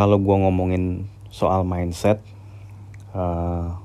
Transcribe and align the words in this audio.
kalau 0.00 0.16
gue 0.16 0.32
ngomongin 0.32 1.04
soal 1.28 1.60
mindset, 1.60 2.24
uh, 3.12 3.76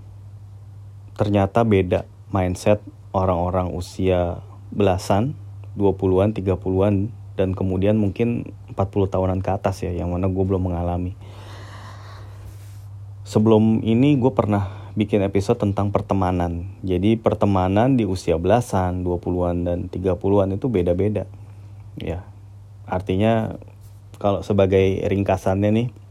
ternyata 1.19 1.67
beda 1.67 2.07
mindset 2.31 2.79
orang-orang 3.11 3.75
usia 3.75 4.39
belasan, 4.71 5.36
20-an, 5.75 6.31
30-an, 6.31 7.12
dan 7.36 7.51
kemudian 7.51 7.99
mungkin 7.99 8.55
40 8.71 9.12
tahunan 9.12 9.43
ke 9.43 9.59
atas 9.59 9.83
ya, 9.83 9.91
yang 9.91 10.15
mana 10.15 10.32
gue 10.32 10.39
belum 10.39 10.71
mengalami. 10.71 11.20
Sebelum 13.27 13.84
ini 13.84 14.16
gue 14.16 14.32
pernah 14.32 14.71
bikin 14.95 15.20
episode 15.20 15.59
tentang 15.59 15.91
pertemanan. 15.91 16.79
Jadi 16.79 17.20
pertemanan 17.20 18.00
di 18.00 18.07
usia 18.07 18.39
belasan, 18.39 19.04
20-an 19.04 19.68
dan 19.68 19.79
30-an 19.91 20.55
itu 20.55 20.71
beda-beda. 20.71 21.27
Ya. 22.00 22.23
Artinya 22.88 23.59
kalau 24.16 24.47
sebagai 24.47 25.04
ringkasannya 25.11 25.75
nih 25.75 26.04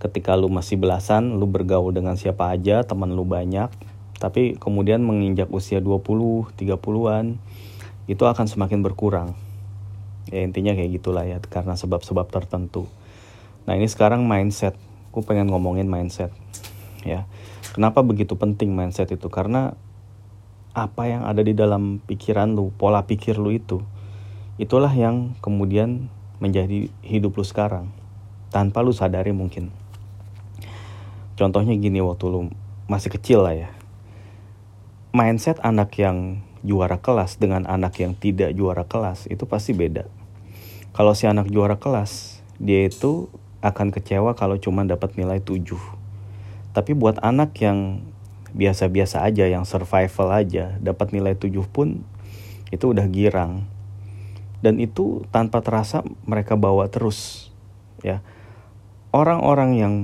ketika 0.00 0.34
lu 0.34 0.48
masih 0.48 0.80
belasan, 0.80 1.36
lu 1.36 1.46
bergaul 1.46 1.92
dengan 1.92 2.16
siapa 2.16 2.50
aja, 2.50 2.82
teman 2.82 3.12
lu 3.12 3.22
banyak, 3.28 3.68
tapi 4.16 4.56
kemudian 4.56 5.04
menginjak 5.04 5.52
usia 5.52 5.78
20, 5.78 6.56
30-an 6.56 7.36
itu 8.08 8.24
akan 8.26 8.46
semakin 8.48 8.80
berkurang. 8.82 9.38
Ya 10.32 10.42
intinya 10.42 10.72
kayak 10.72 10.90
gitulah 10.98 11.28
ya 11.28 11.38
karena 11.38 11.76
sebab-sebab 11.76 12.32
tertentu. 12.32 12.88
Nah, 13.68 13.76
ini 13.76 13.86
sekarang 13.86 14.24
mindset. 14.24 14.74
Gue 15.12 15.22
pengen 15.22 15.52
ngomongin 15.52 15.86
mindset. 15.86 16.32
Ya 17.04 17.30
Kenapa 17.70 18.02
begitu 18.02 18.34
penting 18.34 18.74
mindset 18.74 19.14
itu? 19.14 19.30
Karena 19.30 19.78
apa 20.74 21.06
yang 21.06 21.22
ada 21.22 21.38
di 21.38 21.54
dalam 21.54 22.02
pikiran 22.02 22.50
lu, 22.58 22.74
pola 22.74 23.06
pikir 23.06 23.38
lu 23.38 23.54
itu, 23.54 23.78
itulah 24.58 24.90
yang 24.90 25.38
kemudian 25.38 26.10
menjadi 26.42 26.90
hidup 27.06 27.38
lu 27.38 27.46
sekarang. 27.46 27.86
Tanpa 28.50 28.82
lu 28.82 28.90
sadari 28.90 29.30
mungkin. 29.30 29.70
Contohnya 31.40 31.72
gini 31.80 32.04
waktu 32.04 32.28
lu 32.28 32.52
masih 32.84 33.08
kecil 33.08 33.40
lah 33.48 33.56
ya. 33.56 33.70
Mindset 35.16 35.56
anak 35.64 35.96
yang 35.96 36.44
juara 36.60 37.00
kelas 37.00 37.40
dengan 37.40 37.64
anak 37.64 37.96
yang 37.96 38.12
tidak 38.12 38.52
juara 38.52 38.84
kelas 38.84 39.24
itu 39.32 39.48
pasti 39.48 39.72
beda. 39.72 40.04
Kalau 40.92 41.16
si 41.16 41.24
anak 41.24 41.48
juara 41.48 41.80
kelas, 41.80 42.44
dia 42.60 42.84
itu 42.84 43.32
akan 43.64 43.88
kecewa 43.88 44.36
kalau 44.36 44.60
cuma 44.60 44.84
dapat 44.84 45.16
nilai 45.16 45.40
7 45.40 46.00
tapi 46.70 46.94
buat 46.94 47.18
anak 47.18 47.58
yang 47.58 48.06
biasa-biasa 48.54 49.26
aja, 49.26 49.46
yang 49.46 49.66
survival 49.66 50.30
aja, 50.30 50.78
dapat 50.78 51.10
nilai 51.10 51.34
7 51.34 51.50
pun 51.66 52.06
itu 52.70 52.94
udah 52.94 53.06
girang. 53.10 53.66
Dan 54.62 54.78
itu 54.78 55.26
tanpa 55.34 55.64
terasa 55.64 56.06
mereka 56.28 56.54
bawa 56.54 56.86
terus. 56.86 57.50
Ya. 58.06 58.22
Orang-orang 59.10 59.70
yang 59.74 59.94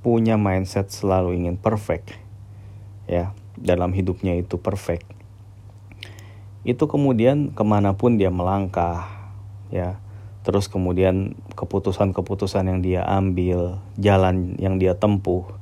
punya 0.00 0.38
mindset 0.38 0.90
selalu 0.90 1.38
ingin 1.38 1.56
perfect 1.58 2.14
ya 3.10 3.34
dalam 3.58 3.90
hidupnya 3.92 4.38
itu 4.38 4.56
perfect 4.60 5.06
itu 6.62 6.84
kemudian 6.84 7.54
ke 7.54 7.64
mana 7.64 7.96
pun 7.96 8.20
dia 8.20 8.28
melangkah 8.28 9.08
ya 9.72 9.98
terus 10.46 10.68
kemudian 10.70 11.36
keputusan-keputusan 11.58 12.64
yang 12.68 12.80
dia 12.80 13.02
ambil 13.04 13.82
jalan 13.98 14.56
yang 14.56 14.80
dia 14.80 14.96
tempuh 14.96 15.58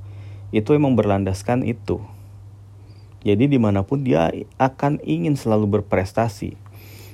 itu 0.54 0.72
emang 0.72 0.94
berlandaskan 0.94 1.66
itu. 1.66 1.98
Jadi 3.26 3.50
di 3.50 3.58
mana 3.58 3.82
pun 3.82 4.06
dia 4.06 4.30
akan 4.56 5.02
ingin 5.02 5.34
selalu 5.34 5.80
berprestasi. 5.80 6.54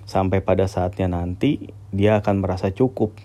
Sampai 0.05 0.45
pada 0.45 0.69
saatnya 0.69 1.09
nanti 1.09 1.73
dia 1.89 2.20
akan 2.20 2.45
merasa 2.45 2.69
cukup. 2.69 3.17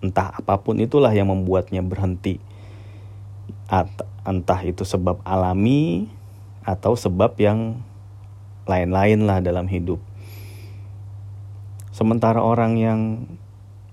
Entah 0.00 0.32
apa 0.32 0.58
pun 0.64 0.80
itulah 0.80 1.12
yang 1.12 1.28
membuatnya 1.28 1.84
berhenti. 1.84 2.40
Entah 4.24 4.60
itu 4.64 4.84
sebab 4.84 5.20
alami 5.24 6.08
atau 6.64 6.96
sebab 6.96 7.36
yang 7.36 7.80
lain-lain 8.64 9.28
lah 9.28 9.44
dalam 9.44 9.68
hidup. 9.68 10.00
Sementara 11.92 12.40
orang 12.40 12.80
yang 12.80 13.00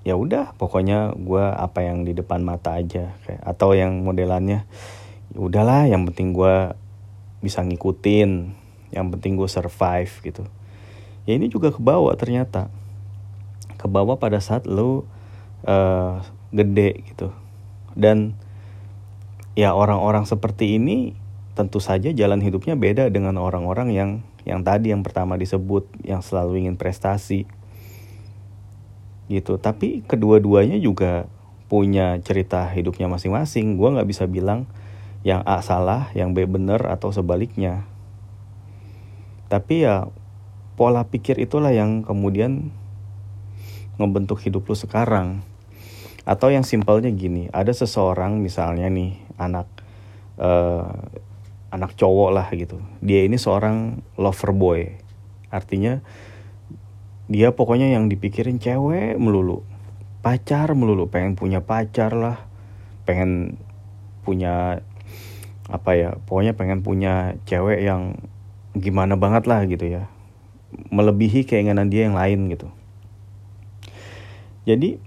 ya 0.02 0.18
udah 0.18 0.58
pokoknya 0.58 1.14
gue 1.14 1.46
apa 1.46 1.86
yang 1.86 2.02
di 2.02 2.18
depan 2.18 2.42
mata 2.42 2.74
aja 2.74 3.14
kayak 3.22 3.42
atau 3.46 3.78
yang 3.78 4.02
modelannya 4.02 4.66
ya 5.30 5.38
udahlah 5.38 5.86
yang 5.86 6.10
penting 6.10 6.34
gue 6.34 6.74
bisa 7.46 7.62
ngikutin 7.62 8.58
yang 8.92 9.08
penting 9.14 9.40
gue 9.40 9.48
survive 9.48 10.12
gitu. 10.26 10.44
Ya 11.24 11.38
ini 11.38 11.48
juga 11.48 11.72
kebawa 11.72 12.18
ternyata. 12.18 12.68
Kebawa 13.80 14.18
pada 14.20 14.38
saat 14.44 14.68
lo 14.68 15.08
uh, 15.66 16.22
gede 16.52 17.02
gitu. 17.08 17.32
Dan 17.96 18.36
ya 19.58 19.76
orang-orang 19.76 20.24
seperti 20.28 20.80
ini 20.80 21.16
tentu 21.58 21.84
saja 21.84 22.10
jalan 22.16 22.40
hidupnya 22.40 22.80
beda 22.80 23.12
dengan 23.12 23.36
orang-orang 23.38 23.92
yang 23.92 24.10
yang 24.48 24.64
tadi 24.64 24.96
yang 24.96 25.04
pertama 25.04 25.38
disebut 25.38 25.88
yang 26.02 26.24
selalu 26.24 26.66
ingin 26.66 26.80
prestasi 26.80 27.46
gitu 29.28 29.60
tapi 29.60 30.02
kedua-duanya 30.08 30.80
juga 30.80 31.28
punya 31.72 32.20
cerita 32.24 32.68
hidupnya 32.68 33.08
masing-masing 33.08 33.80
gue 33.80 33.90
nggak 33.96 34.10
bisa 34.10 34.28
bilang 34.28 34.68
yang 35.22 35.46
A 35.46 35.62
salah, 35.62 36.10
yang 36.18 36.34
B 36.34 36.50
benar 36.50 36.82
atau 36.90 37.14
sebaliknya. 37.14 37.86
Tapi 39.50 39.86
ya 39.86 40.10
pola 40.74 41.06
pikir 41.06 41.38
itulah 41.38 41.70
yang 41.70 42.02
kemudian 42.02 42.74
ngebentuk 44.02 44.42
hidup 44.42 44.66
lu 44.66 44.74
sekarang. 44.74 45.46
Atau 46.24 46.54
yang 46.54 46.62
simpelnya 46.62 47.10
gini, 47.10 47.50
ada 47.50 47.74
seseorang 47.74 48.38
misalnya 48.38 48.88
nih 48.88 49.18
anak 49.42 49.68
uh, 50.38 50.86
anak 51.74 51.98
cowok 51.98 52.30
lah 52.30 52.48
gitu. 52.54 52.78
Dia 53.02 53.26
ini 53.26 53.42
seorang 53.42 54.06
lover 54.20 54.52
boy. 54.54 54.82
Artinya 55.50 56.00
dia 57.32 57.56
pokoknya 57.56 57.90
yang 57.92 58.12
dipikirin 58.12 58.62
cewek 58.62 59.18
melulu. 59.18 59.66
Pacar 60.22 60.72
melulu, 60.78 61.10
pengen 61.10 61.34
punya 61.34 61.66
pacar 61.66 62.14
lah. 62.14 62.46
Pengen 63.10 63.58
punya 64.22 64.86
apa 65.72 65.96
ya 65.96 66.10
pokoknya 66.28 66.54
pengen 66.54 66.84
punya 66.84 67.40
cewek 67.48 67.80
yang 67.80 68.20
gimana 68.76 69.16
banget 69.16 69.48
lah 69.48 69.64
gitu 69.64 69.88
ya 69.88 70.12
melebihi 70.92 71.48
keinginan 71.48 71.88
dia 71.88 72.12
yang 72.12 72.16
lain 72.20 72.52
gitu 72.52 72.68
jadi 74.68 75.00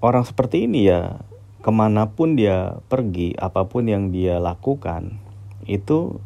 orang 0.00 0.24
seperti 0.24 0.64
ini 0.64 0.88
ya 0.88 1.20
ke 1.60 1.68
mana 1.68 2.08
pun 2.16 2.40
dia 2.40 2.80
pergi 2.88 3.36
apa 3.36 3.68
pun 3.68 3.84
yang 3.84 4.08
dia 4.08 4.40
lakukan 4.40 5.20
itu 5.68 6.16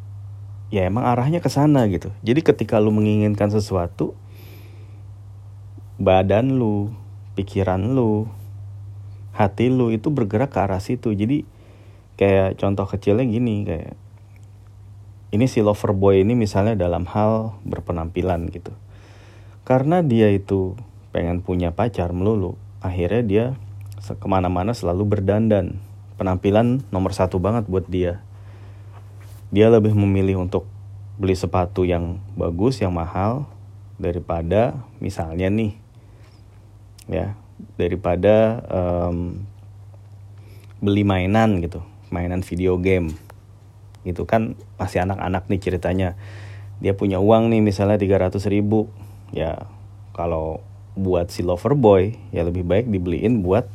ya 0.70 0.86
emang 0.86 1.02
arahnya 1.06 1.42
ke 1.42 1.50
sana 1.50 1.86
gitu. 1.90 2.14
Jadi 2.22 2.40
ketika 2.46 2.78
lu 2.78 2.94
menginginkan 2.94 3.50
sesuatu 3.50 4.14
badan 5.98 6.54
lu 6.54 6.94
pikiran 7.34 7.82
lu 7.94 8.30
hati 9.34 9.70
lu 9.70 9.90
itu 9.90 10.10
bergerak 10.14 10.54
ke 10.54 10.58
arah 10.62 10.78
situ. 10.78 11.10
Jadi 11.10 11.42
kayak 12.14 12.62
contoh 12.62 12.86
kecilnya 12.86 13.26
gini 13.26 13.66
kayak 13.66 13.98
ini 15.34 15.50
si 15.50 15.66
lover 15.66 15.90
boy 15.90 16.22
ini 16.22 16.38
misalnya 16.38 16.78
dalam 16.78 17.10
hal 17.10 17.58
berpenampilan 17.66 18.46
gitu. 18.54 18.70
Karena 19.66 19.98
dia 19.98 20.30
itu 20.30 20.78
pengen 21.10 21.42
punya 21.42 21.74
pacar 21.74 22.14
melulu 22.14 22.54
akhirnya 22.84 23.22
dia 23.24 23.46
ke 24.12 24.26
mana-mana 24.28 24.76
selalu 24.76 25.16
berdandan. 25.16 25.80
Penampilan 26.20 26.84
nomor 26.92 27.16
satu 27.16 27.40
banget 27.40 27.64
buat 27.64 27.88
dia. 27.88 28.20
Dia 29.48 29.72
lebih 29.72 29.96
memilih 29.96 30.44
untuk 30.44 30.68
beli 31.16 31.32
sepatu 31.32 31.88
yang 31.88 32.20
bagus 32.36 32.84
yang 32.84 32.92
mahal 32.92 33.48
daripada 33.96 34.74
misalnya 34.98 35.46
nih 35.46 35.78
ya 37.06 37.38
daripada 37.78 38.66
um, 38.66 39.46
beli 40.82 41.06
mainan 41.06 41.62
gitu 41.64 41.80
mainan 42.12 42.44
video 42.44 42.76
game. 42.76 43.16
Itu 44.04 44.28
kan 44.28 44.58
masih 44.76 45.02
anak-anak 45.08 45.48
nih 45.48 45.60
ceritanya. 45.62 46.18
Dia 46.82 46.92
punya 46.92 47.22
uang 47.22 47.48
nih 47.48 47.64
misalnya 47.64 47.96
300 47.96 48.36
ribu 48.52 48.92
ya. 49.32 49.64
Kalau 50.14 50.62
buat 50.94 51.26
si 51.34 51.42
lover 51.42 51.74
boy 51.74 52.14
ya 52.30 52.46
lebih 52.46 52.62
baik 52.62 52.86
dibeliin 52.86 53.42
buat 53.42 53.66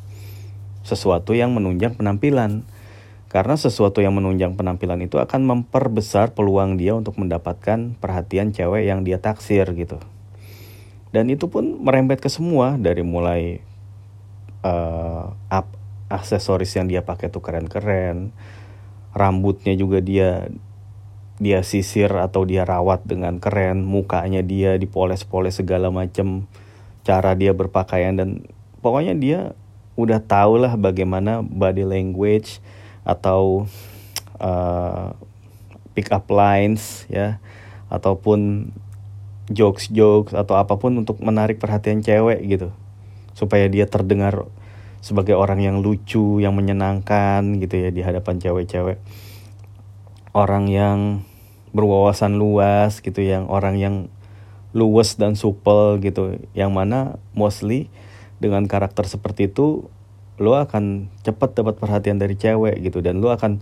sesuatu 0.89 1.37
yang 1.37 1.53
menunjang 1.53 1.93
penampilan. 1.93 2.65
Karena 3.29 3.53
sesuatu 3.53 4.01
yang 4.01 4.17
menunjang 4.17 4.57
penampilan 4.57 5.05
itu 5.05 5.21
akan 5.21 5.45
memperbesar 5.45 6.33
peluang 6.33 6.81
dia 6.81 6.97
untuk 6.97 7.21
mendapatkan 7.21 7.93
perhatian 8.01 8.49
cewek 8.49 8.89
yang 8.89 9.05
dia 9.05 9.21
taksir 9.21 9.69
gitu. 9.77 10.01
Dan 11.13 11.29
itu 11.29 11.45
pun 11.45 11.77
merembet 11.77 12.25
ke 12.25 12.29
semua 12.33 12.73
dari 12.81 13.05
mulai 13.05 13.61
uh, 14.65 15.29
up 15.49 15.67
aksesoris 16.09 16.73
yang 16.73 16.89
dia 16.89 17.05
pakai 17.05 17.29
tuh 17.29 17.45
keren-keren 17.45 18.33
rambutnya 19.13 19.77
juga 19.77 20.01
dia 20.01 20.49
dia 21.39 21.63
sisir 21.63 22.11
atau 22.11 22.43
dia 22.43 22.67
rawat 22.67 23.07
dengan 23.07 23.39
keren 23.39 23.87
mukanya 23.87 24.43
dia 24.43 24.75
dipoles-poles 24.75 25.55
segala 25.55 25.87
macam 25.87 26.49
cara 27.07 27.31
dia 27.33 27.55
berpakaian 27.55 28.19
dan 28.19 28.43
pokoknya 28.83 29.15
dia 29.15 29.39
udah 29.99 30.23
tau 30.23 30.55
lah 30.55 30.79
bagaimana 30.79 31.43
body 31.43 31.83
language 31.83 32.63
atau 33.03 33.67
uh, 34.39 35.11
pick 35.91 36.09
up 36.15 36.31
lines 36.31 37.03
ya. 37.11 37.43
Ataupun 37.91 38.71
jokes 39.49 39.89
jokes 39.89 40.31
atau 40.37 40.55
apa 40.55 40.77
pun 40.77 40.93
untuk 40.95 41.19
menarik 41.19 41.59
perhatian 41.59 41.99
cewek 41.99 42.39
gitu. 42.47 42.71
Supaya 43.35 43.67
dia 43.67 43.89
terdengar 43.89 44.47
sebagai 44.99 45.35
orang 45.35 45.63
yang 45.63 45.79
lucu 45.79 46.43
yang 46.43 46.55
menyenangkan 46.55 47.59
gitu 47.59 47.75
ya 47.75 47.89
di 47.91 48.01
hadapan 48.03 48.39
cewek-cewek. 48.39 48.99
Orang 50.31 50.69
yang 50.69 51.27
berwawasan 51.75 52.37
luas 52.37 53.01
gitu 53.01 53.21
yang 53.21 53.45
orang 53.49 53.77
yang 53.77 53.95
luwes 54.71 55.17
dan 55.17 55.33
supel 55.33 55.97
gitu. 55.99 56.37
Yang 56.53 56.71
mana 56.71 56.99
mostly 57.33 57.89
dengan 58.39 58.65
karakter 58.65 59.05
seperti 59.05 59.51
itu 59.51 59.87
lo 60.39 60.55
akan 60.55 61.11
cepat 61.27 61.59
dapat 61.59 61.75
perhatian 61.75 62.15
dari 62.15 62.39
cewek 62.39 62.79
gitu 62.79 63.03
dan 63.03 63.19
lo 63.19 63.29
akan 63.35 63.59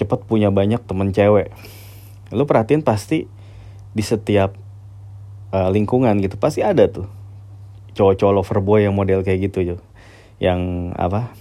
cepat 0.00 0.24
punya 0.24 0.48
banyak 0.48 0.80
temen 0.84 1.12
cewek. 1.12 1.52
Lo 2.32 2.48
perhatiin 2.48 2.80
pasti 2.80 3.28
di 3.92 4.04
setiap 4.04 4.56
uh, 5.52 5.68
lingkungan 5.72 6.20
gitu 6.20 6.36
pasti 6.36 6.60
ada 6.60 6.88
tuh 6.88 7.08
cowok-cowok 7.96 8.34
lover 8.36 8.58
boy 8.60 8.80
yang 8.84 8.92
model 8.92 9.24
kayak 9.24 9.48
gitu 9.48 9.64
yo 9.64 9.76
yang 10.36 10.92
apa 11.00 11.32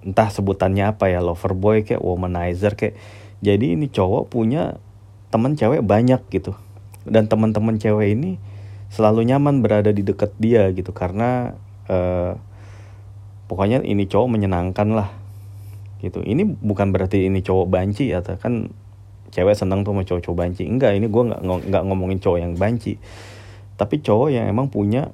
entah 0.00 0.28
sebutannya 0.32 0.96
apa 0.96 1.12
ya 1.12 1.20
lover 1.20 1.52
boy 1.56 1.84
kayak 1.84 2.00
womanizer 2.04 2.76
kayak. 2.76 2.96
Jadi 3.38 3.78
ini 3.78 3.86
cowok 3.86 4.34
punya 4.34 4.82
temen 5.30 5.54
cewek 5.54 5.84
banyak 5.84 6.24
gitu. 6.32 6.58
Dan 7.06 7.30
teman-teman 7.30 7.78
cewek 7.78 8.18
ini 8.18 8.36
selalu 8.88 9.28
nyaman 9.28 9.60
berada 9.60 9.92
di 9.92 10.02
dekat 10.02 10.32
dia 10.40 10.68
gitu 10.72 10.90
karena 10.96 11.54
uh, 11.88 12.36
pokoknya 13.50 13.82
ini 13.84 14.04
cowok 14.06 14.28
menyenangkan 14.28 14.88
lah. 14.94 15.08
Gitu. 15.98 16.22
Ini 16.22 16.46
bukan 16.46 16.94
berarti 16.94 17.26
ini 17.26 17.42
cowok 17.42 17.66
banci 17.66 18.14
ya 18.14 18.22
kan 18.22 18.70
cewek 19.34 19.58
senang 19.58 19.82
tuh 19.82 19.92
sama 19.92 20.06
cowok-cowok 20.06 20.38
banci. 20.38 20.62
Enggak 20.64 20.94
ini 20.94 21.10
gue 21.10 21.22
nggak 21.32 21.40
nggak 21.42 21.82
ngomongin 21.88 22.22
cowok 22.22 22.38
yang 22.38 22.54
banci. 22.54 23.00
Tapi 23.74 24.00
cowok 24.00 24.28
yang 24.30 24.46
emang 24.46 24.70
punya 24.70 25.10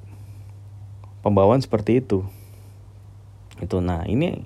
pembawaan 1.25 1.63
seperti 1.63 2.05
itu. 2.05 2.21
Itu 3.59 3.81
nah 3.81 4.05
ini 4.05 4.45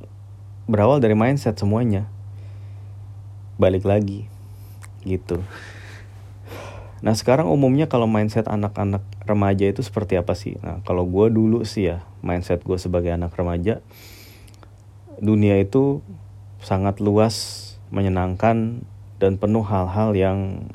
berawal 0.69 1.03
dari 1.03 1.17
mindset 1.17 1.59
semuanya. 1.59 2.07
Balik 3.59 3.83
lagi. 3.83 4.29
Gitu 5.03 5.43
Nah 6.99 7.15
sekarang 7.15 7.47
umumnya 7.47 7.87
kalau 7.87 8.05
mindset 8.05 8.51
anak-anak 8.51 9.03
remaja 9.23 9.71
itu 9.71 9.79
seperti 9.79 10.19
apa 10.19 10.35
sih? 10.35 10.59
Nah 10.59 10.83
kalau 10.83 11.07
gue 11.07 11.31
dulu 11.31 11.63
sih 11.63 11.91
ya 11.91 12.03
mindset 12.19 12.63
gue 12.67 12.75
sebagai 12.75 13.15
anak 13.15 13.31
remaja 13.39 13.79
dunia 15.19 15.59
itu 15.59 15.99
sangat 16.63 17.03
luas, 17.03 17.35
menyenangkan 17.91 18.83
dan 19.19 19.35
penuh 19.35 19.63
hal-hal 19.63 20.15
yang 20.15 20.67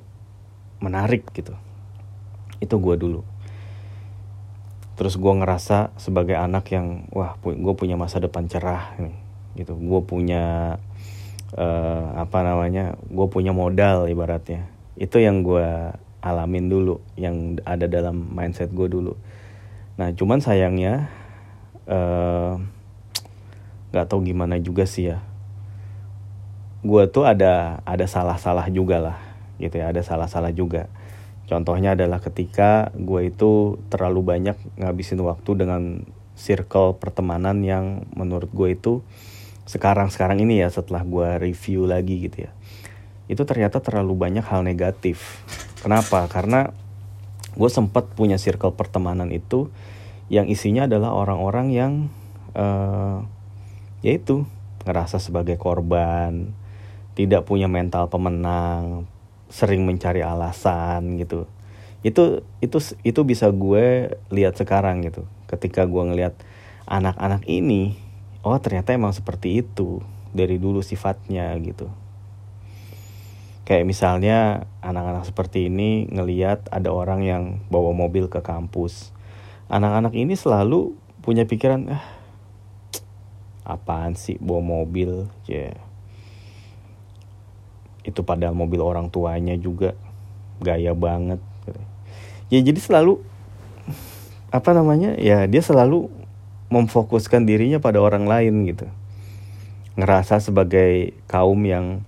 menarik 0.81 1.25
gitu. 1.33 1.57
Itu 2.61 2.77
gue 2.81 2.97
dulu. 2.97 3.21
Terus 4.95 5.19
gue 5.19 5.33
ngerasa 5.33 5.91
sebagai 5.99 6.39
anak 6.39 6.71
yang 6.71 7.09
wah 7.11 7.35
gue 7.41 7.75
punya 7.75 7.99
masa 7.99 8.21
depan 8.21 8.47
cerah 8.47 8.95
gitu. 9.57 9.75
Gue 9.75 10.01
punya 10.05 10.77
uh, 11.57 12.07
apa 12.15 12.45
namanya? 12.45 12.95
Gue 13.09 13.27
punya 13.27 13.51
modal 13.51 14.07
ibaratnya. 14.07 14.69
Itu 14.95 15.19
yang 15.19 15.43
gue 15.43 15.97
alamin 16.25 16.73
dulu 16.73 17.05
yang 17.21 17.61
ada 17.69 17.85
dalam 17.85 18.17
mindset 18.33 18.73
gue 18.73 18.89
dulu. 18.89 19.13
Nah 20.01 20.09
cuman 20.17 20.41
sayangnya 20.41 21.13
uh, 21.85 22.57
tahu 23.93 24.25
gimana 24.25 24.57
juga 24.57 24.89
sih 24.89 25.13
ya. 25.13 25.21
Gue 26.81 27.05
tuh 27.13 27.29
ada 27.29 27.85
ada 27.85 28.09
salah-salah 28.09 28.73
juga 28.73 28.99
lah 29.05 29.19
gitu 29.61 29.77
ya 29.79 29.93
ada 29.93 30.01
salah-salah 30.01 30.51
juga. 30.51 30.89
Contohnya 31.45 31.93
adalah 31.93 32.25
ketika 32.25 32.89
gue 32.97 33.29
itu 33.29 33.77
terlalu 33.93 34.25
banyak 34.25 34.57
ngabisin 34.81 35.21
waktu 35.21 35.51
dengan 35.61 36.09
circle 36.35 36.97
pertemanan 36.97 37.61
yang 37.61 38.09
menurut 38.17 38.49
gue 38.51 38.75
itu 38.75 39.05
sekarang 39.69 40.09
sekarang 40.09 40.41
ini 40.41 40.65
ya 40.65 40.69
setelah 40.73 41.05
gue 41.05 41.29
review 41.39 41.85
lagi 41.85 42.25
gitu 42.27 42.49
ya. 42.49 42.51
Itu 43.29 43.45
ternyata 43.45 43.81
terlalu 43.81 44.17
banyak 44.17 44.45
hal 44.45 44.65
negatif 44.65 45.45
Kenapa? 45.85 46.25
Karena 46.33 46.73
gue 47.53 47.69
sempat 47.69 48.09
punya 48.17 48.41
circle 48.41 48.73
pertemanan 48.73 49.29
itu 49.29 49.69
yang 50.33 50.49
isinya 50.49 50.89
adalah 50.89 51.13
orang-orang 51.13 51.67
yang 51.77 51.93
uh, 52.57 53.21
yaitu 54.01 54.49
ngerasa 54.89 55.21
sebagai 55.21 55.61
korban, 55.61 56.57
tidak 57.13 57.45
punya 57.45 57.69
mental 57.69 58.09
pemenang, 58.09 59.05
sering 59.53 59.85
mencari 59.85 60.25
alasan 60.25 61.21
gitu. 61.21 61.45
Itu 62.01 62.41
itu 62.65 62.81
itu 63.05 63.21
bisa 63.29 63.53
gue 63.53 64.17
lihat 64.33 64.57
sekarang 64.57 65.05
gitu. 65.05 65.29
Ketika 65.53 65.85
gue 65.85 66.01
ngelihat 66.01 66.33
anak-anak 66.89 67.45
ini, 67.45 68.01
oh 68.41 68.57
ternyata 68.57 68.97
emang 68.97 69.13
seperti 69.13 69.61
itu 69.61 70.01
dari 70.33 70.57
dulu 70.57 70.81
sifatnya 70.81 71.53
gitu 71.61 71.93
kayak 73.65 73.89
misalnya 73.89 74.69
anak-anak 74.85 75.25
seperti 75.25 75.73
ini 75.73 76.09
ngeliat 76.13 76.69
ada 76.69 76.93
orang 76.93 77.25
yang 77.25 77.43
bawa 77.73 77.97
mobil 77.97 78.29
ke 78.29 78.45
kampus. 78.45 79.13
Anak-anak 79.73 80.13
ini 80.13 80.37
selalu 80.37 80.93
punya 81.25 81.49
pikiran 81.49 81.89
ah 81.89 82.05
apaan 83.65 84.13
sih 84.13 84.37
bawa 84.37 84.61
mobil? 84.61 85.29
Ya. 85.49 85.73
Yeah. 85.73 85.77
itu 88.05 88.21
pada 88.21 88.53
mobil 88.53 88.85
orang 88.85 89.09
tuanya 89.09 89.57
juga. 89.57 89.97
Gaya 90.61 90.93
banget. 90.93 91.41
Ya 92.53 92.61
jadi 92.61 92.77
selalu 92.77 93.25
apa 94.53 94.71
namanya 94.77 95.17
ya 95.19 95.49
dia 95.49 95.65
selalu 95.65 96.13
memfokuskan 96.69 97.49
dirinya 97.49 97.81
pada 97.81 98.05
orang 98.05 98.29
lain 98.29 98.69
gitu. 98.69 98.87
Ngerasa 99.97 100.45
sebagai 100.45 101.17
kaum 101.25 101.65
yang 101.65 102.05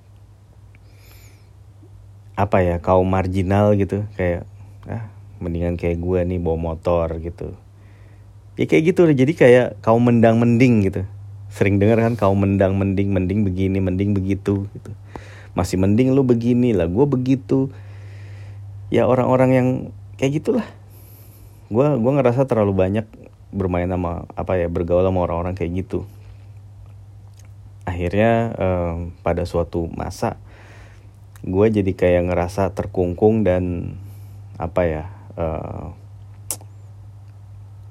apa 2.36 2.60
ya 2.62 2.76
kaum 2.78 3.08
marginal 3.08 3.72
gitu. 3.74 4.04
Kayak 4.14 4.44
ah 4.86 5.08
mendingan 5.40 5.74
kayak 5.80 5.98
gue 6.00 6.20
nih 6.22 6.38
bawa 6.38 6.56
motor 6.72 7.16
gitu. 7.18 7.56
Ya 8.56 8.64
kayak 8.64 8.94
gitu 8.94 9.08
jadi 9.12 9.32
kayak 9.32 9.66
kaum 9.80 10.04
mendang 10.04 10.40
mending 10.40 10.86
gitu. 10.86 11.02
Sering 11.52 11.80
dengar 11.80 12.04
kan 12.04 12.14
kaum 12.14 12.36
mendang 12.36 12.76
mending 12.76 13.12
mending 13.12 13.44
begini 13.44 13.80
mending 13.80 14.12
begitu 14.12 14.68
gitu. 14.70 14.92
Masih 15.56 15.80
mending 15.80 16.12
lu 16.12 16.20
begini 16.24 16.76
lah 16.76 16.88
gue 16.88 17.06
begitu. 17.08 17.72
Ya 18.92 19.08
orang-orang 19.08 19.50
yang 19.50 19.68
kayak 20.20 20.44
gitulah. 20.44 20.66
Gue 21.66 21.84
gua 21.98 22.12
ngerasa 22.14 22.46
terlalu 22.46 22.72
banyak 22.76 23.06
bermain 23.50 23.88
sama 23.90 24.28
apa 24.38 24.54
ya 24.60 24.68
bergaul 24.70 25.02
sama 25.02 25.24
orang-orang 25.24 25.56
kayak 25.56 25.86
gitu. 25.86 26.04
Akhirnya 27.86 28.52
um, 28.58 29.14
pada 29.22 29.46
suatu 29.46 29.86
masa 29.90 30.36
gue 31.44 31.66
jadi 31.68 31.92
kayak 31.92 32.32
ngerasa 32.32 32.72
terkungkung 32.72 33.44
dan 33.44 33.96
apa 34.56 34.82
ya 34.88 35.04
uh, 35.36 35.92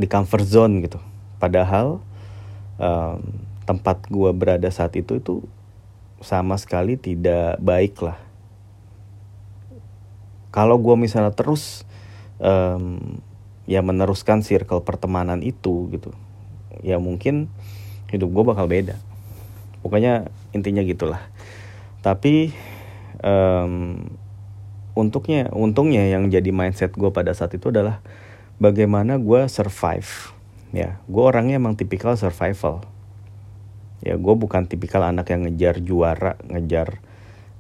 di 0.02 0.08
comfort 0.10 0.46
zone 0.46 0.82
gitu. 0.82 0.98
Padahal 1.38 2.02
um, 2.82 3.20
tempat 3.66 4.06
gue 4.10 4.32
berada 4.34 4.70
saat 4.74 4.98
itu 4.98 5.22
itu 5.22 5.46
sama 6.22 6.58
sekali 6.58 6.98
tidak 6.98 7.62
baik 7.62 8.02
lah. 8.02 8.18
Kalau 10.50 10.80
gue 10.80 10.96
misalnya 10.96 11.36
terus 11.36 11.84
um, 12.40 13.20
ya 13.68 13.84
meneruskan 13.84 14.46
circle 14.46 14.86
pertemanan 14.86 15.42
itu 15.42 15.90
gitu 15.90 16.14
ya 16.86 17.02
mungkin 17.02 17.50
hidup 18.14 18.30
gue 18.32 18.44
bakal 18.46 18.70
beda. 18.70 18.96
Pokoknya 19.82 20.30
intinya 20.54 20.82
gitulah. 20.82 21.22
Tapi 22.02 22.54
um, 23.22 24.08
untuknya 24.96 25.52
untungnya 25.52 26.08
yang 26.08 26.32
jadi 26.32 26.50
mindset 26.56 26.96
gue 26.96 27.12
pada 27.12 27.36
saat 27.36 27.52
itu 27.54 27.70
adalah 27.70 28.00
bagaimana 28.58 29.20
gue 29.20 29.46
survive. 29.52 30.32
Ya 30.72 31.00
gue 31.06 31.24
orangnya 31.24 31.60
emang 31.60 31.76
tipikal 31.76 32.16
survival. 32.16 32.84
Ya 34.04 34.16
gue 34.16 34.36
bukan 34.36 34.68
tipikal 34.68 35.04
anak 35.04 35.30
yang 35.32 35.48
ngejar 35.48 35.84
juara 35.84 36.40
ngejar 36.48 37.04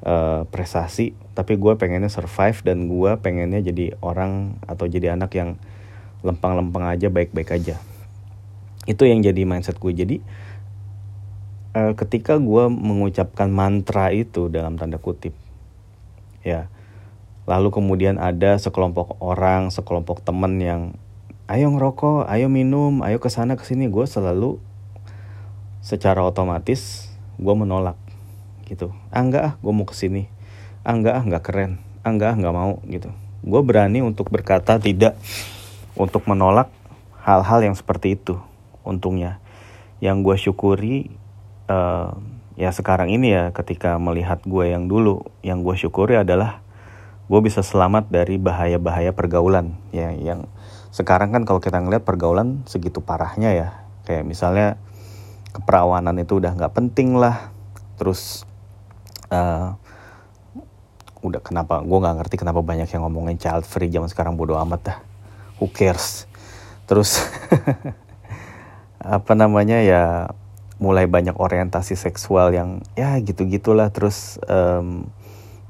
uh, 0.07 0.47
prestasi 0.47 1.15
tapi 1.35 1.59
gue 1.59 1.75
pengennya 1.75 2.07
survive 2.07 2.63
dan 2.63 2.87
gue 2.87 3.11
pengennya 3.19 3.59
jadi 3.59 3.99
orang 3.99 4.59
atau 4.63 4.87
jadi 4.87 5.19
anak 5.19 5.35
yang 5.35 5.59
lempang-lempang 6.23 6.87
aja 6.87 7.11
baik-baik 7.11 7.51
aja. 7.51 7.75
Itu 8.87 9.03
yang 9.03 9.19
jadi 9.19 9.43
mindset 9.43 9.75
gue 9.75 9.91
jadi 9.91 10.17
uh, 11.75 11.93
ketika 11.99 12.39
gue 12.39 12.63
mengucapkan 12.71 13.51
mantra 13.51 14.15
itu 14.15 14.47
dalam 14.47 14.79
tanda 14.79 14.97
kutip 14.97 15.35
ya. 16.45 16.69
Lalu 17.49 17.73
kemudian 17.73 18.21
ada 18.21 18.57
sekelompok 18.61 19.17
orang 19.21 19.73
sekelompok 19.73 20.21
temen 20.21 20.61
yang 20.61 20.81
ayo 21.45 21.69
ngerokok 21.69 22.25
ayo 22.25 22.49
minum 22.49 23.05
ayo 23.05 23.21
ke 23.21 23.29
sana 23.29 23.53
ke 23.53 23.61
sini 23.61 23.85
gue 23.85 24.05
selalu 24.09 24.57
secara 25.85 26.25
otomatis 26.25 27.09
gue 27.37 27.55
menolak 27.57 27.97
gitu. 28.69 28.93
Ah 29.13 29.21
enggak 29.25 29.43
ah 29.43 29.53
gue 29.61 29.73
mau 29.73 29.85
ke 29.85 29.93
sini 29.97 30.29
ah 30.85 30.93
enggak 30.93 31.17
ah 31.17 31.23
nggak 31.25 31.43
keren. 31.43 31.71
Ah 32.05 32.13
enggak 32.13 32.33
ah 32.33 32.37
nggak 32.37 32.55
mau 32.55 32.81
gitu. 32.85 33.09
Gue 33.45 33.61
berani 33.61 34.01
untuk 34.01 34.29
berkata 34.33 34.81
tidak 34.81 35.17
untuk 35.93 36.25
menolak 36.25 36.69
hal-hal 37.21 37.61
yang 37.61 37.77
seperti 37.77 38.17
itu 38.17 38.37
untungnya. 38.81 39.37
Yang 40.01 40.17
gue 40.21 40.35
syukuri 40.49 40.97
uh, 41.69 42.13
ya 42.55 42.71
sekarang 42.71 43.11
ini 43.11 43.35
ya 43.35 43.51
ketika 43.51 43.99
melihat 43.99 44.39
gue 44.47 44.71
yang 44.71 44.87
dulu 44.87 45.27
yang 45.43 45.63
gue 45.63 45.75
syukuri 45.75 46.15
adalah 46.15 46.63
gue 47.25 47.39
bisa 47.41 47.65
selamat 47.65 48.07
dari 48.13 48.37
bahaya-bahaya 48.37 49.11
pergaulan. 49.11 49.75
Ya 49.89 50.13
yang 50.13 50.47
sekarang 50.93 51.33
kan 51.33 51.43
kalau 51.43 51.59
kita 51.59 51.81
ngeliat 51.81 52.07
pergaulan 52.07 52.63
segitu 52.69 53.03
parahnya 53.03 53.51
ya. 53.51 53.69
Kayak 54.05 54.23
misalnya 54.29 54.67
keperawanan 55.51 56.15
itu 56.21 56.37
udah 56.37 56.53
nggak 56.53 56.73
penting 56.73 57.17
lah. 57.17 57.51
Terus 57.97 58.45
uh, 59.33 59.73
udah 61.25 61.41
kenapa 61.41 61.81
gue 61.81 61.97
nggak 61.97 62.15
ngerti 62.21 62.35
kenapa 62.37 62.61
banyak 62.61 62.85
yang 62.85 63.01
ngomongin 63.09 63.41
child 63.41 63.65
free 63.65 63.89
zaman 63.89 64.07
sekarang 64.07 64.37
bodoh 64.37 64.61
amat 64.61 64.81
dah. 64.93 64.97
Who 65.57 65.73
cares? 65.73 66.29
Terus 66.85 67.17
apa 69.01 69.33
namanya 69.33 69.81
ya 69.81 70.29
mulai 70.75 71.07
banyak 71.07 71.39
orientasi 71.39 71.95
seksual 71.95 72.51
yang 72.51 72.83
ya 72.99 73.15
gitu 73.23 73.47
gitulah 73.47 73.87
terus 73.95 74.35
um, 74.51 75.07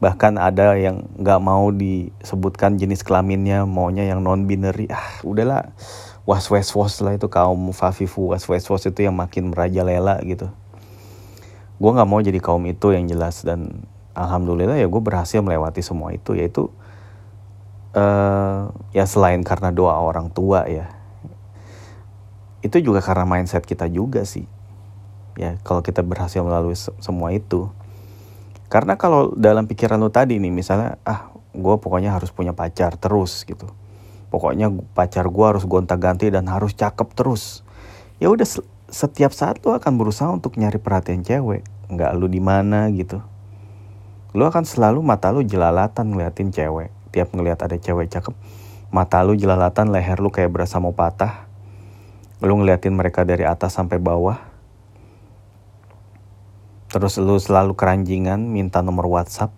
bahkan 0.02 0.36
ada 0.36 0.76
yang 0.76 1.08
nggak 1.16 1.40
mau 1.40 1.72
disebutkan 1.72 2.76
jenis 2.76 3.06
kelaminnya 3.06 3.64
maunya 3.64 4.06
yang 4.06 4.22
non 4.22 4.46
binary 4.50 4.90
ah 4.92 5.22
udahlah. 5.24 5.72
Was 6.26 6.50
was 6.50 6.74
was 6.74 7.06
lah 7.06 7.14
itu 7.22 7.30
kaum 7.30 7.70
fafifu 7.70 8.34
was 8.34 8.50
was 8.50 8.66
was 8.66 8.82
itu 8.90 9.06
yang 9.06 9.14
makin 9.14 9.54
merajalela 9.54 10.18
gitu. 10.26 10.50
Gue 11.78 11.92
nggak 11.94 12.10
mau 12.10 12.18
jadi 12.18 12.42
kaum 12.42 12.66
itu 12.66 12.98
yang 12.98 13.06
jelas. 13.06 13.46
Dan 13.46 13.86
alhamdulillah 14.18 14.74
ya 14.82 14.90
gue 14.90 15.02
berhasil 15.06 15.38
melewati 15.46 15.86
semua 15.86 16.18
itu. 16.18 16.34
Yaitu 16.34 16.74
uh, 17.94 18.74
ya 18.90 19.06
selain 19.06 19.46
karena 19.46 19.70
doa 19.70 19.96
orang 20.02 20.34
tua 20.34 20.66
ya 20.66 20.92
itu 22.66 22.82
juga 22.82 22.98
karena 22.98 23.30
mindset 23.30 23.62
kita 23.62 23.86
juga 23.86 24.26
sih 24.26 24.50
ya 25.36 25.60
kalau 25.64 25.84
kita 25.84 26.04
berhasil 26.04 26.40
melalui 26.44 26.76
semua 26.76 27.32
itu 27.36 27.72
karena 28.66 28.98
kalau 28.98 29.32
dalam 29.38 29.70
pikiran 29.70 30.02
lo 30.02 30.10
tadi 30.10 30.42
nih 30.42 30.50
misalnya 30.50 30.98
ah 31.06 31.32
gue 31.56 31.76
pokoknya 31.80 32.12
harus 32.12 32.34
punya 32.34 32.52
pacar 32.52 32.98
terus 33.00 33.48
gitu. 33.48 33.72
Pokoknya 34.34 34.68
pacar 34.92 35.30
gue 35.32 35.46
harus 35.46 35.64
gonta-ganti 35.64 36.28
dan 36.28 36.50
harus 36.52 36.76
cakep 36.76 37.08
terus. 37.16 37.64
Ya 38.20 38.28
udah 38.28 38.44
setiap 38.90 39.32
saat 39.32 39.64
lo 39.64 39.78
akan 39.78 39.96
berusaha 39.96 40.28
untuk 40.28 40.60
nyari 40.60 40.82
perhatian 40.82 41.24
cewek. 41.24 41.64
Nggak 41.88 42.12
lu 42.18 42.28
di 42.28 42.42
mana 42.42 42.90
gitu. 42.92 43.22
Lo 44.36 44.50
akan 44.50 44.68
selalu 44.68 45.00
mata 45.00 45.32
lu 45.32 45.46
jelalatan 45.46 46.12
ngeliatin 46.12 46.52
cewek. 46.52 46.92
Tiap 47.16 47.32
ngeliat 47.32 47.64
ada 47.64 47.80
cewek 47.80 48.12
cakep, 48.12 48.36
mata 48.92 49.24
lu 49.24 49.40
jelalatan, 49.40 49.88
leher 49.88 50.20
lu 50.20 50.28
kayak 50.28 50.52
berasa 50.52 50.84
mau 50.84 50.92
patah. 50.92 51.48
Lu 52.44 52.60
ngeliatin 52.60 52.92
mereka 52.92 53.24
dari 53.24 53.48
atas 53.48 53.80
sampai 53.80 54.04
bawah 54.04 54.55
terus 56.96 57.20
lu 57.20 57.36
selalu 57.36 57.76
keranjingan 57.76 58.40
minta 58.48 58.80
nomor 58.80 59.12
WhatsApp. 59.12 59.52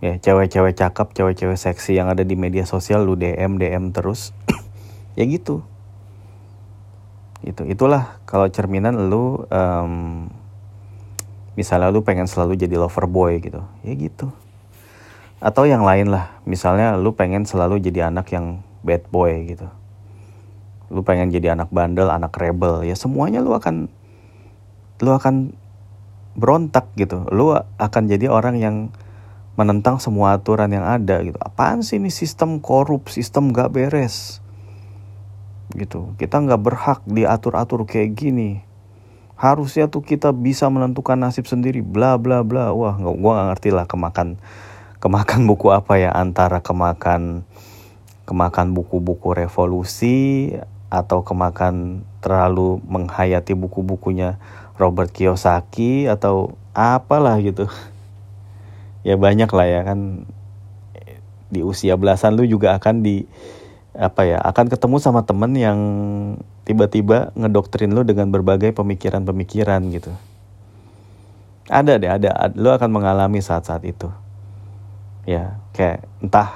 Ya 0.00 0.16
cewek-cewek 0.16 0.72
cakep 0.72 1.12
cewek-cewek 1.12 1.60
seksi 1.60 2.00
yang 2.00 2.08
ada 2.08 2.24
di 2.24 2.32
media 2.32 2.64
sosial 2.64 3.04
lu 3.04 3.12
DM 3.12 3.60
DM 3.60 3.92
terus. 3.92 4.32
Ya 5.12 5.28
gitu. 5.28 5.60
Itu 7.44 7.68
itulah 7.68 8.16
kalau 8.24 8.48
cerminan 8.48 9.12
lu 9.12 9.44
um, 9.52 10.24
misalnya 11.52 11.92
lu 11.92 12.00
pengen 12.00 12.24
selalu 12.24 12.56
jadi 12.56 12.80
lover 12.80 13.04
boy 13.04 13.44
gitu. 13.44 13.60
Ya 13.84 13.92
gitu. 13.92 14.32
Atau 15.44 15.68
yang 15.68 15.84
lain 15.84 16.08
lah. 16.08 16.40
Misalnya 16.48 16.96
lu 16.96 17.12
pengen 17.12 17.44
selalu 17.44 17.84
jadi 17.84 18.08
anak 18.08 18.32
yang 18.32 18.64
bad 18.80 19.04
boy 19.12 19.44
gitu. 19.44 19.68
Lu 20.88 21.04
pengen 21.04 21.28
jadi 21.28 21.52
anak 21.52 21.68
bandel 21.68 22.08
anak 22.08 22.32
rebel. 22.40 22.80
Ya 22.80 22.96
semuanya 22.96 23.44
lu 23.44 23.52
akan 23.52 23.92
lu 25.04 25.12
akan 25.12 25.52
berontak 26.36 26.88
gitu. 26.96 27.28
Lu 27.28 27.52
akan 27.56 28.02
jadi 28.08 28.28
orang 28.28 28.56
yang 28.58 28.76
menentang 29.56 30.00
semua 30.00 30.36
aturan 30.36 30.72
yang 30.72 30.84
ada 30.84 31.20
gitu. 31.20 31.36
Apaan 31.36 31.84
sih 31.84 32.00
ini 32.00 32.08
sistem 32.08 32.58
korup 32.58 33.12
sistem 33.12 33.52
gak 33.52 33.72
beres? 33.72 34.40
Gitu. 35.72 36.12
Kita 36.20 36.40
nggak 36.40 36.60
berhak 36.60 37.00
diatur-atur 37.08 37.88
kayak 37.88 38.12
gini. 38.16 38.60
Harusnya 39.36 39.88
tuh 39.88 40.04
kita 40.04 40.30
bisa 40.30 40.68
menentukan 40.68 41.16
nasib 41.16 41.48
sendiri 41.48 41.80
bla 41.80 42.20
bla 42.20 42.44
bla. 42.44 42.76
Wah 42.76 42.96
nggak 42.96 43.16
gua 43.16 43.30
nggak 43.36 43.48
ngerti 43.56 43.70
lah 43.72 43.86
kemakan 43.88 44.36
kemakan 45.02 45.50
buku 45.50 45.74
apa 45.74 45.98
ya 45.98 46.14
antara 46.14 46.62
kemakan 46.62 47.42
kemakan 48.22 48.70
buku-buku 48.70 49.34
revolusi 49.34 50.54
atau 50.92 51.26
kemakan 51.26 52.06
terlalu 52.22 52.78
menghayati 52.86 53.56
buku-bukunya 53.58 54.38
Robert 54.82 55.14
Kiyosaki 55.14 56.10
atau 56.10 56.58
apalah 56.74 57.38
gitu. 57.38 57.70
Ya 59.02 59.18
banyak 59.18 59.50
lah 59.50 59.66
ya 59.66 59.82
kan. 59.82 60.30
Di 61.50 61.66
usia 61.66 61.98
belasan 61.98 62.38
lu 62.38 62.46
juga 62.46 62.78
akan 62.78 63.02
di 63.02 63.26
apa 63.98 64.22
ya 64.22 64.38
akan 64.38 64.70
ketemu 64.70 64.96
sama 65.02 65.26
temen 65.26 65.58
yang 65.58 65.78
tiba-tiba 66.62 67.34
ngedoktrin 67.34 67.90
lu 67.90 68.06
dengan 68.06 68.30
berbagai 68.30 68.70
pemikiran-pemikiran 68.70 69.82
gitu. 69.90 70.14
Ada 71.66 71.98
deh 71.98 72.14
ada, 72.14 72.30
lu 72.54 72.70
akan 72.70 72.94
mengalami 72.94 73.42
saat-saat 73.42 73.82
itu. 73.82 74.06
Ya 75.26 75.58
kayak 75.74 76.06
entah 76.22 76.50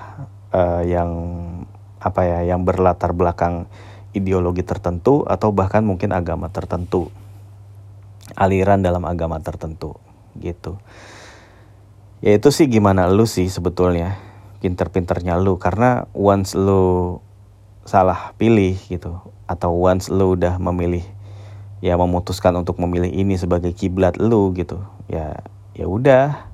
uh, 0.54 0.86
yang 0.86 1.10
apa 1.98 2.22
ya 2.30 2.54
yang 2.54 2.62
berlatar 2.62 3.10
belakang 3.10 3.66
ideologi 4.14 4.62
tertentu 4.62 5.26
atau 5.26 5.50
bahkan 5.50 5.82
mungkin 5.82 6.14
agama 6.14 6.46
tertentu 6.46 7.10
aliran 8.36 8.84
dalam 8.84 9.02
agama 9.08 9.40
tertentu 9.40 9.96
gitu. 10.36 10.76
Ya 12.20 12.36
itu 12.36 12.48
sih 12.52 12.68
gimana 12.68 13.08
lu 13.08 13.24
sih 13.28 13.48
sebetulnya 13.48 14.20
pinter-pinternya 14.60 15.36
lu. 15.40 15.56
Karena 15.56 16.08
once 16.12 16.56
lu 16.56 17.18
salah 17.88 18.36
pilih 18.36 18.76
gitu 18.88 19.20
atau 19.48 19.70
once 19.78 20.12
lu 20.12 20.36
udah 20.36 20.58
memilih 20.58 21.04
ya 21.84 21.94
memutuskan 21.94 22.56
untuk 22.56 22.80
memilih 22.82 23.12
ini 23.12 23.36
sebagai 23.36 23.70
kiblat 23.76 24.16
lu 24.16 24.52
gitu 24.56 24.80
ya 25.08 25.40
ya 25.76 25.86
udah. 25.88 26.48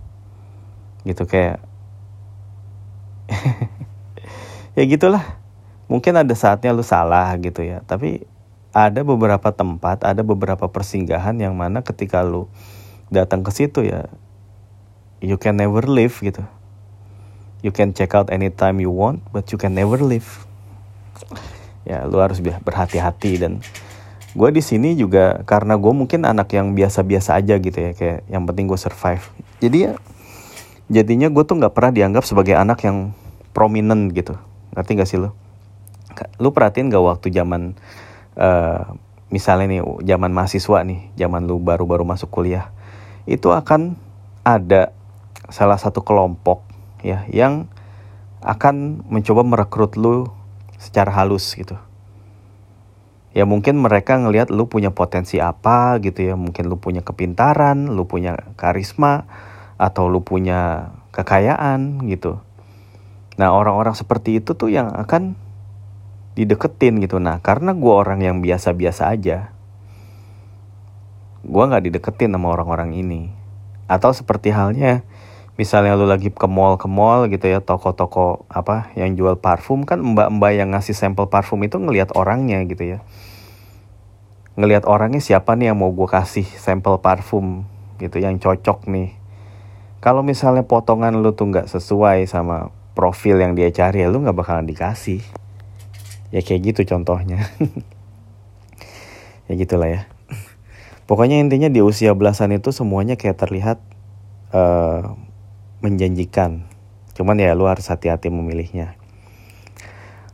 Gitu 1.03 1.27
kayak 1.27 1.63
ya 4.79 4.83
gitulah. 4.87 5.43
Mungkin 5.91 6.17
ada 6.17 6.33
saatnya 6.33 6.73
lu 6.73 6.87
salah 6.87 7.35
gitu 7.43 7.61
ya. 7.61 7.83
Tapi 7.85 8.32
ada 8.73 9.05
beberapa 9.05 9.53
tempat, 9.53 10.05
ada 10.05 10.25
beberapa 10.25 10.69
persinggahan 10.69 11.37
yang 11.37 11.53
mana 11.53 11.85
ketika 11.85 12.25
lu 12.25 12.49
datang 13.13 13.45
ke 13.45 13.53
situ 13.53 13.85
ya 13.85 14.09
you 15.23 15.39
can 15.39 15.57
never 15.57 15.87
leave 15.87 16.19
gitu. 16.19 16.43
You 17.63 17.71
can 17.71 17.95
check 17.95 18.11
out 18.19 18.27
anytime 18.35 18.83
you 18.83 18.91
want, 18.91 19.23
but 19.31 19.47
you 19.55 19.57
can 19.57 19.79
never 19.79 20.03
leave. 20.03 20.27
Ya, 21.87 22.03
lu 22.11 22.19
harus 22.19 22.43
berhati-hati 22.43 23.39
dan 23.39 23.63
gue 24.35 24.49
di 24.51 24.65
sini 24.65 24.99
juga 24.99 25.47
karena 25.47 25.79
gue 25.79 25.93
mungkin 25.95 26.27
anak 26.27 26.51
yang 26.57 26.75
biasa-biasa 26.75 27.39
aja 27.39 27.61
gitu 27.61 27.79
ya 27.79 27.93
kayak 27.95 28.27
yang 28.27 28.43
penting 28.51 28.67
gue 28.67 28.81
survive. 28.81 29.23
Jadi 29.63 29.79
ya 29.87 29.93
jadinya 30.91 31.31
gue 31.31 31.45
tuh 31.47 31.55
nggak 31.63 31.71
pernah 31.71 31.95
dianggap 31.95 32.27
sebagai 32.27 32.59
anak 32.59 32.83
yang 32.83 33.15
prominent 33.55 34.11
gitu. 34.11 34.35
Ngerti 34.75 34.91
gak 34.99 35.09
sih 35.09 35.19
lu? 35.21 35.31
Lu 36.41 36.51
perhatiin 36.51 36.91
gak 36.91 37.05
waktu 37.05 37.29
zaman 37.31 37.79
uh, 38.37 38.95
misalnya 39.33 39.79
nih 39.79 39.83
zaman 40.05 40.31
mahasiswa 40.31 40.85
nih, 40.85 41.13
zaman 41.17 41.49
lu 41.49 41.57
baru-baru 41.59 42.05
masuk 42.05 42.29
kuliah, 42.29 42.71
itu 43.25 43.49
akan 43.49 43.97
ada 44.45 44.93
salah 45.49 45.77
satu 45.77 46.05
kelompok 46.05 46.65
ya 47.05 47.25
yang 47.29 47.69
akan 48.43 49.07
mencoba 49.07 49.47
merekrut 49.47 49.95
lu 49.95 50.29
secara 50.77 51.15
halus 51.15 51.55
gitu. 51.55 51.79
Ya 53.33 53.49
mungkin 53.49 53.81
mereka 53.81 54.21
ngelihat 54.21 54.53
lu 54.53 54.69
punya 54.69 54.93
potensi 54.93 55.41
apa 55.41 55.97
gitu 56.05 56.21
ya, 56.21 56.35
mungkin 56.37 56.69
lu 56.69 56.77
punya 56.77 57.01
kepintaran, 57.01 57.89
lu 57.89 58.05
punya 58.05 58.37
karisma 58.61 59.25
atau 59.81 60.13
lu 60.13 60.21
punya 60.21 60.93
kekayaan 61.17 62.05
gitu. 62.13 62.45
Nah, 63.41 63.49
orang-orang 63.57 63.97
seperti 63.97 64.45
itu 64.45 64.53
tuh 64.53 64.69
yang 64.69 64.93
akan 64.93 65.33
dideketin 66.33 67.01
gitu. 67.05 67.21
Nah 67.21 67.41
karena 67.45 67.77
gue 67.77 67.93
orang 67.93 68.21
yang 68.25 68.41
biasa-biasa 68.41 69.13
aja 69.13 69.53
gue 71.43 71.65
nggak 71.67 71.91
dideketin 71.91 72.31
sama 72.31 72.55
orang-orang 72.55 72.95
ini. 72.95 73.35
Atau 73.91 74.15
seperti 74.15 74.55
halnya 74.55 75.03
misalnya 75.59 75.99
lu 75.99 76.09
lagi 76.09 76.33
ke 76.33 76.49
mall 76.49 76.81
ke 76.81 76.89
mall 76.89 77.29
gitu 77.29 77.45
ya 77.45 77.61
toko-toko 77.61 78.49
apa 78.49 78.89
yang 78.97 79.13
jual 79.13 79.37
parfum 79.37 79.85
kan 79.85 80.01
mbak-mbak 80.01 80.57
yang 80.57 80.73
ngasih 80.73 80.97
sampel 80.97 81.29
parfum 81.29 81.61
itu 81.61 81.77
ngelihat 81.77 82.15
orangnya 82.17 82.63
gitu 82.65 82.97
ya. 82.97 82.99
Ngelihat 84.57 84.89
orangnya 84.89 85.21
siapa 85.21 85.57
nih 85.59 85.73
yang 85.73 85.79
mau 85.81 85.93
gue 85.93 86.09
kasih 86.09 86.47
sampel 86.57 86.97
parfum 87.03 87.67
gitu 88.01 88.23
yang 88.23 88.41
cocok 88.41 88.89
nih. 88.89 89.13
Kalau 90.03 90.25
misalnya 90.25 90.67
potongan 90.67 91.15
lu 91.21 91.31
tuh 91.37 91.53
nggak 91.53 91.71
sesuai 91.71 92.27
sama 92.27 92.75
profil 92.97 93.39
yang 93.39 93.53
dia 93.55 93.71
cari 93.71 94.05
ya 94.05 94.09
lu 94.11 94.21
nggak 94.21 94.37
bakalan 94.37 94.67
dikasih 94.69 95.23
ya 96.33 96.41
kayak 96.43 96.75
gitu 96.75 96.89
contohnya. 96.89 97.47
Ya 99.51 99.59
gitulah 99.59 99.91
ya. 99.91 100.03
Pokoknya 101.05 101.37
intinya 101.43 101.69
di 101.69 101.83
usia 101.83 102.15
belasan 102.15 102.55
itu 102.57 102.71
semuanya 102.71 103.19
kayak 103.21 103.37
terlihat 103.37 103.79
uh, 104.55 105.13
menjanjikan. 105.83 106.65
Cuman 107.13 107.37
ya 107.37 107.53
lu 107.53 107.69
harus 107.69 107.91
hati-hati 107.91 108.33
memilihnya. 108.33 108.97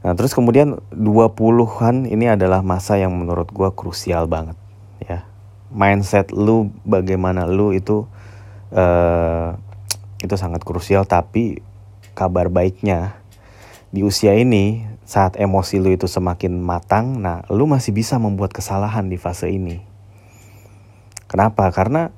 Nah, 0.06 0.14
terus 0.14 0.36
kemudian 0.36 0.78
20-an 0.94 2.06
ini 2.06 2.30
adalah 2.30 2.62
masa 2.62 2.94
yang 2.94 3.10
menurut 3.16 3.50
gue 3.50 3.66
krusial 3.74 4.30
banget 4.30 4.54
ya. 5.02 5.26
Mindset 5.74 6.30
lu 6.30 6.70
bagaimana 6.86 7.50
lu 7.50 7.74
itu 7.74 8.06
uh, 8.70 9.58
itu 10.22 10.34
sangat 10.38 10.62
krusial 10.62 11.02
tapi 11.10 11.58
kabar 12.14 12.46
baiknya 12.50 13.18
di 13.90 14.06
usia 14.06 14.38
ini 14.38 14.86
saat 15.08 15.40
emosi 15.40 15.80
lu 15.80 15.96
itu 15.96 16.04
semakin 16.04 16.60
matang, 16.60 17.24
nah 17.24 17.40
lu 17.48 17.64
masih 17.64 17.96
bisa 17.96 18.20
membuat 18.20 18.52
kesalahan 18.52 19.08
di 19.08 19.16
fase 19.16 19.48
ini. 19.48 19.80
Kenapa? 21.32 21.72
Karena 21.72 22.12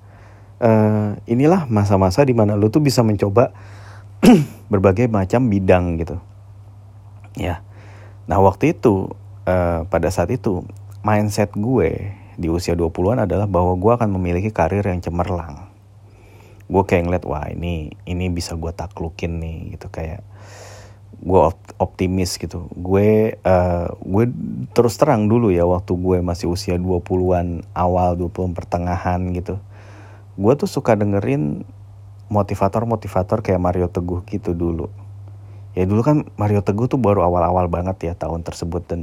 uh, 0.59 1.15
inilah 1.31 1.71
masa-masa 1.71 2.27
di 2.27 2.35
mana 2.35 2.59
lu 2.59 2.67
tuh 2.67 2.83
bisa 2.83 3.07
mencoba 3.07 3.55
berbagai 4.73 5.07
macam 5.07 5.47
bidang 5.47 6.03
gitu. 6.03 6.19
Ya 7.39 7.63
Nah 8.31 8.39
waktu 8.39 8.79
itu 8.79 9.11
uh, 9.51 9.83
pada 9.91 10.07
saat 10.15 10.31
itu 10.31 10.63
mindset 11.03 11.51
gue 11.59 12.15
di 12.39 12.47
usia 12.47 12.79
20-an 12.79 13.27
adalah 13.27 13.51
bahwa 13.51 13.75
gue 13.75 13.91
akan 13.91 14.07
memiliki 14.15 14.55
karir 14.55 14.87
yang 14.87 15.03
cemerlang. 15.03 15.67
Gue 16.71 16.87
kayak 16.87 17.11
ngeliat 17.11 17.25
wah 17.27 17.51
ini 17.51 17.91
ini 18.07 18.31
bisa 18.31 18.55
gue 18.55 18.71
taklukin 18.71 19.43
nih 19.43 19.75
gitu 19.75 19.91
kayak 19.91 20.23
gue 21.19 21.41
optimis 21.83 22.39
gitu. 22.39 22.71
Gue 22.79 23.35
uh, 23.43 23.89
gue 23.99 24.25
terus 24.71 24.95
terang 24.95 25.27
dulu 25.27 25.51
ya 25.51 25.67
waktu 25.67 25.99
gue 25.99 26.23
masih 26.23 26.47
usia 26.47 26.79
20-an 26.79 27.67
awal 27.75 28.15
20-an 28.15 28.55
pertengahan 28.55 29.21
gitu. 29.35 29.59
Gue 30.39 30.53
tuh 30.55 30.71
suka 30.71 30.95
dengerin 30.95 31.67
motivator-motivator 32.31 33.43
kayak 33.43 33.59
Mario 33.59 33.91
Teguh 33.91 34.23
gitu 34.31 34.55
dulu 34.55 34.89
ya 35.75 35.87
dulu 35.87 36.03
kan 36.03 36.27
Mario 36.35 36.63
Teguh 36.63 36.91
tuh 36.91 36.99
baru 36.99 37.23
awal-awal 37.23 37.71
banget 37.71 38.11
ya 38.11 38.13
tahun 38.19 38.43
tersebut 38.43 38.83
dan 38.91 39.01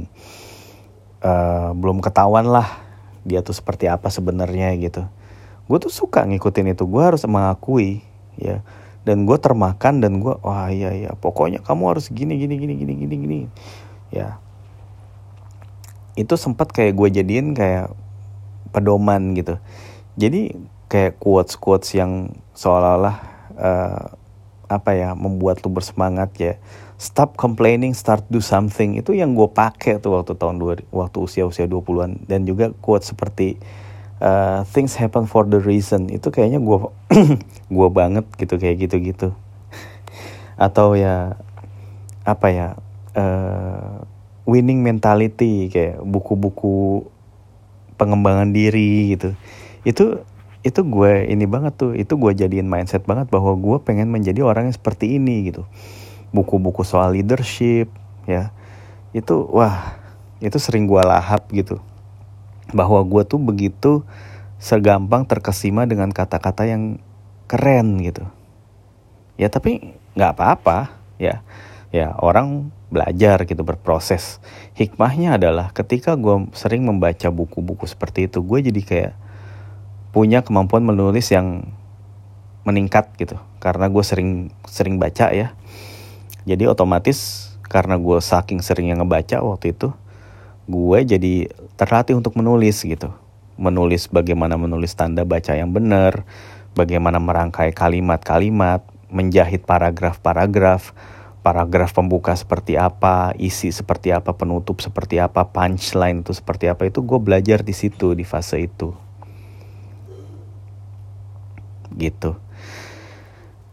uh, 1.24 1.72
belum 1.72 2.04
ketahuan 2.04 2.48
lah 2.48 2.84
dia 3.24 3.40
tuh 3.40 3.56
seperti 3.56 3.88
apa 3.88 4.12
sebenarnya 4.12 4.76
gitu 4.76 5.08
gue 5.68 5.78
tuh 5.80 5.92
suka 5.92 6.24
ngikutin 6.24 6.72
itu 6.76 6.84
gue 6.84 7.02
harus 7.04 7.24
mengakui 7.24 8.04
ya 8.36 8.64
dan 9.08 9.24
gue 9.24 9.38
termakan 9.40 10.04
dan 10.04 10.20
gue 10.20 10.36
wah 10.44 10.68
iya 10.68 10.92
iya 10.92 11.16
pokoknya 11.16 11.64
kamu 11.64 11.96
harus 11.96 12.12
gini 12.12 12.36
gini 12.36 12.60
gini 12.60 12.74
gini 12.76 12.92
gini 13.00 13.14
gini. 13.16 13.38
Ya. 14.12 14.36
Itu 16.12 16.36
sempat 16.36 16.76
kayak 16.76 16.92
gue 16.92 17.08
jadiin 17.16 17.56
kayak 17.56 17.88
pedoman 18.68 19.32
gitu. 19.32 19.56
Jadi 20.20 20.52
kayak 20.92 21.16
quotes 21.16 21.56
quotes 21.56 21.96
yang 21.96 22.36
seolah-olah 22.52 23.16
uh, 23.56 24.04
apa 24.68 24.90
ya 24.92 25.16
membuat 25.16 25.64
lu 25.64 25.72
bersemangat 25.72 26.30
ya. 26.36 26.54
Stop 27.00 27.40
complaining 27.40 27.96
start 27.96 28.28
do 28.28 28.44
something. 28.44 29.00
Itu 29.00 29.16
yang 29.16 29.32
gue 29.32 29.48
pakai 29.48 30.04
tuh 30.04 30.20
waktu 30.20 30.36
tahun 30.36 30.60
dua 30.60 30.84
waktu 30.92 31.16
usia 31.24 31.48
usia 31.48 31.64
20-an 31.64 32.28
dan 32.28 32.44
juga 32.44 32.76
quote 32.84 33.08
seperti 33.08 33.56
uh, 34.22 34.66
things 34.68 34.94
happen 34.98 35.26
for 35.26 35.46
the 35.46 35.58
reason. 35.58 36.10
Itu 36.10 36.30
kayaknya 36.30 36.62
gue 36.62 36.78
gue 37.76 37.88
banget 37.90 38.26
gitu 38.38 38.54
kayak 38.58 38.76
gitu 38.88 38.96
gitu 39.02 39.28
atau 40.66 40.94
ya 40.98 41.38
apa 42.26 42.46
ya 42.52 42.68
uh, 43.16 44.04
winning 44.44 44.84
mentality 44.84 45.72
kayak 45.72 46.02
buku-buku 46.04 47.06
pengembangan 47.98 48.50
diri 48.50 49.16
gitu. 49.16 49.34
Itu 49.86 50.22
itu 50.66 50.80
gue 50.84 51.30
ini 51.30 51.46
banget 51.46 51.78
tuh 51.78 51.92
itu 51.94 52.18
gue 52.18 52.32
jadiin 52.34 52.66
mindset 52.66 53.06
banget 53.06 53.30
bahwa 53.30 53.54
gue 53.54 53.78
pengen 53.80 54.10
menjadi 54.10 54.42
orang 54.42 54.68
yang 54.68 54.76
seperti 54.76 55.16
ini 55.16 55.50
gitu. 55.50 55.64
Buku-buku 56.34 56.84
soal 56.84 57.16
leadership 57.16 57.88
ya. 58.28 58.52
Itu 59.16 59.48
wah 59.48 59.96
itu 60.38 60.54
sering 60.60 60.86
gue 60.86 61.02
lahap 61.02 61.50
gitu 61.50 61.82
bahwa 62.72 63.00
gue 63.04 63.22
tuh 63.24 63.40
begitu 63.40 63.92
segampang 64.58 65.24
terkesima 65.24 65.86
dengan 65.86 66.10
kata-kata 66.10 66.66
yang 66.66 66.98
keren 67.48 68.02
gitu. 68.02 68.26
Ya 69.38 69.48
tapi 69.48 69.94
nggak 70.18 70.32
apa-apa 70.36 70.92
ya. 71.16 71.40
Ya 71.88 72.12
orang 72.20 72.68
belajar 72.92 73.48
gitu 73.48 73.64
berproses. 73.64 74.40
Hikmahnya 74.76 75.40
adalah 75.40 75.72
ketika 75.72 76.16
gue 76.16 76.48
sering 76.52 76.84
membaca 76.84 77.28
buku-buku 77.32 77.88
seperti 77.88 78.28
itu 78.28 78.44
gue 78.44 78.58
jadi 78.60 78.82
kayak 78.84 79.14
punya 80.12 80.40
kemampuan 80.44 80.84
menulis 80.84 81.32
yang 81.32 81.72
meningkat 82.68 83.08
gitu. 83.16 83.40
Karena 83.62 83.88
gue 83.88 84.04
sering 84.04 84.52
sering 84.68 85.00
baca 85.00 85.32
ya. 85.32 85.56
Jadi 86.44 86.68
otomatis 86.68 87.48
karena 87.68 88.00
gue 88.00 88.18
saking 88.20 88.64
seringnya 88.64 88.96
ngebaca 89.00 89.44
waktu 89.44 89.76
itu 89.76 89.92
gue 90.68 90.98
jadi 91.04 91.34
terlatih 91.78 92.18
untuk 92.18 92.34
menulis 92.34 92.82
gitu 92.82 93.14
menulis 93.54 94.10
bagaimana 94.10 94.58
menulis 94.58 94.94
tanda 94.98 95.22
baca 95.22 95.54
yang 95.54 95.70
benar 95.70 96.26
bagaimana 96.74 97.22
merangkai 97.22 97.70
kalimat-kalimat 97.70 98.82
menjahit 99.08 99.64
paragraf-paragraf 99.64 100.92
paragraf 101.38 101.96
pembuka 101.96 102.36
seperti 102.36 102.76
apa, 102.76 103.32
isi 103.40 103.72
seperti 103.72 104.12
apa, 104.12 104.36
penutup 104.36 104.84
seperti 104.84 105.16
apa, 105.16 105.48
punchline 105.48 106.20
itu 106.20 106.36
seperti 106.36 106.68
apa 106.68 106.84
itu 106.84 107.00
gue 107.00 107.16
belajar 107.16 107.64
di 107.64 107.72
situ 107.72 108.12
di 108.12 108.26
fase 108.26 108.60
itu 108.60 108.92
gitu. 111.96 112.36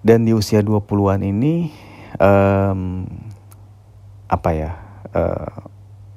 Dan 0.06 0.24
di 0.24 0.32
usia 0.32 0.62
20-an 0.62 1.22
ini 1.26 1.74
um, 2.22 3.06
apa 4.30 4.50
ya? 4.54 4.72
Uh, 5.12 5.75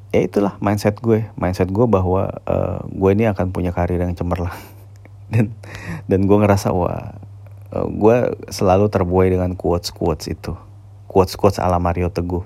ya 0.08 0.20
itulah 0.24 0.56
mindset 0.60 0.96
gue, 1.04 1.28
mindset 1.36 1.68
gue 1.68 1.84
bahwa 1.84 2.32
uh, 2.48 2.80
gue 2.88 3.10
ini 3.12 3.28
akan 3.28 3.52
punya 3.52 3.76
karir 3.76 4.00
yang 4.00 4.16
cemerlang. 4.16 4.54
dan 5.32 5.52
dan 6.08 6.20
gue 6.24 6.36
ngerasa 6.40 6.72
wah 6.72 7.20
uh, 7.76 7.86
gue 7.88 8.16
selalu 8.48 8.88
terbuai 8.88 9.28
dengan 9.28 9.52
quotes 9.52 9.92
quotes 9.92 10.32
itu. 10.32 10.56
Quotes 11.08 11.36
quotes 11.36 11.60
ala 11.60 11.76
Mario 11.76 12.08
Teguh. 12.08 12.44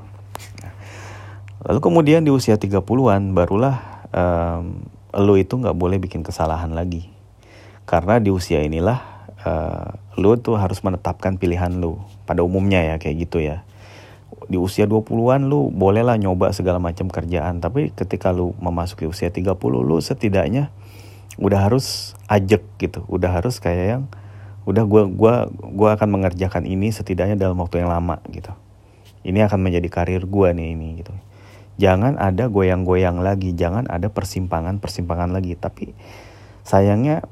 Lalu 1.63 1.79
kemudian 1.79 2.27
di 2.27 2.35
usia 2.35 2.59
30-an 2.59 3.39
barulah 3.39 4.03
um, 4.11 4.83
lo 5.15 5.39
itu 5.39 5.55
nggak 5.55 5.79
boleh 5.79 6.03
bikin 6.03 6.27
kesalahan 6.27 6.75
lagi. 6.75 7.07
Karena 7.87 8.19
di 8.19 8.35
usia 8.35 8.63
inilah 8.67 8.99
uh, 9.47 9.95
lu 10.19 10.35
tuh 10.43 10.59
harus 10.59 10.83
menetapkan 10.83 11.39
pilihan 11.39 11.71
lu. 11.79 12.03
Pada 12.27 12.43
umumnya 12.43 12.83
ya 12.83 12.95
kayak 12.99 13.31
gitu 13.31 13.39
ya 13.39 13.63
di 14.49 14.59
usia 14.59 14.85
20-an 14.89 15.49
lu 15.49 15.73
bolehlah 15.73 16.19
nyoba 16.19 16.53
segala 16.53 16.83
macam 16.83 17.09
kerjaan. 17.09 17.63
Tapi 17.63 17.93
ketika 17.95 18.35
lu 18.35 18.57
memasuki 18.59 19.09
usia 19.09 19.33
30 19.33 19.57
lu 19.61 19.97
setidaknya 20.01 20.73
udah 21.41 21.71
harus 21.71 22.17
ajek 22.29 22.65
gitu. 22.81 23.05
Udah 23.09 23.33
harus 23.33 23.59
kayak 23.63 23.87
yang 23.87 24.03
udah 24.63 24.85
gua 24.87 25.09
gua 25.11 25.35
gua 25.51 25.99
akan 25.99 26.09
mengerjakan 26.21 26.69
ini 26.69 26.95
setidaknya 26.95 27.35
dalam 27.35 27.59
waktu 27.59 27.83
yang 27.83 27.91
lama 27.91 28.21
gitu. 28.31 28.53
Ini 29.23 29.47
akan 29.47 29.59
menjadi 29.63 29.89
karir 29.89 30.23
gua 30.27 30.53
nih 30.53 30.75
ini 30.75 31.03
gitu. 31.03 31.15
Jangan 31.81 32.21
ada 32.21 32.53
goyang-goyang 32.53 33.25
lagi 33.25 33.57
jangan 33.57 33.89
ada 33.89 34.13
persimpangan-persimpangan 34.13 35.33
lagi. 35.33 35.57
Tapi 35.57 35.97
sayangnya 36.63 37.25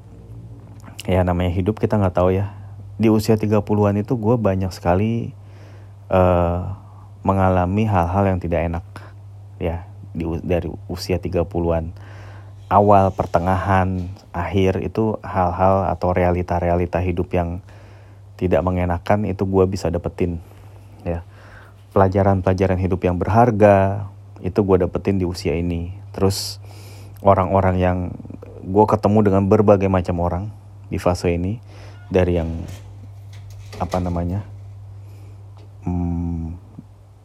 ya 1.04 1.22
namanya 1.22 1.52
hidup 1.52 1.76
kita 1.76 2.00
nggak 2.00 2.16
tahu 2.16 2.34
ya. 2.34 2.56
Di 3.00 3.08
usia 3.08 3.40
30-an 3.40 3.96
itu 3.96 4.12
gue 4.20 4.36
banyak 4.36 4.68
sekali 4.76 5.32
uh, 6.12 6.79
mengalami 7.26 7.84
hal-hal 7.86 8.24
yang 8.36 8.38
tidak 8.40 8.60
enak. 8.66 8.86
Ya 9.60 9.88
di 10.10 10.26
dari 10.42 10.66
usia 10.90 11.22
30-an 11.22 11.94
awal 12.70 13.10
pertengahan 13.14 14.10
akhir 14.30 14.82
itu 14.82 15.18
hal-hal 15.22 15.90
atau 15.90 16.14
realita-realita 16.14 17.02
hidup 17.02 17.30
yang 17.34 17.62
tidak 18.38 18.62
mengenakan 18.62 19.26
itu 19.26 19.42
gue 19.44 19.64
bisa 19.66 19.90
dapetin. 19.90 20.38
Ya 21.02 21.26
pelajaran-pelajaran 21.90 22.78
hidup 22.78 23.02
yang 23.02 23.18
berharga 23.18 24.06
itu 24.40 24.62
gue 24.62 24.86
dapetin 24.86 25.18
di 25.18 25.26
usia 25.26 25.58
ini. 25.58 25.92
Terus 26.14 26.62
orang-orang 27.20 27.76
yang 27.76 27.98
gue 28.64 28.84
ketemu 28.86 29.18
dengan 29.26 29.42
berbagai 29.50 29.90
macam 29.90 30.16
orang 30.22 30.44
di 30.88 30.96
fase 30.96 31.34
ini 31.34 31.58
dari 32.12 32.38
yang 32.38 32.50
apa 33.80 33.96
namanya 34.02 34.44
hmm, 35.86 36.49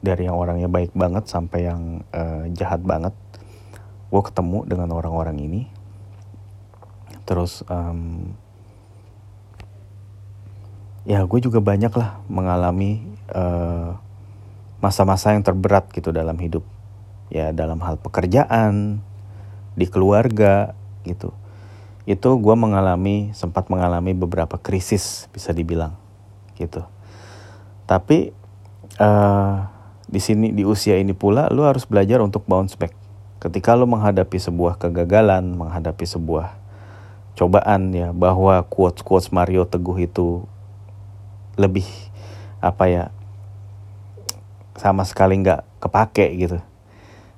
dari 0.06 0.30
yang 0.30 0.38
orangnya 0.38 0.70
baik 0.70 0.94
banget 0.94 1.26
sampai 1.26 1.66
yang 1.66 2.06
uh, 2.14 2.46
jahat 2.54 2.86
banget 2.86 3.18
gue 4.14 4.22
ketemu 4.22 4.64
dengan 4.70 4.94
orang-orang 4.94 5.42
ini. 5.42 5.62
Terus 7.26 7.66
um, 7.66 8.38
ya 11.10 11.26
gue 11.26 11.40
juga 11.42 11.58
banyak 11.58 11.90
lah 11.98 12.22
mengalami 12.30 13.02
uh, 13.34 13.98
masa-masa 14.78 15.34
yang 15.34 15.42
terberat 15.42 15.90
gitu 15.90 16.14
dalam 16.14 16.38
hidup. 16.38 16.62
Ya 17.34 17.50
dalam 17.50 17.82
hal 17.82 17.98
pekerjaan 17.98 19.02
di 19.74 19.90
keluarga 19.90 20.78
gitu. 21.02 21.34
Itu 22.06 22.38
gue 22.38 22.54
mengalami 22.54 23.34
sempat 23.34 23.74
mengalami 23.74 24.14
beberapa 24.14 24.62
krisis 24.62 25.26
bisa 25.34 25.50
dibilang 25.50 25.98
gitu. 26.56 26.86
Tapi 27.90 28.30
uh, 29.02 29.75
di 30.06 30.22
sini 30.22 30.54
di 30.54 30.62
usia 30.62 31.02
ini 31.02 31.18
pula 31.18 31.50
lu 31.50 31.66
harus 31.66 31.90
belajar 31.90 32.22
untuk 32.22 32.46
bounce 32.46 32.78
back. 32.78 32.94
Ketika 33.42 33.74
lu 33.74 33.90
menghadapi 33.90 34.38
sebuah 34.38 34.78
kegagalan 34.78 35.54
menghadapi 35.58 36.06
sebuah 36.06 36.58
cobaan 37.36 37.92
ya 37.92 38.14
bahwa 38.16 38.64
quotes 38.70 39.02
quotes 39.02 39.30
Mario 39.34 39.68
Teguh 39.68 40.08
itu 40.08 40.46
lebih 41.60 41.86
apa 42.64 42.88
ya 42.88 43.04
sama 44.78 45.04
sekali 45.06 45.42
nggak 45.42 45.82
kepake 45.82 46.26
gitu. 46.38 46.58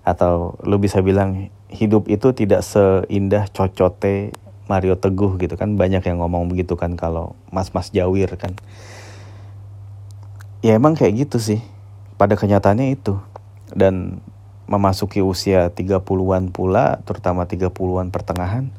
Atau 0.03 0.59
lu 0.63 0.79
bisa 0.79 0.99
bilang 0.99 1.51
hidup 1.71 2.07
itu 2.07 2.31
tidak 2.31 2.63
seindah 2.63 3.47
cocote 3.51 4.35
Mario 4.67 4.99
Teguh 4.99 5.39
gitu 5.39 5.55
kan. 5.55 5.79
Banyak 5.79 6.03
yang 6.03 6.19
ngomong 6.19 6.51
begitu 6.51 6.75
kan 6.75 6.99
kalau 6.99 7.35
mas-mas 7.47 7.91
jawir 7.95 8.27
kan. 8.35 8.55
Ya 10.59 10.75
emang 10.75 10.99
kayak 10.99 11.27
gitu 11.27 11.39
sih 11.39 11.61
pada 12.17 12.33
kenyataannya 12.35 12.97
itu 12.97 13.17
dan 13.73 14.19
memasuki 14.67 15.23
usia 15.23 15.71
30-an 15.71 16.51
pula 16.51 16.99
terutama 17.07 17.47
30-an 17.47 18.11
pertengahan 18.11 18.73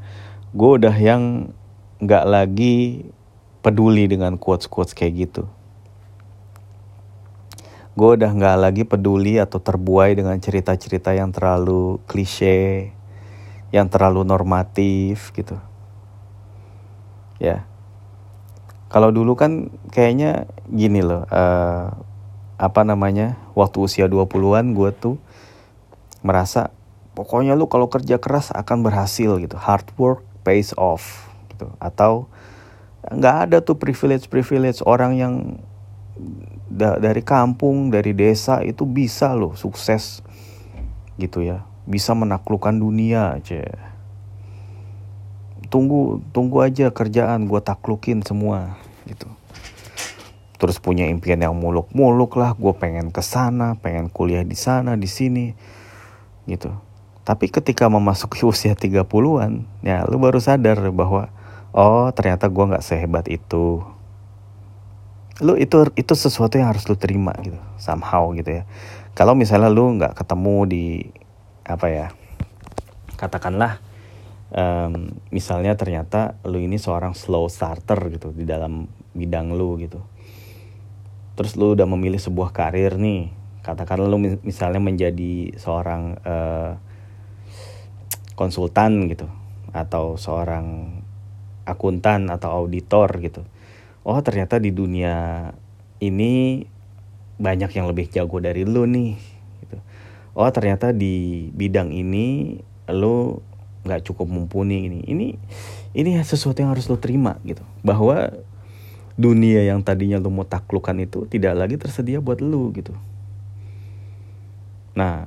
gue 0.52 0.70
udah 0.82 0.96
yang 0.96 1.54
nggak 1.98 2.24
lagi 2.28 3.08
peduli 3.68 4.06
dengan 4.06 4.38
quotes-quotes 4.38 4.94
kayak 4.94 5.28
gitu. 5.28 5.44
Gue 7.98 8.14
udah 8.14 8.30
gak 8.30 8.58
lagi 8.62 8.82
peduli 8.86 9.42
atau 9.42 9.58
terbuai 9.58 10.14
dengan 10.14 10.38
cerita-cerita 10.38 11.10
yang 11.18 11.34
terlalu 11.34 11.98
klise, 12.06 12.94
yang 13.74 13.90
terlalu 13.90 14.22
normatif 14.22 15.34
gitu. 15.34 15.58
Ya. 17.42 17.66
Kalau 18.88 19.10
dulu 19.10 19.34
kan 19.34 19.68
kayaknya 19.90 20.46
gini 20.70 21.02
loh, 21.02 21.26
uh, 21.28 21.92
apa 22.58 22.82
namanya, 22.82 23.38
waktu 23.54 23.78
usia 23.80 24.10
20-an 24.10 24.74
gue 24.74 24.90
tuh 24.90 25.16
merasa 26.26 26.74
pokoknya 27.14 27.54
lu 27.54 27.70
kalau 27.70 27.86
kerja 27.86 28.18
keras 28.18 28.50
akan 28.50 28.82
berhasil 28.82 29.38
gitu. 29.38 29.54
Hard 29.54 29.94
work 29.94 30.26
pays 30.42 30.74
off 30.74 31.30
gitu. 31.54 31.70
Atau 31.78 32.26
nggak 33.08 33.36
ada 33.48 33.56
tuh 33.62 33.78
privilege 33.78 34.26
privilege 34.26 34.82
orang 34.82 35.12
yang 35.16 35.34
da 36.68 37.00
dari 37.00 37.24
kampung 37.24 37.88
dari 37.88 38.12
desa 38.12 38.60
itu 38.60 38.84
bisa 38.84 39.32
loh 39.32 39.56
sukses 39.56 40.20
gitu 41.16 41.40
ya 41.40 41.64
bisa 41.88 42.12
menaklukkan 42.12 42.76
dunia 42.76 43.40
aja 43.40 43.64
tunggu 45.72 46.20
tunggu 46.36 46.60
aja 46.60 46.92
kerjaan 46.92 47.48
gue 47.48 47.60
taklukin 47.64 48.20
semua 48.20 48.76
gitu 49.08 49.30
terus 50.58 50.82
punya 50.82 51.06
impian 51.06 51.38
yang 51.38 51.54
muluk-muluk 51.54 52.34
lah. 52.34 52.52
Gue 52.58 52.74
pengen 52.74 53.14
ke 53.14 53.22
sana 53.22 53.78
pengen 53.78 54.10
kuliah 54.10 54.42
di 54.42 54.58
sana 54.58 54.98
di 54.98 55.06
sini 55.06 55.54
gitu. 56.50 56.74
Tapi 57.22 57.48
ketika 57.48 57.86
memasuki 57.86 58.44
usia 58.50 58.74
30-an 58.74 59.64
ya 59.86 60.04
lu 60.04 60.18
baru 60.18 60.42
sadar 60.42 60.82
bahwa 60.90 61.30
oh 61.72 62.10
ternyata 62.12 62.50
gue 62.50 62.64
nggak 62.74 62.84
sehebat 62.84 63.30
itu. 63.30 63.80
Lu 65.38 65.54
itu 65.54 65.86
itu 65.94 66.12
sesuatu 66.18 66.58
yang 66.58 66.74
harus 66.74 66.84
lu 66.90 66.98
terima 66.98 67.32
gitu. 67.40 67.56
Somehow 67.78 68.34
gitu 68.34 68.60
ya. 68.60 68.62
Kalau 69.14 69.38
misalnya 69.38 69.70
lu 69.70 69.94
nggak 69.94 70.18
ketemu 70.18 70.56
di 70.66 70.84
apa 71.62 71.86
ya 71.92 72.06
katakanlah 73.18 73.82
um, 74.52 75.12
misalnya 75.28 75.76
ternyata 75.76 76.40
lu 76.48 76.62
ini 76.62 76.80
seorang 76.80 77.12
slow 77.12 77.50
starter 77.50 77.98
gitu 78.14 78.32
di 78.32 78.48
dalam 78.48 78.88
bidang 79.12 79.52
lu 79.52 79.76
gitu 79.82 80.00
terus 81.38 81.54
lu 81.54 81.78
udah 81.78 81.86
memilih 81.86 82.18
sebuah 82.18 82.50
karir 82.50 82.98
nih 82.98 83.30
katakanlah 83.62 84.10
lu 84.10 84.18
misalnya 84.42 84.82
menjadi 84.82 85.54
seorang 85.54 86.18
uh, 86.26 86.74
konsultan 88.34 89.06
gitu 89.06 89.30
atau 89.70 90.18
seorang 90.18 90.98
akuntan 91.68 92.32
atau 92.32 92.64
auditor 92.64 93.12
gitu. 93.20 93.44
Oh 94.08 94.16
ternyata 94.24 94.56
di 94.56 94.72
dunia 94.72 95.50
ini 96.00 96.64
banyak 97.36 97.70
yang 97.76 97.86
lebih 97.90 98.08
jago 98.08 98.40
dari 98.40 98.64
lu 98.64 98.88
nih. 98.88 99.20
Gitu. 99.60 99.76
Oh 100.32 100.48
ternyata 100.48 100.96
di 100.96 101.46
bidang 101.52 101.92
ini 101.92 102.56
lu 102.88 103.44
nggak 103.84 104.08
cukup 104.08 104.32
mumpuni 104.32 104.88
ini. 104.88 105.04
Ini 105.04 105.26
ini 105.92 106.10
sesuatu 106.24 106.64
yang 106.64 106.72
harus 106.72 106.88
lu 106.88 106.96
terima 106.96 107.36
gitu. 107.44 107.60
Bahwa 107.84 108.32
dunia 109.18 109.66
yang 109.66 109.82
tadinya 109.82 110.22
lu 110.22 110.30
mau 110.30 110.46
taklukan 110.46 110.94
itu 111.02 111.26
tidak 111.26 111.58
lagi 111.58 111.74
tersedia 111.74 112.22
buat 112.22 112.38
lu 112.38 112.70
gitu. 112.70 112.94
Nah, 114.94 115.26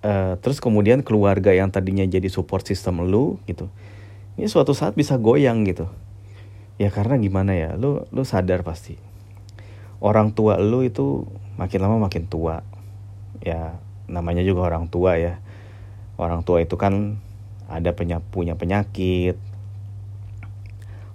uh, 0.00 0.34
terus 0.40 0.56
kemudian 0.56 1.04
keluarga 1.04 1.52
yang 1.52 1.68
tadinya 1.68 2.02
jadi 2.08 2.32
support 2.32 2.64
system 2.64 3.04
lu 3.04 3.36
gitu. 3.44 3.68
Ini 4.40 4.48
suatu 4.48 4.72
saat 4.72 4.96
bisa 4.96 5.20
goyang 5.20 5.68
gitu. 5.68 5.84
Ya 6.80 6.88
karena 6.88 7.20
gimana 7.20 7.52
ya 7.52 7.76
lu 7.76 8.08
lu 8.08 8.24
sadar 8.24 8.64
pasti. 8.64 8.96
Orang 10.00 10.32
tua 10.32 10.56
lu 10.56 10.80
itu 10.80 11.28
makin 11.60 11.78
lama 11.84 12.08
makin 12.08 12.24
tua. 12.24 12.64
Ya 13.44 13.76
namanya 14.08 14.40
juga 14.40 14.72
orang 14.72 14.88
tua 14.88 15.20
ya. 15.20 15.44
Orang 16.16 16.40
tua 16.40 16.64
itu 16.64 16.80
kan 16.80 17.20
ada 17.68 17.92
penya, 17.92 18.24
punya 18.24 18.56
penyakit 18.56 19.36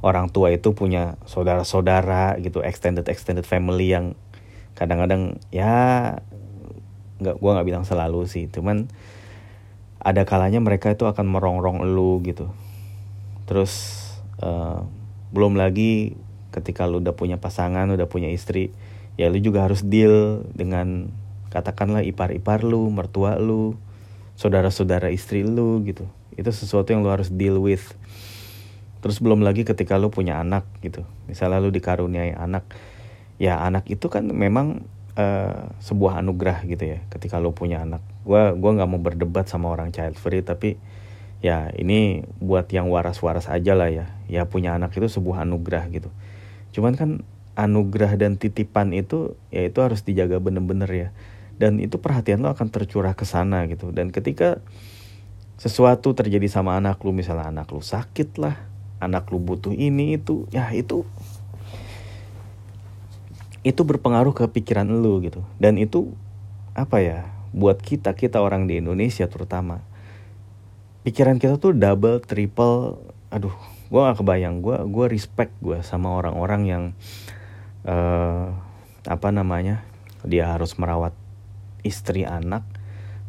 orang 0.08 0.32
tua 0.32 0.56
itu 0.56 0.72
punya 0.72 1.20
saudara-saudara 1.28 2.40
gitu 2.40 2.64
extended 2.64 3.04
extended 3.12 3.44
family 3.44 3.92
yang 3.92 4.16
kadang-kadang 4.80 5.44
ya 5.52 6.16
nggak 7.20 7.36
gua 7.44 7.60
nggak 7.60 7.68
bilang 7.68 7.84
selalu 7.84 8.24
sih 8.30 8.48
cuman 8.48 8.88
ada 10.08 10.24
kalanya 10.24 10.64
mereka 10.64 10.94
itu 10.96 11.04
akan 11.04 11.28
merongrong 11.28 11.84
lu 11.84 12.24
gitu. 12.24 12.48
Terus 13.44 14.00
uh, 14.40 14.88
belum 15.36 15.60
lagi 15.60 16.16
ketika 16.56 16.88
lu 16.88 17.04
udah 17.04 17.12
punya 17.12 17.36
pasangan 17.36 17.92
udah 17.92 18.08
punya 18.08 18.32
istri 18.32 18.72
ya 19.20 19.28
lu 19.28 19.44
juga 19.44 19.68
harus 19.68 19.84
deal 19.84 20.48
dengan 20.56 21.12
katakanlah 21.52 22.08
ipar-ipar 22.08 22.64
lu 22.64 22.88
mertua 22.88 23.36
lu 23.36 23.76
saudara-saudara 24.40 25.12
istri 25.12 25.44
lu 25.44 25.84
gitu. 25.84 26.08
Itu 26.40 26.54
sesuatu 26.56 26.94
yang 26.96 27.04
lu 27.04 27.12
harus 27.12 27.28
deal 27.34 27.60
with 27.60 27.98
terus 29.00 29.22
belum 29.22 29.46
lagi 29.46 29.64
ketika 29.64 29.96
lu 29.96 30.10
punya 30.10 30.42
anak 30.42 30.66
gitu. 30.82 31.06
Misalnya 31.30 31.62
lu 31.62 31.70
dikaruniai 31.70 32.34
anak 32.34 32.66
ya 33.38 33.62
anak 33.62 33.86
itu 33.90 34.10
kan 34.10 34.26
memang 34.26 34.86
uh, 35.18 35.74
sebuah 35.82 36.22
anugerah 36.22 36.66
gitu 36.66 36.98
ya 36.98 37.00
ketika 37.14 37.38
lu 37.38 37.54
punya 37.54 37.86
anak. 37.86 38.02
Gua 38.26 38.54
gua 38.58 38.78
nggak 38.78 38.90
mau 38.90 39.02
berdebat 39.02 39.46
sama 39.46 39.70
orang 39.74 39.94
child 39.94 40.18
free 40.18 40.42
tapi 40.42 40.78
ya 41.42 41.70
ini 41.78 42.26
buat 42.42 42.66
yang 42.74 42.90
waras-waras 42.90 43.50
aja 43.50 43.78
lah 43.78 43.90
ya. 43.90 44.06
Ya 44.26 44.46
punya 44.50 44.74
anak 44.74 44.94
itu 44.98 45.10
sebuah 45.10 45.46
anugerah 45.46 45.86
gitu. 45.94 46.10
Cuman 46.74 46.98
kan 46.98 47.10
anugerah 47.58 48.14
dan 48.22 48.38
titipan 48.38 48.94
itu 48.94 49.34
ya 49.50 49.66
itu 49.66 49.80
harus 49.82 50.06
dijaga 50.06 50.38
bener-bener 50.38 50.90
ya. 50.90 51.10
Dan 51.58 51.82
itu 51.82 51.98
perhatian 51.98 52.46
lo 52.46 52.54
akan 52.54 52.70
tercurah 52.70 53.18
ke 53.18 53.26
sana 53.26 53.66
gitu. 53.66 53.90
Dan 53.90 54.14
ketika 54.14 54.62
sesuatu 55.58 56.14
terjadi 56.14 56.46
sama 56.46 56.78
anak 56.78 57.02
lu 57.02 57.10
misalnya 57.10 57.50
anak 57.50 57.74
lu 57.74 57.82
sakit 57.82 58.38
lah 58.38 58.77
anak 58.98 59.30
lu 59.30 59.38
butuh 59.38 59.74
ini 59.74 60.18
itu 60.18 60.50
ya 60.50 60.70
itu 60.74 61.06
itu 63.68 63.82
berpengaruh 63.84 64.32
ke 64.32 64.46
pikiran 64.48 64.88
lu 64.88 65.20
gitu. 65.20 65.44
Dan 65.60 65.76
itu 65.76 66.16
apa 66.78 67.02
ya 67.02 67.20
buat 67.52 67.82
kita 67.82 68.14
kita 68.14 68.40
orang 68.40 68.70
di 68.70 68.78
Indonesia 68.78 69.26
terutama 69.26 69.82
pikiran 71.02 71.42
kita 71.42 71.58
tuh 71.58 71.74
double 71.74 72.22
triple 72.22 73.02
aduh 73.34 73.56
gue 73.88 74.00
gak 74.04 74.20
kebayang 74.20 74.60
gue 74.60 74.78
gue 74.92 75.06
respect 75.08 75.56
gue 75.64 75.80
sama 75.82 76.14
orang-orang 76.20 76.62
yang 76.68 76.84
uh, 77.88 78.52
apa 79.08 79.30
namanya 79.32 79.88
dia 80.28 80.52
harus 80.52 80.76
merawat 80.76 81.16
istri 81.82 82.28
anak 82.28 82.68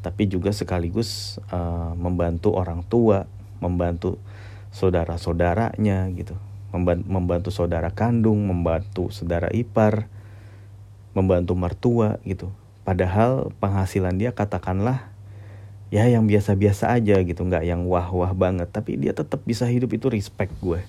tapi 0.03 0.27
juga 0.27 0.51
sekaligus 0.51 1.39
uh, 1.55 1.95
membantu 1.95 2.59
orang 2.59 2.83
tua 2.85 3.31
membantu 3.63 4.19
saudara-saudaranya 4.79 6.07
gitu. 6.15 6.39
Membantu 6.71 7.51
saudara 7.51 7.91
kandung 7.91 8.47
membantu 8.47 9.11
saudara 9.11 9.51
ipar 9.51 10.07
membantu 11.19 11.59
mertua 11.59 12.23
gitu. 12.23 12.55
Padahal 12.87 13.51
penghasilan 13.59 14.15
dia 14.17 14.31
katakanlah 14.31 15.11
ya 15.91 16.05
yang 16.07 16.29
biasa-biasa 16.29 16.93
aja 16.95 17.19
gitu 17.25 17.43
nggak 17.43 17.67
yang 17.67 17.85
wah-wah 17.91 18.31
banget. 18.37 18.71
Tapi 18.71 19.01
dia 19.01 19.11
tetap 19.11 19.43
bisa 19.43 19.67
hidup 19.67 19.91
itu 19.97 20.07
respect 20.07 20.55
gue. 20.63 20.85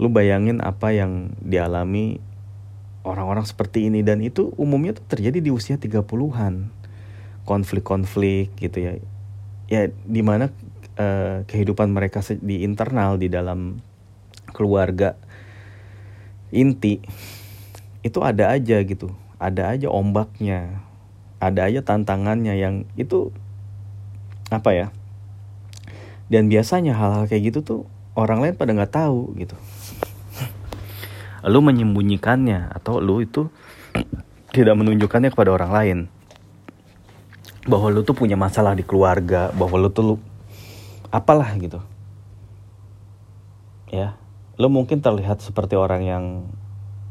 Lu 0.00 0.10
bayangin 0.10 0.58
apa 0.58 0.90
yang 0.90 1.30
dialami 1.38 2.18
orang-orang 3.06 3.46
seperti 3.46 3.86
ini. 3.92 4.02
Dan 4.02 4.24
itu 4.24 4.50
umumnya 4.58 4.96
tuh 4.98 5.06
terjadi 5.06 5.38
di 5.38 5.54
usia 5.54 5.78
30-an 5.78 6.72
konflik-konflik 7.46 8.50
gitu 8.58 8.78
ya. 8.80 8.92
Ya 9.68 9.82
di 10.08 10.20
mana 10.24 10.50
uh, 10.98 11.42
kehidupan 11.46 11.90
mereka 11.90 12.22
di 12.42 12.62
internal 12.66 13.18
di 13.18 13.30
dalam 13.30 13.78
keluarga 14.54 15.18
inti 16.54 17.02
itu 18.04 18.18
ada 18.20 18.52
aja 18.52 18.78
gitu. 18.84 19.10
Ada 19.40 19.74
aja 19.74 19.88
ombaknya. 19.90 20.84
Ada 21.40 21.72
aja 21.72 21.80
tantangannya 21.82 22.54
yang 22.54 22.74
itu 22.94 23.32
apa 24.52 24.70
ya? 24.76 24.86
Dan 26.28 26.52
biasanya 26.52 26.94
hal-hal 26.94 27.24
kayak 27.26 27.52
gitu 27.52 27.58
tuh 27.64 27.80
orang 28.14 28.44
lain 28.44 28.54
pada 28.54 28.76
nggak 28.76 28.92
tahu 28.92 29.34
gitu. 29.40 29.56
Lu 31.52 31.60
menyembunyikannya 31.60 32.72
atau 32.72 33.00
lu 33.00 33.20
itu 33.20 33.52
tidak 34.56 34.76
menunjukkannya 34.76 35.32
kepada 35.32 35.50
orang 35.52 35.72
lain. 35.72 35.98
Bahwa 37.64 37.88
lu 37.88 38.04
tuh 38.04 38.12
punya 38.12 38.36
masalah 38.36 38.76
di 38.76 38.84
keluarga 38.84 39.48
bahwa 39.56 39.80
lu 39.80 39.88
tuh 39.88 40.20
apalah 41.14 41.54
gitu. 41.62 41.78
Ya 43.94 44.18
lu 44.58 44.66
mungkin 44.66 44.98
terlihat 44.98 45.38
seperti 45.42 45.78
orang 45.78 46.02
yang 46.02 46.24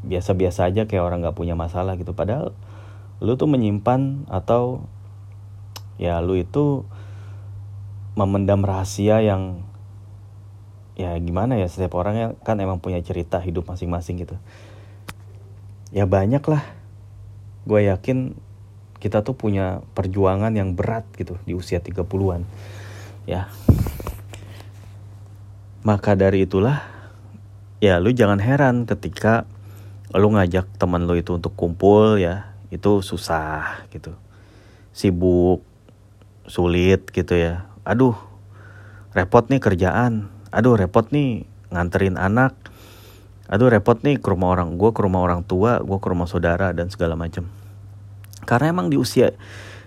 biasa-biasa 0.04 0.68
aja 0.68 0.84
kayak 0.84 1.00
orang 1.00 1.24
nggak 1.24 1.36
punya 1.36 1.56
masalah 1.56 1.96
gitu. 1.96 2.12
Padahal 2.12 2.52
lu 3.24 3.40
tuh 3.40 3.48
menyimpan 3.48 4.28
atau 4.28 4.84
ya 5.96 6.20
lu 6.20 6.36
itu 6.36 6.84
memendam 8.12 8.60
rahasia 8.60 9.24
yang 9.24 9.64
ya 10.94 11.16
gimana 11.18 11.58
ya 11.58 11.66
setiap 11.66 11.98
orang 11.98 12.36
kan 12.44 12.60
emang 12.60 12.78
punya 12.78 13.00
cerita 13.00 13.40
hidup 13.40 13.64
masing-masing 13.64 14.20
gitu. 14.20 14.36
Ya 15.96 16.04
banyak 16.04 16.44
lah 16.44 16.64
gue 17.64 17.88
yakin 17.88 18.36
kita 19.00 19.24
tuh 19.24 19.36
punya 19.36 19.80
perjuangan 19.96 20.52
yang 20.52 20.76
berat 20.76 21.08
gitu 21.16 21.40
di 21.48 21.56
usia 21.56 21.80
30-an 21.80 22.44
ya. 23.24 23.50
Maka 25.84 26.16
dari 26.16 26.48
itulah 26.48 26.80
ya 27.82 28.00
lu 28.00 28.14
jangan 28.14 28.40
heran 28.40 28.88
ketika 28.88 29.44
lu 30.16 30.32
ngajak 30.32 30.64
teman 30.80 31.04
lu 31.04 31.16
itu 31.16 31.36
untuk 31.36 31.52
kumpul 31.56 32.16
ya. 32.16 32.56
Itu 32.72 33.04
susah 33.04 33.84
gitu. 33.92 34.16
Sibuk 34.96 35.60
sulit 36.48 37.08
gitu 37.12 37.36
ya. 37.36 37.68
Aduh 37.84 38.16
repot 39.12 39.44
nih 39.48 39.60
kerjaan. 39.60 40.32
Aduh 40.48 40.76
repot 40.76 41.08
nih 41.12 41.44
nganterin 41.68 42.16
anak. 42.16 42.56
Aduh 43.50 43.68
repot 43.68 44.00
nih 44.00 44.16
ke 44.16 44.28
rumah 44.32 44.56
orang 44.56 44.80
gue 44.80 44.90
ke 44.94 45.00
rumah 45.04 45.20
orang 45.20 45.44
tua 45.44 45.84
gue 45.84 45.98
ke 46.00 46.06
rumah 46.08 46.24
saudara 46.24 46.72
dan 46.72 46.88
segala 46.88 47.12
macam 47.12 47.44
karena 48.44 48.70
emang 48.70 48.92
di 48.92 49.00
usia 49.00 49.32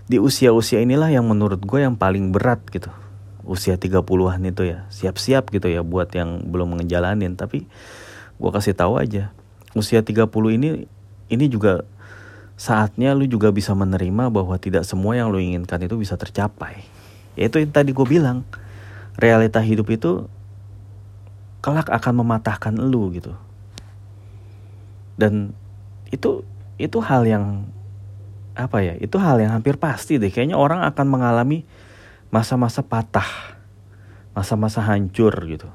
di 0.10 0.18
usia-usia 0.18 0.82
inilah 0.82 1.14
yang 1.14 1.24
menurut 1.30 1.62
gue 1.62 1.80
yang 1.80 1.96
paling 1.96 2.34
berat 2.34 2.60
gitu 2.74 2.90
usia 3.48 3.80
30-an 3.80 4.44
itu 4.44 4.68
ya 4.68 4.86
siap-siap 4.92 5.50
gitu 5.56 5.72
ya 5.72 5.82
buat 5.82 6.12
yang 6.12 6.46
belum 6.52 6.78
ngejalanin. 6.84 7.40
Tapi 7.40 7.66
gue 8.38 8.50
kasih 8.52 8.76
tahu 8.76 9.00
aja 9.00 9.32
usia 9.74 10.04
30 10.04 10.28
ini 10.58 10.86
ini 11.28 11.46
juga 11.48 11.86
saatnya 12.58 13.14
lu 13.14 13.30
juga 13.30 13.54
bisa 13.54 13.78
menerima 13.78 14.34
bahwa 14.34 14.58
tidak 14.58 14.82
semua 14.84 15.14
yang 15.14 15.30
lu 15.30 15.38
inginkan 15.38 15.78
itu 15.86 15.96
bisa 15.96 16.18
tercapai. 16.18 16.84
Ya 17.38 17.48
itu 17.48 17.62
yang 17.62 17.70
tadi 17.70 17.94
gue 17.94 18.08
bilang 18.08 18.42
realita 19.16 19.62
hidup 19.62 19.88
itu 19.94 20.26
kelak 21.62 21.90
akan 21.94 22.26
mematahkan 22.26 22.74
lu 22.74 23.14
gitu. 23.14 23.38
Dan 25.18 25.54
itu 26.10 26.42
itu 26.78 26.98
hal 27.02 27.26
yang 27.26 27.70
apa 28.58 28.82
ya 28.82 28.98
itu 28.98 29.22
hal 29.22 29.38
yang 29.38 29.54
hampir 29.54 29.78
pasti 29.78 30.18
deh. 30.18 30.34
Kayaknya 30.34 30.58
orang 30.58 30.82
akan 30.82 31.06
mengalami 31.06 31.62
masa-masa 32.28 32.84
patah 32.84 33.58
masa-masa 34.38 34.86
hancur 34.86 35.34
gitu. 35.50 35.66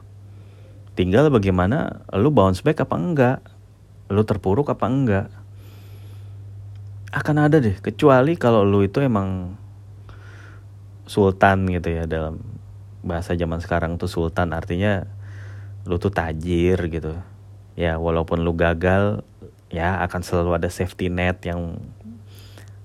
Tinggal 0.95 1.35
bagaimana 1.35 2.07
lu 2.15 2.31
bounce 2.31 2.63
back 2.63 2.87
apa 2.87 2.95
enggak 2.95 3.39
lu 4.07 4.23
terpuruk 4.23 4.71
apa 4.71 4.87
enggak. 4.87 5.27
Akan 7.11 7.43
ada 7.43 7.59
deh 7.59 7.75
kecuali 7.83 8.39
kalau 8.39 8.63
lu 8.63 8.87
itu 8.87 9.03
emang 9.03 9.59
sultan 11.11 11.67
gitu 11.75 11.91
ya 11.91 12.07
dalam 12.07 12.39
bahasa 13.03 13.35
zaman 13.35 13.59
sekarang 13.59 13.99
tuh 13.99 14.07
sultan 14.07 14.55
artinya 14.55 15.11
lu 15.83 15.99
tuh 15.99 16.15
tajir 16.15 16.79
gitu. 16.87 17.19
Ya 17.75 17.99
walaupun 17.99 18.47
lu 18.47 18.55
gagal 18.55 19.27
ya 19.75 19.99
akan 20.07 20.23
selalu 20.23 20.63
ada 20.63 20.71
safety 20.71 21.11
net 21.11 21.43
yang 21.43 21.83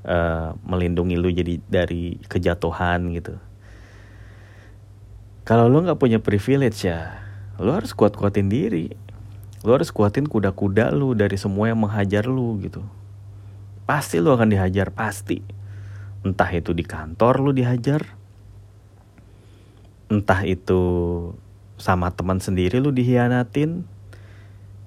uh, 0.10 0.58
melindungi 0.66 1.22
lu 1.22 1.30
jadi 1.30 1.62
dari 1.70 2.18
kejatuhan 2.26 3.14
gitu 3.14 3.38
kalau 5.48 5.72
lu 5.72 5.80
nggak 5.80 5.96
punya 5.96 6.20
privilege 6.20 6.84
ya 6.84 7.24
lu 7.58 7.72
harus 7.72 7.96
kuat-kuatin 7.96 8.52
diri. 8.52 8.92
Lu 9.66 9.74
harus 9.74 9.90
kuatin 9.90 10.30
kuda-kuda 10.30 10.94
lu 10.94 11.18
dari 11.18 11.40
semua 11.40 11.72
yang 11.72 11.80
menghajar 11.82 12.30
lu 12.30 12.60
gitu. 12.62 12.86
Pasti 13.90 14.22
lu 14.22 14.30
akan 14.30 14.52
dihajar 14.52 14.94
pasti. 14.94 15.42
Entah 16.22 16.52
itu 16.52 16.76
di 16.76 16.84
kantor 16.84 17.42
lu 17.42 17.52
dihajar 17.56 18.04
entah 20.08 20.40
itu 20.48 20.80
sama 21.76 22.12
teman 22.12 22.44
sendiri 22.44 22.84
lu 22.84 22.92
dihianatin. 22.92 23.88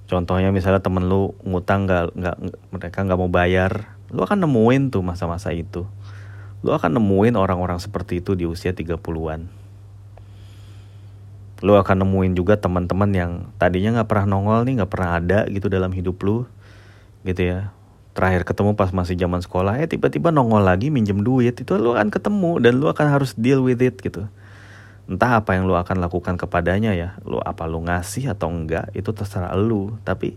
Contohnya 0.06 0.52
misalnya 0.52 0.84
temen 0.84 1.08
lu 1.08 1.32
ngutang 1.42 1.88
nggak 1.88 2.04
nggak 2.14 2.36
mereka 2.70 2.98
nggak 3.04 3.20
mau 3.20 3.32
bayar 3.32 3.96
lu 4.10 4.26
akan 4.26 4.44
nemuin 4.44 4.92
tuh 4.92 5.00
masa-masa 5.00 5.56
itu. 5.56 5.88
Lu 6.60 6.70
akan 6.76 7.00
nemuin 7.00 7.34
orang-orang 7.40 7.80
seperti 7.80 8.20
itu 8.20 8.36
di 8.36 8.44
usia 8.44 8.76
30-an 8.76 9.59
lu 11.60 11.76
akan 11.76 12.04
nemuin 12.04 12.32
juga 12.32 12.56
teman-teman 12.56 13.10
yang 13.12 13.32
tadinya 13.60 14.00
nggak 14.00 14.08
pernah 14.08 14.36
nongol 14.36 14.64
nih 14.64 14.80
nggak 14.80 14.90
pernah 14.90 15.10
ada 15.20 15.44
gitu 15.52 15.68
dalam 15.68 15.92
hidup 15.92 16.16
lu 16.24 16.48
gitu 17.24 17.40
ya. 17.44 17.72
Terakhir 18.10 18.42
ketemu 18.42 18.74
pas 18.74 18.90
masih 18.90 19.14
zaman 19.14 19.38
sekolah 19.44 19.78
eh 19.78 19.86
tiba-tiba 19.86 20.34
nongol 20.34 20.66
lagi 20.66 20.90
minjem 20.90 21.20
duit 21.20 21.54
itu 21.54 21.72
lu 21.76 21.94
akan 21.94 22.08
ketemu 22.10 22.58
dan 22.58 22.72
lu 22.80 22.88
akan 22.88 23.06
harus 23.06 23.36
deal 23.36 23.60
with 23.60 23.80
it 23.84 24.00
gitu. 24.00 24.26
Entah 25.06 25.38
apa 25.38 25.54
yang 25.54 25.68
lu 25.68 25.76
akan 25.76 26.00
lakukan 26.00 26.40
kepadanya 26.40 26.96
ya 26.96 27.20
lu 27.22 27.38
apa 27.38 27.68
lu 27.68 27.84
ngasih 27.84 28.32
atau 28.32 28.48
enggak 28.50 28.88
itu 28.96 29.12
terserah 29.12 29.52
lu. 29.54 30.00
Tapi 30.02 30.34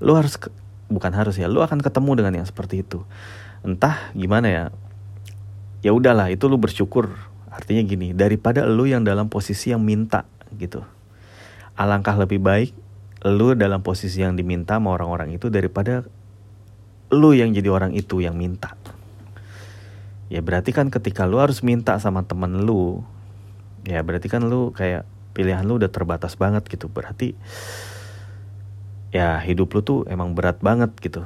lu 0.00 0.16
harus 0.16 0.40
bukan 0.88 1.12
harus 1.12 1.36
ya 1.36 1.46
lu 1.46 1.60
akan 1.60 1.84
ketemu 1.84 2.24
dengan 2.24 2.32
yang 2.42 2.46
seperti 2.48 2.82
itu. 2.82 3.04
Entah 3.60 4.10
gimana 4.16 4.48
ya 4.48 4.64
ya 5.84 5.92
udahlah 5.92 6.32
itu 6.32 6.48
lu 6.48 6.56
bersyukur. 6.56 7.14
Artinya 7.52 7.86
gini 7.86 8.10
daripada 8.10 8.66
lu 8.66 8.90
yang 8.90 9.06
dalam 9.06 9.30
posisi 9.30 9.70
yang 9.70 9.84
minta 9.84 10.26
gitu. 10.56 10.86
Alangkah 11.74 12.14
lebih 12.14 12.38
baik 12.38 12.70
lu 13.24 13.56
dalam 13.56 13.80
posisi 13.80 14.20
yang 14.20 14.36
diminta 14.36 14.76
sama 14.76 14.92
orang-orang 14.92 15.32
itu 15.32 15.48
daripada 15.48 16.04
lu 17.08 17.32
yang 17.32 17.56
jadi 17.56 17.72
orang 17.72 17.96
itu 17.96 18.20
yang 18.20 18.36
minta. 18.36 18.76
Ya 20.28 20.44
berarti 20.44 20.76
kan 20.76 20.92
ketika 20.92 21.24
lu 21.24 21.40
harus 21.40 21.64
minta 21.64 21.96
sama 22.00 22.24
temen 22.28 22.68
lu 22.68 23.00
ya 23.84 24.00
berarti 24.04 24.28
kan 24.28 24.44
lu 24.44 24.72
kayak 24.72 25.08
pilihan 25.32 25.64
lu 25.64 25.80
udah 25.80 25.88
terbatas 25.88 26.36
banget 26.36 26.68
gitu. 26.68 26.92
Berarti 26.92 27.32
ya 29.08 29.40
hidup 29.40 29.72
lu 29.72 29.80
tuh 29.80 29.98
emang 30.10 30.36
berat 30.36 30.60
banget 30.60 30.92
gitu. 31.00 31.24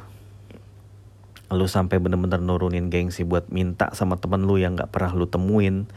Lu 1.50 1.66
sampai 1.66 1.98
bener-bener 1.98 2.38
nurunin 2.38 2.92
gengsi 2.92 3.24
buat 3.24 3.50
minta 3.50 3.90
sama 3.96 4.20
temen 4.20 4.44
lu 4.44 4.60
yang 4.60 4.76
gak 4.76 4.92
pernah 4.92 5.16
lu 5.16 5.24
temuin 5.24 5.88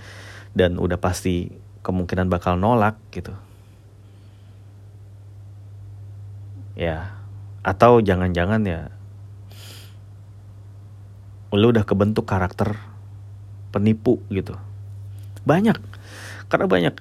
dan 0.57 0.79
udah 0.79 0.97
pasti 0.97 1.61
kemungkinan 1.81 2.29
bakal 2.29 2.57
nolak 2.57 2.97
gitu. 3.13 3.33
Ya 6.77 7.17
atau 7.61 8.01
jangan-jangan 8.01 8.61
ya 8.65 8.89
lu 11.53 11.69
udah 11.69 11.85
kebentuk 11.85 12.25
karakter 12.25 12.79
penipu 13.69 14.23
gitu. 14.33 14.57
Banyak 15.45 15.77
karena 16.49 16.65
banyak 16.65 16.95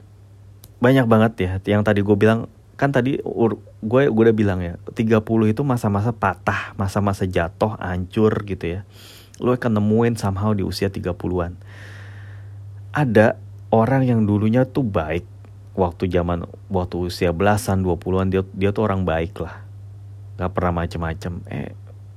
banyak 0.81 1.07
banget 1.07 1.33
ya 1.41 1.51
yang 1.77 1.83
tadi 1.85 2.01
gue 2.01 2.17
bilang 2.17 2.49
kan 2.77 2.93
tadi 2.93 3.21
gue 3.21 3.53
gue 3.85 4.03
udah 4.09 4.35
bilang 4.37 4.61
ya 4.65 4.81
30 4.97 5.21
itu 5.53 5.63
masa-masa 5.65 6.17
patah 6.17 6.73
masa-masa 6.81 7.29
jatuh 7.29 7.77
hancur 7.77 8.33
gitu 8.49 8.81
ya. 8.81 8.81
Lo 9.41 9.57
akan 9.57 9.81
nemuin 9.81 10.21
somehow 10.21 10.53
di 10.53 10.65
usia 10.65 10.93
30-an 10.93 11.57
ada 12.91 13.39
orang 13.71 14.03
yang 14.07 14.27
dulunya 14.27 14.67
tuh 14.67 14.85
baik. 14.85 15.25
Waktu 15.79 16.11
zaman 16.11 16.45
waktu 16.69 17.09
usia 17.09 17.31
belasan 17.31 17.87
20-an 17.87 18.29
dia 18.29 18.43
dia 18.53 18.71
tuh 18.75 18.85
orang 18.85 19.07
baik 19.07 19.39
lah. 19.39 19.63
Nggak 20.37 20.51
pernah 20.53 20.73
macem-macem. 20.85 21.33
Eh 21.47 21.73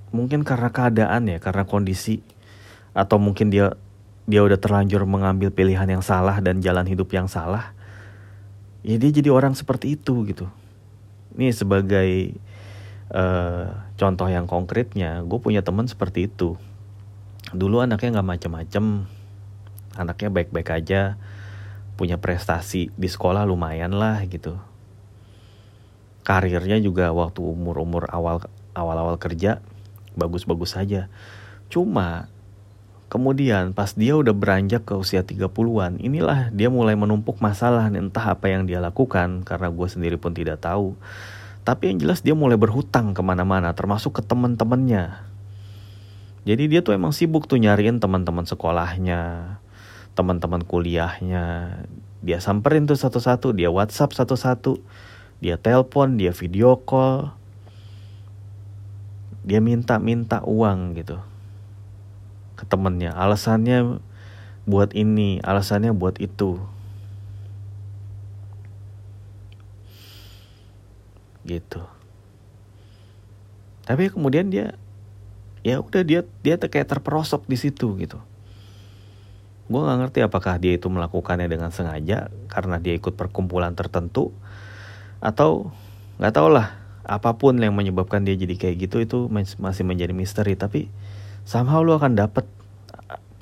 mungkin 0.09 0.41
karena 0.41 0.73
keadaan 0.73 1.29
ya 1.29 1.37
karena 1.37 1.63
kondisi. 1.63 2.19
Atau 2.97 3.21
mungkin 3.21 3.53
dia 3.53 3.77
dia 4.25 4.41
udah 4.41 4.57
terlanjur 4.57 5.05
mengambil 5.05 5.53
pilihan 5.53 5.85
yang 5.85 6.03
salah 6.03 6.41
dan 6.41 6.59
jalan 6.59 6.83
hidup 6.89 7.13
yang 7.13 7.29
salah. 7.29 7.71
Ya 8.83 8.99
dia 8.99 9.13
jadi 9.13 9.31
orang 9.31 9.55
seperti 9.55 9.95
itu 9.95 10.27
gitu. 10.27 10.49
Ini 11.37 11.53
sebagai 11.55 12.35
uh, 13.13 13.69
contoh 13.95 14.27
yang 14.27 14.49
konkretnya 14.49 15.23
gue 15.23 15.39
punya 15.39 15.61
teman 15.61 15.87
seperti 15.87 16.27
itu. 16.27 16.57
Dulu 17.53 17.85
anaknya 17.85 18.19
nggak 18.19 18.29
macem-macem. 18.33 18.85
Anaknya 19.93 20.29
baik-baik 20.33 20.69
aja 20.73 21.21
punya 21.95 22.17
prestasi 22.17 22.89
di 22.93 23.07
sekolah 23.09 23.45
lumayan 23.45 23.93
lah 23.95 24.21
gitu 24.25 24.57
karirnya 26.23 26.79
juga 26.79 27.11
waktu 27.11 27.43
umur-umur 27.43 28.09
awal 28.09 28.45
awal-awal 28.73 29.19
kerja 29.19 29.59
bagus-bagus 30.17 30.77
saja 30.77 31.11
cuma 31.69 32.33
Kemudian 33.13 33.77
pas 33.77 33.93
dia 33.93 34.17
udah 34.17 34.33
beranjak 34.33 34.89
ke 34.89 34.97
usia 34.97 35.21
30-an, 35.21 36.01
inilah 36.01 36.49
dia 36.49 36.73
mulai 36.73 36.97
menumpuk 36.97 37.37
masalah 37.37 37.85
entah 37.93 38.33
apa 38.33 38.49
yang 38.49 38.65
dia 38.65 38.81
lakukan 38.81 39.45
karena 39.45 39.69
gue 39.69 39.85
sendiri 39.85 40.17
pun 40.17 40.33
tidak 40.33 40.65
tahu. 40.65 40.97
Tapi 41.61 41.93
yang 41.93 42.01
jelas 42.01 42.25
dia 42.25 42.33
mulai 42.33 42.57
berhutang 42.57 43.13
ke 43.13 43.21
mana-mana 43.21 43.69
termasuk 43.77 44.17
ke 44.17 44.25
teman-temannya. 44.25 45.29
Jadi 46.41 46.63
dia 46.65 46.81
tuh 46.81 46.97
emang 46.97 47.13
sibuk 47.13 47.45
tuh 47.45 47.61
nyariin 47.61 48.01
teman-teman 48.01 48.49
sekolahnya, 48.49 49.61
teman-teman 50.13 50.61
kuliahnya. 50.65 51.77
Dia 52.23 52.39
samperin 52.39 52.87
tuh 52.87 52.95
satu-satu, 52.95 53.51
dia 53.51 53.67
WhatsApp 53.67 54.15
satu-satu, 54.15 54.79
dia 55.43 55.59
telepon, 55.59 56.15
dia 56.15 56.31
video 56.31 56.79
call. 56.79 57.35
Dia 59.43 59.59
minta-minta 59.59 60.39
uang 60.47 60.95
gitu 60.95 61.19
ke 62.63 62.71
temennya 62.71 63.11
alasannya 63.11 63.99
buat 64.63 64.95
ini 64.95 65.43
alasannya 65.43 65.91
buat 65.91 66.15
itu 66.23 66.63
gitu 71.43 71.83
tapi 73.83 74.07
kemudian 74.07 74.47
dia 74.47 74.79
ya 75.67 75.83
udah 75.83 76.07
dia 76.07 76.23
dia 76.39 76.55
kayak 76.55 76.87
terperosok 76.87 77.43
di 77.51 77.59
situ 77.59 77.99
gitu 77.99 78.23
gue 79.73 79.81
nggak 79.81 79.99
ngerti 80.05 80.19
apakah 80.21 80.61
dia 80.61 80.77
itu 80.77 80.85
melakukannya 80.85 81.49
dengan 81.49 81.73
sengaja 81.73 82.29
karena 82.45 82.77
dia 82.77 82.93
ikut 82.93 83.17
perkumpulan 83.17 83.73
tertentu 83.73 84.29
atau 85.17 85.73
nggak 86.21 86.33
tau 86.37 86.53
lah 86.53 86.77
apa 87.01 87.33
pun 87.35 87.57
yang 87.57 87.73
menyebabkan 87.73 88.21
dia 88.21 88.37
jadi 88.37 88.53
kayak 88.53 88.75
gitu 88.85 89.01
itu 89.01 89.17
masih 89.57 89.83
menjadi 89.83 90.13
misteri 90.13 90.53
tapi 90.53 90.93
somehow 91.43 91.81
lu 91.81 91.97
akan 91.97 92.15
dapet 92.15 92.45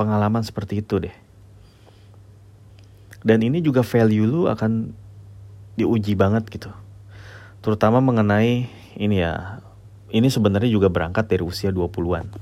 pengalaman 0.02 0.42
seperti 0.42 0.82
itu 0.82 0.98
deh. 0.98 1.16
Dan 3.22 3.46
ini 3.46 3.62
juga 3.62 3.86
value 3.86 4.26
lu 4.26 4.50
akan 4.50 4.98
diuji 5.78 6.18
banget 6.18 6.50
gitu. 6.50 6.74
Terutama 7.62 8.02
mengenai 8.02 8.66
ini 8.98 9.22
ya, 9.22 9.62
ini 10.10 10.26
sebenarnya 10.34 10.74
juga 10.74 10.90
berangkat 10.90 11.30
dari 11.30 11.46
usia 11.46 11.70
20-an. 11.70 12.34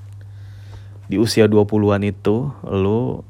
Di 1.11 1.19
usia 1.19 1.51
20-an 1.51 2.07
itu 2.07 2.47
lu 2.63 3.27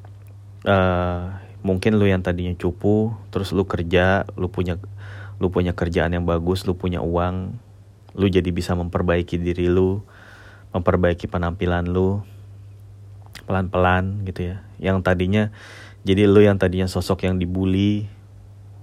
uh, 0.65 1.39
mungkin 1.61 1.99
lu 1.99 2.07
yang 2.07 2.23
tadinya 2.23 2.55
cupu, 2.55 3.13
terus 3.31 3.51
lu 3.51 3.67
kerja, 3.67 4.27
lu 4.39 4.47
punya 4.51 4.79
lu 5.39 5.47
punya 5.51 5.71
kerjaan 5.71 6.11
yang 6.11 6.27
bagus, 6.27 6.67
lu 6.67 6.75
punya 6.75 6.99
uang, 6.99 7.55
lu 8.15 8.25
jadi 8.27 8.51
bisa 8.51 8.75
memperbaiki 8.75 9.39
diri 9.39 9.71
lu, 9.71 10.03
memperbaiki 10.75 11.31
penampilan 11.31 11.87
lu 11.87 12.23
pelan-pelan 13.47 14.27
gitu 14.27 14.53
ya. 14.53 14.57
Yang 14.77 14.97
tadinya 15.01 15.43
jadi 16.03 16.27
lu 16.27 16.43
yang 16.43 16.59
tadinya 16.59 16.87
sosok 16.87 17.27
yang 17.27 17.39
dibully 17.39 18.07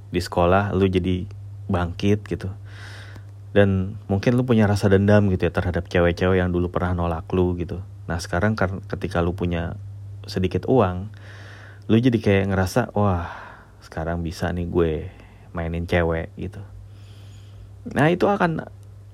di 0.09 0.21
sekolah, 0.21 0.73
lu 0.73 0.89
jadi 0.89 1.29
bangkit 1.69 2.25
gitu. 2.25 2.49
Dan 3.57 3.97
mungkin 4.09 4.37
lu 4.37 4.45
punya 4.45 4.69
rasa 4.69 4.93
dendam 4.93 5.33
gitu 5.33 5.49
ya 5.49 5.53
terhadap 5.53 5.89
cewek-cewek 5.89 6.41
yang 6.41 6.53
dulu 6.53 6.69
pernah 6.69 6.93
nolak 6.93 7.25
lu 7.33 7.57
gitu. 7.57 7.81
Nah 8.05 8.21
sekarang 8.21 8.53
ketika 8.89 9.25
lu 9.25 9.33
punya 9.33 9.81
sedikit 10.29 10.69
uang, 10.69 11.09
lu 11.87 11.97
jadi 12.03 12.19
kayak 12.19 12.51
ngerasa 12.51 12.91
wah 12.99 13.31
sekarang 13.79 14.27
bisa 14.27 14.51
nih 14.51 14.67
gue 14.67 14.93
mainin 15.55 15.87
cewek 15.87 16.35
gitu. 16.35 16.59
Nah 17.95 18.11
itu 18.11 18.27
akan 18.27 18.67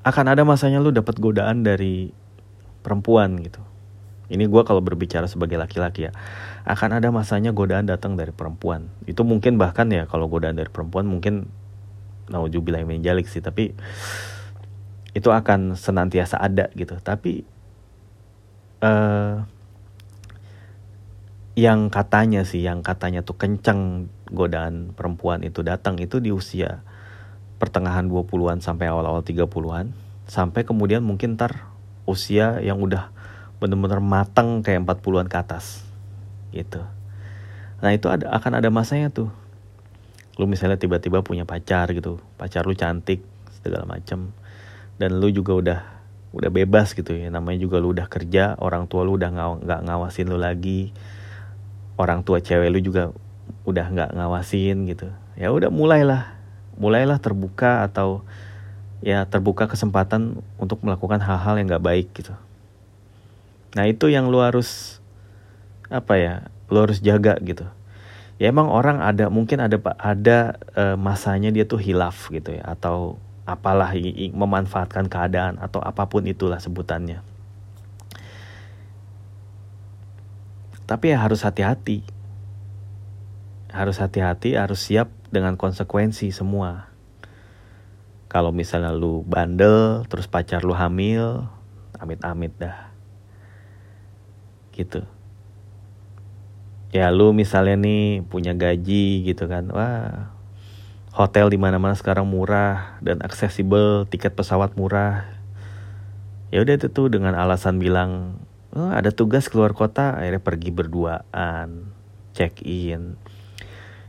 akan 0.03 0.27
ada 0.27 0.43
masanya 0.43 0.81
lu 0.81 0.91
dapat 0.91 1.21
godaan 1.21 1.63
dari 1.63 2.11
perempuan 2.83 3.39
gitu. 3.45 3.63
Ini 4.33 4.49
gue 4.49 4.63
kalau 4.65 4.81
berbicara 4.81 5.29
sebagai 5.29 5.61
laki-laki 5.61 6.09
ya, 6.09 6.13
akan 6.65 6.97
ada 6.99 7.13
masanya 7.13 7.53
godaan 7.53 7.85
datang 7.85 8.17
dari 8.17 8.33
perempuan. 8.33 8.89
Itu 9.05 9.29
mungkin 9.29 9.61
bahkan 9.61 9.93
ya 9.93 10.09
kalau 10.09 10.27
godaan 10.33 10.57
dari 10.57 10.73
perempuan 10.73 11.05
mungkin 11.05 11.53
naujubillah 12.33 12.81
menjalik 12.89 13.29
sih, 13.29 13.45
tapi 13.45 13.77
itu 15.13 15.29
akan 15.29 15.77
senantiasa 15.77 16.41
ada 16.41 16.73
gitu. 16.73 16.97
Tapi 17.05 17.45
uh, 18.81 19.45
yang 21.53 21.93
katanya 21.93 22.49
sih, 22.49 22.65
yang 22.65 22.81
katanya 22.81 23.21
tuh 23.21 23.37
kencang 23.37 24.09
godaan 24.33 24.97
perempuan 24.97 25.45
itu 25.45 25.61
datang 25.61 26.01
itu 26.01 26.17
di 26.17 26.33
usia 26.33 26.81
pertengahan 27.61 28.09
20-an 28.09 28.65
sampai 28.65 28.89
awal-awal 28.89 29.23
30-an 29.23 29.93
sampai 30.25 30.65
kemudian 30.65 31.05
mungkin 31.05 31.37
ntar 31.37 31.69
usia 32.09 32.59
yang 32.65 32.81
udah 32.81 33.13
bener-bener 33.61 34.01
matang 34.03 34.65
kayak 34.65 34.83
40-an 34.83 35.29
ke 35.29 35.37
atas 35.39 35.85
gitu. 36.51 36.83
Nah 37.85 37.91
itu 37.95 38.09
ada 38.09 38.33
akan 38.33 38.59
ada 38.59 38.73
masanya 38.73 39.13
tuh. 39.13 39.31
Lu 40.41 40.49
misalnya 40.49 40.81
tiba-tiba 40.81 41.21
punya 41.21 41.45
pacar 41.45 41.93
gitu 41.93 42.19
pacar 42.41 42.65
lu 42.65 42.73
cantik 42.73 43.21
segala 43.61 43.85
macam 43.85 44.33
dan 44.97 45.21
lu 45.21 45.29
juga 45.29 45.53
udah 45.53 45.81
udah 46.33 46.51
bebas 46.51 46.97
gitu 46.97 47.13
ya. 47.13 47.29
Namanya 47.29 47.61
juga 47.61 47.77
lu 47.77 47.93
udah 47.93 48.09
kerja 48.09 48.57
orang 48.57 48.89
tua 48.89 49.05
lu 49.05 49.21
udah 49.21 49.61
nggak 49.61 49.81
ngawasin 49.85 50.33
lu 50.33 50.41
lagi 50.41 50.97
orang 51.97 52.25
tua 52.25 52.41
cewek 52.41 52.69
lu 52.73 52.81
juga 52.81 53.13
udah 53.63 53.87
nggak 53.93 54.11
ngawasin 54.17 54.89
gitu 54.91 55.09
ya 55.37 55.51
udah 55.51 55.71
mulailah 55.71 56.43
mulailah 56.77 57.21
terbuka 57.21 57.85
atau 57.85 58.25
ya 59.03 59.27
terbuka 59.27 59.67
kesempatan 59.67 60.41
untuk 60.57 60.81
melakukan 60.87 61.19
hal-hal 61.19 61.59
yang 61.59 61.67
nggak 61.69 61.85
baik 61.85 62.09
gitu. 62.15 62.33
Nah 63.75 63.91
itu 63.91 64.09
yang 64.09 64.31
lu 64.31 64.41
harus 64.41 65.01
apa 65.91 66.17
ya, 66.17 66.35
lu 66.71 66.87
harus 66.87 67.03
jaga 67.03 67.37
gitu. 67.43 67.67
Ya 68.41 68.51
emang 68.51 68.71
orang 68.71 69.03
ada 69.03 69.29
mungkin 69.29 69.61
ada 69.61 69.77
ada 69.99 70.57
uh, 70.75 70.97
masanya 70.97 71.53
dia 71.53 71.67
tuh 71.67 71.79
hilaf 71.79 72.31
gitu 72.33 72.57
ya 72.57 72.65
atau 72.65 73.19
apalah 73.43 73.91
memanfaatkan 74.33 75.11
keadaan 75.11 75.59
atau 75.59 75.83
apa 75.83 76.07
pun 76.07 76.23
itulah 76.25 76.63
sebutannya. 76.63 77.21
Tapi 80.87 81.15
ya 81.15 81.23
harus 81.23 81.47
hati-hati. 81.47 82.03
Harus 83.73 84.03
hati-hati, 84.03 84.59
harus 84.59 84.85
siap 84.85 85.09
dengan 85.33 85.57
konsekuensi 85.57 86.29
semua. 86.29 86.93
Kalau 88.29 88.53
misalnya 88.53 88.93
lu 88.93 89.25
bandel 89.25 90.09
terus 90.09 90.25
pacar 90.25 90.65
lu 90.65 90.73
hamil 90.73 91.49
amit-amit 92.01 92.53
dah. 92.57 92.93
Gitu. 94.73 95.05
Ya 96.93 97.09
lu 97.09 97.33
misalnya 97.33 97.77
nih 97.81 98.21
punya 98.29 98.53
gaji 98.53 99.25
gitu 99.25 99.49
kan 99.49 99.69
wah 99.73 100.33
hotel 101.13 101.53
di 101.53 101.61
mana-mana 101.61 101.93
sekarang 101.93 102.25
murah 102.25 103.01
dan 103.05 103.21
aksesibel 103.21 104.09
tiket 104.09 104.33
pesawat 104.33 104.77
murah. 104.77 105.29
Ya 106.53 106.61
udah 106.61 106.77
itu 106.77 106.89
tuh 106.93 107.09
dengan 107.09 107.33
alasan 107.37 107.81
bilang 107.81 108.41
oh, 108.77 108.91
ada 108.91 109.13
tugas 109.13 109.49
keluar 109.53 109.77
kota 109.77 110.17
akhirnya 110.17 110.43
pergi 110.43 110.71
berduaan 110.73 111.93
check 112.33 112.65
in. 112.65 113.21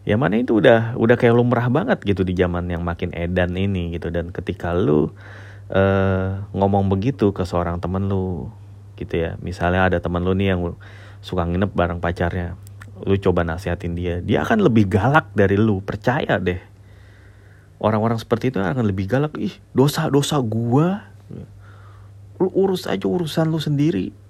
Ya 0.04 0.20
mana 0.20 0.36
itu 0.36 0.60
udah 0.60 1.00
udah 1.00 1.16
kayak 1.16 1.36
lumrah 1.36 1.72
banget 1.72 2.04
gitu 2.04 2.28
di 2.28 2.36
zaman 2.36 2.68
yang 2.68 2.84
makin 2.84 3.16
edan 3.16 3.56
ini 3.56 3.96
gitu. 3.96 4.12
Dan 4.12 4.36
ketika 4.36 4.76
lu 4.76 5.12
uh, 5.72 6.44
ngomong 6.52 6.92
begitu 6.92 7.32
ke 7.32 7.48
seorang 7.48 7.80
temen 7.80 8.12
lu 8.12 8.52
gitu 9.00 9.16
ya. 9.16 9.40
Misalnya 9.40 9.88
ada 9.88 9.98
temen 10.04 10.24
lu 10.24 10.36
nih 10.36 10.56
yang 10.56 10.76
suka 11.24 11.48
nginep 11.48 11.72
bareng 11.72 12.04
pacarnya 12.04 12.60
lu 13.04 13.20
coba 13.20 13.44
nasihatin 13.44 13.98
dia 13.98 14.22
dia 14.24 14.44
akan 14.44 14.64
lebih 14.64 14.92
galak 14.92 15.32
dari 15.32 15.56
lu. 15.56 15.80
Percaya 15.80 16.40
deh. 16.40 16.60
Orang-orang 17.80 18.20
seperti 18.20 18.52
itu 18.52 18.60
akan 18.60 18.84
lebih 18.84 19.08
galak. 19.08 19.36
Ih 19.40 19.56
dosa-dosa 19.72 20.40
gua. 20.44 21.12
Lu 22.44 22.52
urus 22.52 22.92
aja 22.92 23.08
urusan 23.08 23.48
lu 23.48 23.60
sendiri 23.60 24.23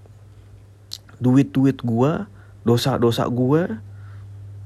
duit-duit 1.23 1.79
gua 1.79 2.27
dosa-dosa 2.67 3.23
gua 3.31 3.79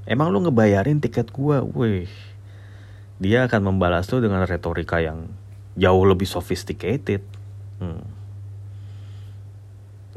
emang 0.09 0.33
lu 0.33 0.41
ngebayarin 0.41 0.97
tiket 0.97 1.29
gua? 1.29 1.61
Wih 1.61 2.09
dia 3.17 3.49
akan 3.49 3.73
membalas 3.73 4.05
tuh 4.05 4.21
dengan 4.21 4.45
retorika 4.45 5.01
yang 5.01 5.29
jauh 5.77 6.05
lebih 6.05 6.25
sophisticated. 6.29 7.21
Hmm. 7.77 8.01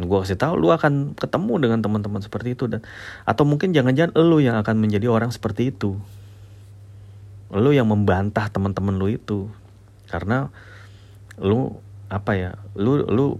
gue 0.00 0.16
kasih 0.24 0.40
tahu 0.40 0.56
lu 0.56 0.72
akan 0.72 1.12
ketemu 1.12 1.60
dengan 1.60 1.84
teman-teman 1.84 2.24
seperti 2.24 2.56
itu 2.56 2.64
dan 2.64 2.80
atau 3.28 3.44
mungkin 3.44 3.76
jangan-jangan 3.76 4.16
lu 4.16 4.40
yang 4.40 4.56
akan 4.56 4.80
menjadi 4.80 5.12
orang 5.12 5.28
seperti 5.28 5.76
itu. 5.76 6.00
Lu 7.52 7.68
yang 7.68 7.84
membantah 7.84 8.48
teman-teman 8.48 8.96
lu 8.96 9.12
itu. 9.12 9.52
Karena 10.08 10.48
lu 11.36 11.76
apa 12.08 12.32
ya 12.32 12.56
lu 12.72 13.04
lu 13.04 13.36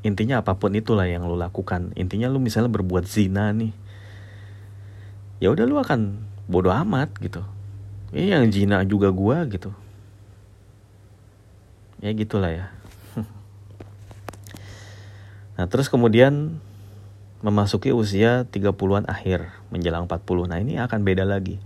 intinya 0.00 0.40
apa 0.40 0.56
pun 0.56 0.72
itulah 0.72 1.04
yang 1.04 1.28
lu 1.28 1.36
lakukan 1.36 1.92
intinya 1.96 2.28
lu 2.32 2.40
misalnya 2.40 2.72
berbuat 2.72 3.04
zina 3.04 3.52
nih 3.52 3.72
ya 5.40 5.52
udah 5.52 5.64
lu 5.68 5.76
akan 5.80 6.24
bodoh 6.48 6.72
amat 6.72 7.12
gitu 7.20 7.44
ini 8.16 8.32
yang 8.32 8.48
zina 8.48 8.82
juga 8.88 9.12
gua 9.12 9.44
gitu 9.48 9.72
ya 12.00 12.10
gitulah 12.16 12.50
ya 12.50 12.66
Nah, 15.60 15.68
terus 15.68 15.92
kemudian 15.92 16.56
memasuki 17.44 17.92
usia 17.92 18.48
30-an 18.48 19.04
akhir 19.04 19.52
menjelang 19.68 20.08
40. 20.08 20.48
Nah, 20.48 20.56
ini 20.56 20.80
akan 20.80 21.04
beda 21.04 21.28
lagi. 21.28 21.60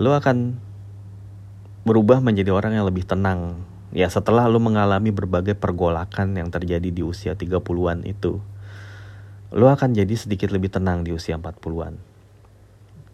Lu 0.00 0.16
akan 0.16 0.56
berubah 1.84 2.24
menjadi 2.24 2.52
orang 2.52 2.72
yang 2.76 2.88
lebih 2.88 3.04
tenang. 3.04 3.60
Ya, 3.88 4.12
setelah 4.12 4.44
lu 4.48 4.60
mengalami 4.60 5.08
berbagai 5.08 5.56
pergolakan 5.56 6.36
yang 6.36 6.52
terjadi 6.52 6.92
di 6.92 7.00
usia 7.00 7.32
30-an 7.32 8.04
itu. 8.04 8.36
Lu 9.48 9.64
akan 9.64 9.96
jadi 9.96 10.12
sedikit 10.12 10.52
lebih 10.52 10.68
tenang 10.68 11.08
di 11.08 11.16
usia 11.16 11.40
40-an. 11.40 11.96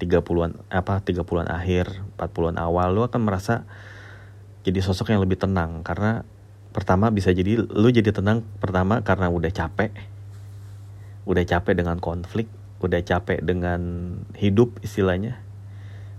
30-an 0.03 0.51
apa 0.75 0.99
30-an 0.99 1.47
akhir, 1.47 2.03
40-an 2.19 2.59
awal 2.59 2.91
lu 2.91 3.07
akan 3.07 3.23
merasa 3.23 3.63
jadi 4.65 4.81
sosok 4.81 5.15
yang 5.15 5.23
lebih 5.23 5.39
tenang 5.39 5.85
karena 5.85 6.25
pertama 6.75 7.13
bisa 7.13 7.31
jadi 7.31 7.63
lu 7.63 7.89
jadi 7.93 8.11
tenang 8.11 8.43
pertama 8.59 9.05
karena 9.05 9.31
udah 9.31 9.53
capek 9.53 9.95
udah 11.29 11.45
capek 11.47 11.79
dengan 11.79 12.03
konflik 12.03 12.51
udah 12.83 12.99
capek 13.05 13.45
dengan 13.45 13.81
hidup 14.35 14.81
istilahnya 14.83 15.39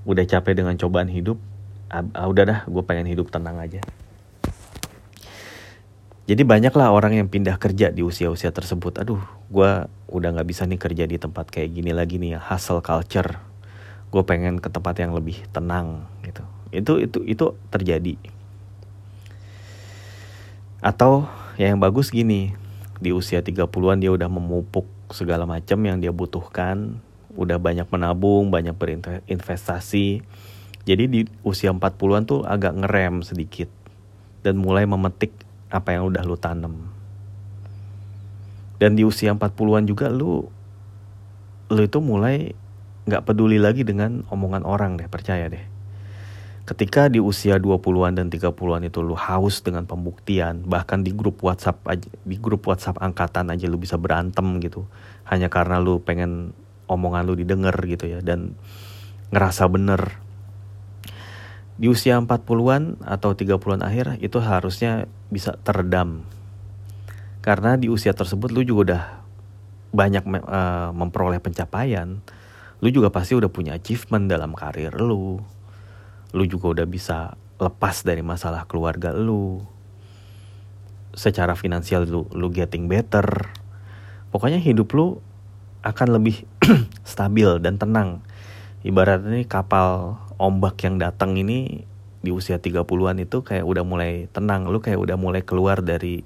udah 0.08 0.24
capek 0.24 0.56
dengan 0.56 0.78
cobaan 0.80 1.12
hidup 1.12 1.36
ah, 1.92 2.06
ah, 2.16 2.30
udah 2.30 2.44
dah 2.48 2.60
gue 2.70 2.84
pengen 2.86 3.10
hidup 3.10 3.34
tenang 3.34 3.60
aja 3.60 3.84
jadi 6.26 6.42
banyaklah 6.42 6.90
orang 6.90 7.22
yang 7.22 7.30
pindah 7.30 7.62
kerja 7.62 7.94
di 7.94 8.02
usia-usia 8.02 8.50
tersebut. 8.50 8.98
Aduh 8.98 9.22
gue 9.54 9.72
udah 10.10 10.30
nggak 10.34 10.50
bisa 10.50 10.66
nih 10.66 10.82
kerja 10.82 11.06
di 11.06 11.22
tempat 11.22 11.54
kayak 11.54 11.70
gini 11.70 11.94
lagi 11.94 12.18
nih 12.18 12.42
hustle 12.42 12.82
culture. 12.82 13.38
Gue 14.10 14.26
pengen 14.26 14.58
ke 14.58 14.74
tempat 14.74 14.98
yang 14.98 15.14
lebih 15.14 15.46
tenang 15.54 16.10
gitu. 16.26 16.42
Itu 16.74 16.94
itu 16.98 17.22
itu 17.30 17.54
terjadi. 17.70 18.18
Atau 20.82 21.30
ya 21.62 21.70
yang 21.70 21.78
bagus 21.78 22.10
gini, 22.10 22.58
di 22.98 23.14
usia 23.14 23.46
30-an 23.46 24.02
dia 24.02 24.10
udah 24.10 24.26
memupuk 24.26 24.90
segala 25.14 25.46
macam 25.46 25.78
yang 25.86 26.02
dia 26.02 26.10
butuhkan, 26.10 26.98
udah 27.38 27.62
banyak 27.62 27.86
menabung, 27.94 28.50
banyak 28.50 28.74
berinvestasi. 28.74 30.26
Jadi 30.86 31.04
di 31.06 31.22
usia 31.46 31.70
40-an 31.70 32.26
tuh 32.26 32.42
agak 32.46 32.74
ngerem 32.82 33.22
sedikit 33.22 33.70
dan 34.42 34.58
mulai 34.58 34.90
memetik 34.90 35.45
apa 35.76 35.92
yang 35.92 36.08
udah 36.08 36.24
lu 36.24 36.40
tanam. 36.40 36.88
Dan 38.80 38.96
di 38.96 39.04
usia 39.04 39.36
40-an 39.36 39.84
juga 39.84 40.08
lu 40.08 40.48
lu 41.66 41.82
itu 41.82 42.00
mulai 42.00 42.56
nggak 43.06 43.24
peduli 43.28 43.60
lagi 43.60 43.84
dengan 43.84 44.24
omongan 44.32 44.64
orang 44.64 44.96
deh, 44.96 45.12
percaya 45.12 45.52
deh 45.52 45.76
ketika 46.66 47.06
di 47.08 47.22
usia 47.22 47.62
20-an 47.62 48.18
dan 48.18 48.28
30-an 48.34 48.90
itu 48.90 49.00
lu 49.06 49.14
haus 49.14 49.62
dengan 49.62 49.86
pembuktian, 49.86 50.66
bahkan 50.66 51.06
di 51.06 51.14
grup 51.14 51.46
WhatsApp 51.46 51.78
aja, 51.86 52.10
di 52.26 52.38
grup 52.42 52.66
WhatsApp 52.66 52.98
angkatan 52.98 53.54
aja 53.54 53.70
lu 53.70 53.78
bisa 53.78 54.02
berantem 54.02 54.58
gitu. 54.60 54.90
Hanya 55.30 55.48
karena 55.54 55.78
lu 55.78 56.02
pengen 56.02 56.58
omongan 56.90 57.30
lu 57.30 57.38
didengar 57.38 57.78
gitu 57.86 58.10
ya 58.10 58.20
dan 58.26 58.58
ngerasa 59.30 59.70
bener. 59.70 60.25
Di 61.76 61.92
usia 61.92 62.16
40-an 62.20 63.04
atau 63.04 63.36
30-an 63.36 63.84
akhir 63.84 64.24
itu 64.24 64.40
harusnya 64.40 65.12
bisa 65.28 65.60
teredam. 65.60 66.24
Karena 67.44 67.76
di 67.76 67.92
usia 67.92 68.16
tersebut 68.16 68.50
lu 68.56 68.64
juga 68.64 68.82
udah 68.82 69.04
banyak 69.92 70.24
uh, 70.24 70.90
memperoleh 70.96 71.44
pencapaian. 71.44 72.24
Lu 72.80 72.88
juga 72.92 73.12
pasti 73.12 73.36
udah 73.36 73.52
punya 73.52 73.76
achievement 73.76 74.28
dalam 74.28 74.56
karir 74.56 74.96
lu 74.96 75.44
lu 76.36 76.44
juga 76.44 76.76
udah 76.76 76.88
bisa 76.88 77.40
lepas 77.56 78.04
dari 78.04 78.20
masalah 78.20 78.68
keluarga 78.68 79.16
lu 79.16 79.64
secara 81.16 81.56
finansial 81.56 82.04
lu 82.04 82.28
lu 82.36 82.52
getting 82.52 82.92
better 82.92 83.24
pokoknya 84.36 84.60
hidup 84.60 84.92
lu 84.92 85.24
akan 85.80 86.20
lebih 86.20 86.44
stabil 87.08 87.48
dan 87.64 87.80
tenang 87.80 88.20
ibaratnya 88.84 89.32
ini 89.32 89.48
kapal 89.48 90.20
ombak 90.38 90.82
yang 90.84 91.00
datang 91.00 91.36
ini 91.40 91.86
di 92.26 92.34
usia 92.34 92.58
30-an 92.58 93.22
itu 93.22 93.46
kayak 93.46 93.66
udah 93.66 93.84
mulai 93.86 94.26
tenang. 94.34 94.66
Lu 94.68 94.82
kayak 94.82 94.98
udah 94.98 95.18
mulai 95.18 95.46
keluar 95.46 95.86
dari 95.86 96.26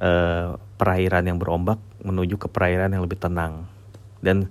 uh, 0.00 0.56
perairan 0.80 1.28
yang 1.28 1.36
berombak 1.36 1.76
menuju 2.00 2.40
ke 2.40 2.48
perairan 2.48 2.96
yang 2.96 3.04
lebih 3.04 3.20
tenang. 3.20 3.68
Dan 4.24 4.48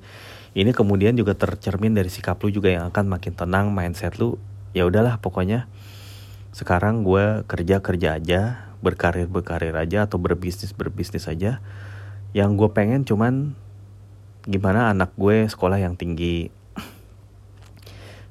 ini 0.56 0.72
kemudian 0.72 1.18
juga 1.18 1.36
tercermin 1.36 1.98
dari 1.98 2.08
sikap 2.08 2.40
lu 2.40 2.54
juga 2.54 2.72
yang 2.72 2.88
akan 2.94 3.12
makin 3.12 3.34
tenang 3.34 3.74
mindset 3.74 4.16
lu. 4.22 4.38
Ya 4.78 4.86
udahlah 4.86 5.20
pokoknya 5.20 5.68
sekarang 6.56 7.04
gue 7.04 7.44
kerja 7.50 7.84
kerja 7.84 8.16
aja 8.16 8.72
berkarir 8.80 9.28
berkarir 9.28 9.76
aja 9.76 10.08
atau 10.08 10.22
berbisnis 10.22 10.72
berbisnis 10.72 11.28
aja. 11.28 11.60
Yang 12.32 12.50
gue 12.62 12.70
pengen 12.72 13.02
cuman 13.04 13.56
gimana 14.46 14.94
anak 14.94 15.12
gue 15.18 15.50
sekolah 15.50 15.82
yang 15.82 15.98
tinggi 15.98 16.54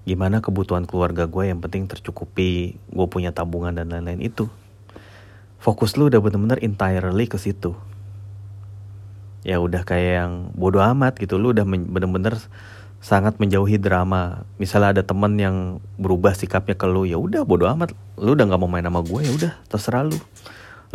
gimana 0.04 0.44
kebutuhan 0.44 0.84
keluarga 0.84 1.24
gue 1.24 1.48
yang 1.48 1.60
penting 1.64 1.88
tercukupi 1.88 2.76
gue 2.76 3.06
punya 3.08 3.32
tabungan 3.32 3.72
dan 3.72 3.88
lain-lain 3.88 4.20
itu 4.20 4.48
fokus 5.60 5.96
lu 5.96 6.12
udah 6.12 6.20
bener-bener 6.20 6.60
entirely 6.60 7.24
ke 7.24 7.40
situ 7.40 7.72
ya 9.44 9.60
udah 9.60 9.84
kayak 9.84 10.12
yang 10.24 10.32
bodoh 10.52 10.84
amat 10.84 11.16
gitu 11.16 11.40
lu 11.40 11.56
udah 11.56 11.64
bener-bener 11.64 12.36
sangat 13.04 13.36
menjauhi 13.36 13.76
drama. 13.76 14.48
Misalnya 14.56 14.96
ada 14.96 15.02
temen 15.04 15.36
yang 15.36 15.84
berubah 16.00 16.32
sikapnya 16.32 16.72
ke 16.72 16.88
lu, 16.88 17.04
ya 17.04 17.20
udah 17.20 17.44
bodo 17.44 17.68
amat. 17.68 17.92
Lu 18.16 18.32
udah 18.32 18.48
nggak 18.48 18.60
mau 18.64 18.70
main 18.72 18.80
sama 18.80 19.04
gue, 19.04 19.20
ya 19.28 19.32
udah 19.36 19.52
terserah 19.68 20.08
lu. 20.08 20.16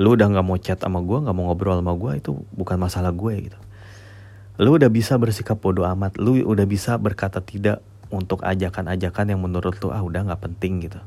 Lu 0.02 0.18
udah 0.18 0.26
nggak 0.26 0.42
mau 0.42 0.58
chat 0.58 0.82
sama 0.82 1.06
gue, 1.06 1.18
nggak 1.22 1.36
mau 1.38 1.54
ngobrol 1.54 1.78
sama 1.78 1.94
gue, 1.94 2.12
itu 2.18 2.34
bukan 2.58 2.82
masalah 2.82 3.14
gue 3.14 3.54
gitu. 3.54 3.60
Lu 4.58 4.74
udah 4.74 4.90
bisa 4.90 5.22
bersikap 5.22 5.62
bodo 5.62 5.86
amat, 5.86 6.18
lu 6.18 6.42
udah 6.42 6.66
bisa 6.66 6.98
berkata 6.98 7.46
tidak 7.46 7.86
untuk 8.10 8.42
ajakan-ajakan 8.42 9.34
yang 9.34 9.42
menurut 9.42 9.78
lu 9.82 9.94
ah 9.94 10.02
udah 10.02 10.30
nggak 10.30 10.42
penting 10.50 10.86
gitu. 10.90 11.00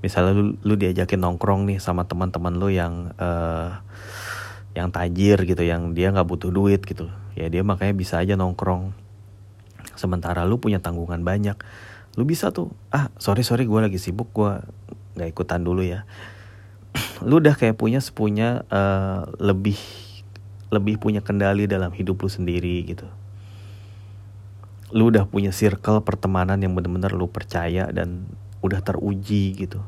Misalnya 0.00 0.32
lu, 0.34 0.56
lu 0.64 0.74
diajakin 0.74 1.20
nongkrong 1.20 1.68
nih 1.70 1.78
sama 1.78 2.08
teman-teman 2.08 2.56
lu 2.56 2.68
yang 2.72 3.14
uh, 3.20 3.78
yang 4.74 4.90
tajir 4.90 5.42
gitu, 5.44 5.62
yang 5.66 5.92
dia 5.94 6.10
nggak 6.10 6.26
butuh 6.26 6.50
duit 6.50 6.82
gitu. 6.82 7.10
Ya 7.38 7.46
dia 7.46 7.62
makanya 7.62 7.94
bisa 7.94 8.18
aja 8.18 8.34
nongkrong 8.34 8.92
sementara 10.00 10.48
lu 10.48 10.56
punya 10.56 10.80
tanggungan 10.80 11.20
banyak 11.20 11.60
lu 12.18 12.24
bisa 12.26 12.50
tuh 12.50 12.72
ah 12.90 13.12
sorry 13.20 13.44
sorry 13.46 13.68
gue 13.68 13.80
lagi 13.80 14.00
sibuk 14.00 14.32
gue 14.34 14.64
nggak 15.20 15.28
ikutan 15.30 15.62
dulu 15.62 15.84
ya 15.84 16.08
lu 17.28 17.38
udah 17.38 17.54
kayak 17.54 17.78
punya 17.78 18.00
sepunya 18.02 18.66
uh, 18.72 19.28
lebih 19.38 19.78
lebih 20.72 20.98
punya 20.98 21.20
kendali 21.22 21.68
dalam 21.68 21.92
hidup 21.94 22.18
lu 22.18 22.30
sendiri 22.32 22.82
gitu 22.88 23.06
lu 24.90 25.10
udah 25.10 25.26
punya 25.26 25.54
circle 25.54 26.02
pertemanan 26.02 26.58
yang 26.62 26.74
bener-bener 26.74 27.14
lu 27.14 27.30
percaya 27.30 27.90
dan 27.90 28.26
udah 28.60 28.82
teruji 28.82 29.54
gitu 29.54 29.80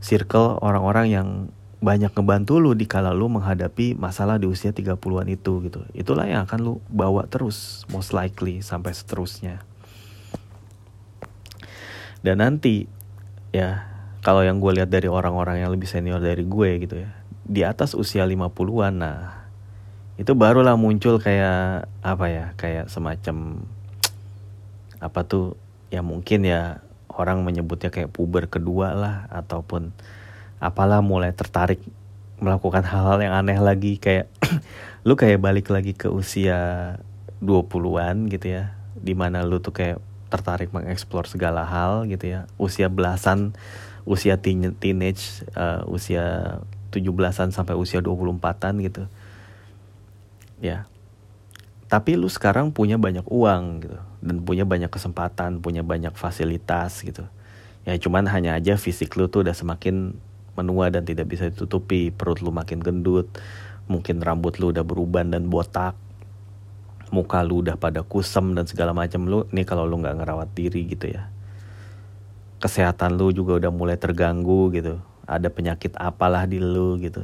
circle 0.00 0.60
orang-orang 0.62 1.06
yang 1.10 1.28
banyak 1.76 2.08
ngebantu 2.16 2.56
lu 2.56 2.72
di 2.72 2.88
kala 2.88 3.12
lu 3.12 3.28
menghadapi 3.28 3.94
masalah 3.98 4.40
di 4.40 4.48
usia 4.48 4.72
30-an 4.72 5.28
itu 5.28 5.60
gitu. 5.60 5.84
Itulah 5.92 6.24
yang 6.24 6.48
akan 6.48 6.58
lu 6.64 6.74
bawa 6.88 7.28
terus 7.28 7.84
most 7.92 8.16
likely 8.16 8.64
sampai 8.64 8.96
seterusnya. 8.96 9.60
Dan 12.24 12.40
nanti 12.40 12.88
ya 13.52 13.86
kalau 14.24 14.42
yang 14.42 14.58
gue 14.58 14.82
lihat 14.82 14.90
dari 14.90 15.06
orang-orang 15.06 15.62
yang 15.62 15.70
lebih 15.70 15.86
senior 15.86 16.18
dari 16.18 16.42
gue 16.42 16.70
gitu 16.82 16.96
ya, 17.06 17.10
di 17.46 17.62
atas 17.62 17.94
usia 17.94 18.26
50-an 18.26 18.94
nah 18.96 19.46
itu 20.16 20.32
barulah 20.32 20.74
muncul 20.80 21.20
kayak 21.20 21.86
apa 22.00 22.26
ya, 22.32 22.46
kayak 22.56 22.88
semacam 22.88 23.68
apa 25.00 25.24
tuh? 25.26 25.58
Ya 25.92 26.02
mungkin 26.02 26.42
ya 26.42 26.82
orang 27.16 27.42
menyebutnya 27.42 27.88
kayak 27.88 28.12
puber 28.12 28.46
kedua 28.46 28.92
lah 28.92 29.16
ataupun 29.32 29.96
apalah 30.60 31.00
mulai 31.00 31.32
tertarik 31.32 31.80
melakukan 32.36 32.84
hal-hal 32.84 33.16
yang 33.24 33.32
aneh 33.32 33.56
lagi 33.56 33.96
kayak 33.96 34.28
lu 35.08 35.16
kayak 35.16 35.40
balik 35.40 35.72
lagi 35.72 35.96
ke 35.96 36.12
usia 36.12 36.92
20-an 37.40 38.28
gitu 38.28 38.52
ya 38.52 38.76
di 38.96 39.16
mana 39.16 39.44
lu 39.44 39.60
tuh 39.60 39.72
kayak 39.72 40.00
tertarik 40.28 40.74
mengeksplor 40.74 41.24
segala 41.30 41.64
hal 41.64 42.04
gitu 42.10 42.28
ya. 42.28 42.50
Usia 42.60 42.92
belasan 42.92 43.56
usia 44.06 44.38
teen 44.38 44.74
teenage 44.78 45.42
uh, 45.58 45.82
usia 45.88 46.58
17-an 46.92 47.52
sampai 47.52 47.74
usia 47.74 48.02
24-an 48.04 48.74
gitu. 48.84 49.04
Ya. 50.60 50.88
Tapi 51.86 52.18
lu 52.18 52.26
sekarang 52.26 52.74
punya 52.74 52.98
banyak 52.98 53.24
uang 53.30 53.86
gitu 53.86 53.98
dan 54.26 54.42
punya 54.42 54.66
banyak 54.66 54.90
kesempatan 54.90 55.62
punya 55.62 55.86
banyak 55.86 56.12
fasilitas 56.18 57.06
gitu. 57.06 57.24
Ya 57.86 57.94
cuman 57.94 58.26
hanya 58.26 58.58
aja 58.58 58.74
fisik 58.74 59.14
lu 59.14 59.30
tuh 59.30 59.46
udah 59.46 59.54
semakin 59.54 60.18
menua 60.58 60.90
dan 60.90 61.06
tidak 61.06 61.30
bisa 61.30 61.46
ditutupi. 61.46 62.10
Perut 62.10 62.42
lu 62.42 62.50
makin 62.50 62.82
gendut 62.82 63.30
mungkin 63.86 64.18
rambut 64.18 64.58
lu 64.58 64.74
udah 64.74 64.82
beruban 64.82 65.30
dan 65.30 65.46
botak 65.46 65.94
muka 67.14 67.38
lu 67.46 67.62
udah 67.62 67.78
pada 67.78 68.02
kusem 68.02 68.58
dan 68.58 68.66
segala 68.66 68.90
macam 68.90 69.30
lu 69.30 69.46
nih 69.54 69.62
kalau 69.62 69.86
lu 69.86 70.02
nggak 70.02 70.18
ngerawat 70.18 70.50
diri 70.58 70.90
gitu 70.90 71.06
ya. 71.14 71.30
Kesehatan 72.58 73.14
lu 73.14 73.30
juga 73.30 73.62
udah 73.62 73.70
mulai 73.70 73.94
terganggu 73.94 74.74
gitu. 74.74 74.98
Ada 75.26 75.46
penyakit 75.50 75.94
apalah 75.94 76.50
di 76.50 76.58
lu 76.58 76.98
gitu. 76.98 77.22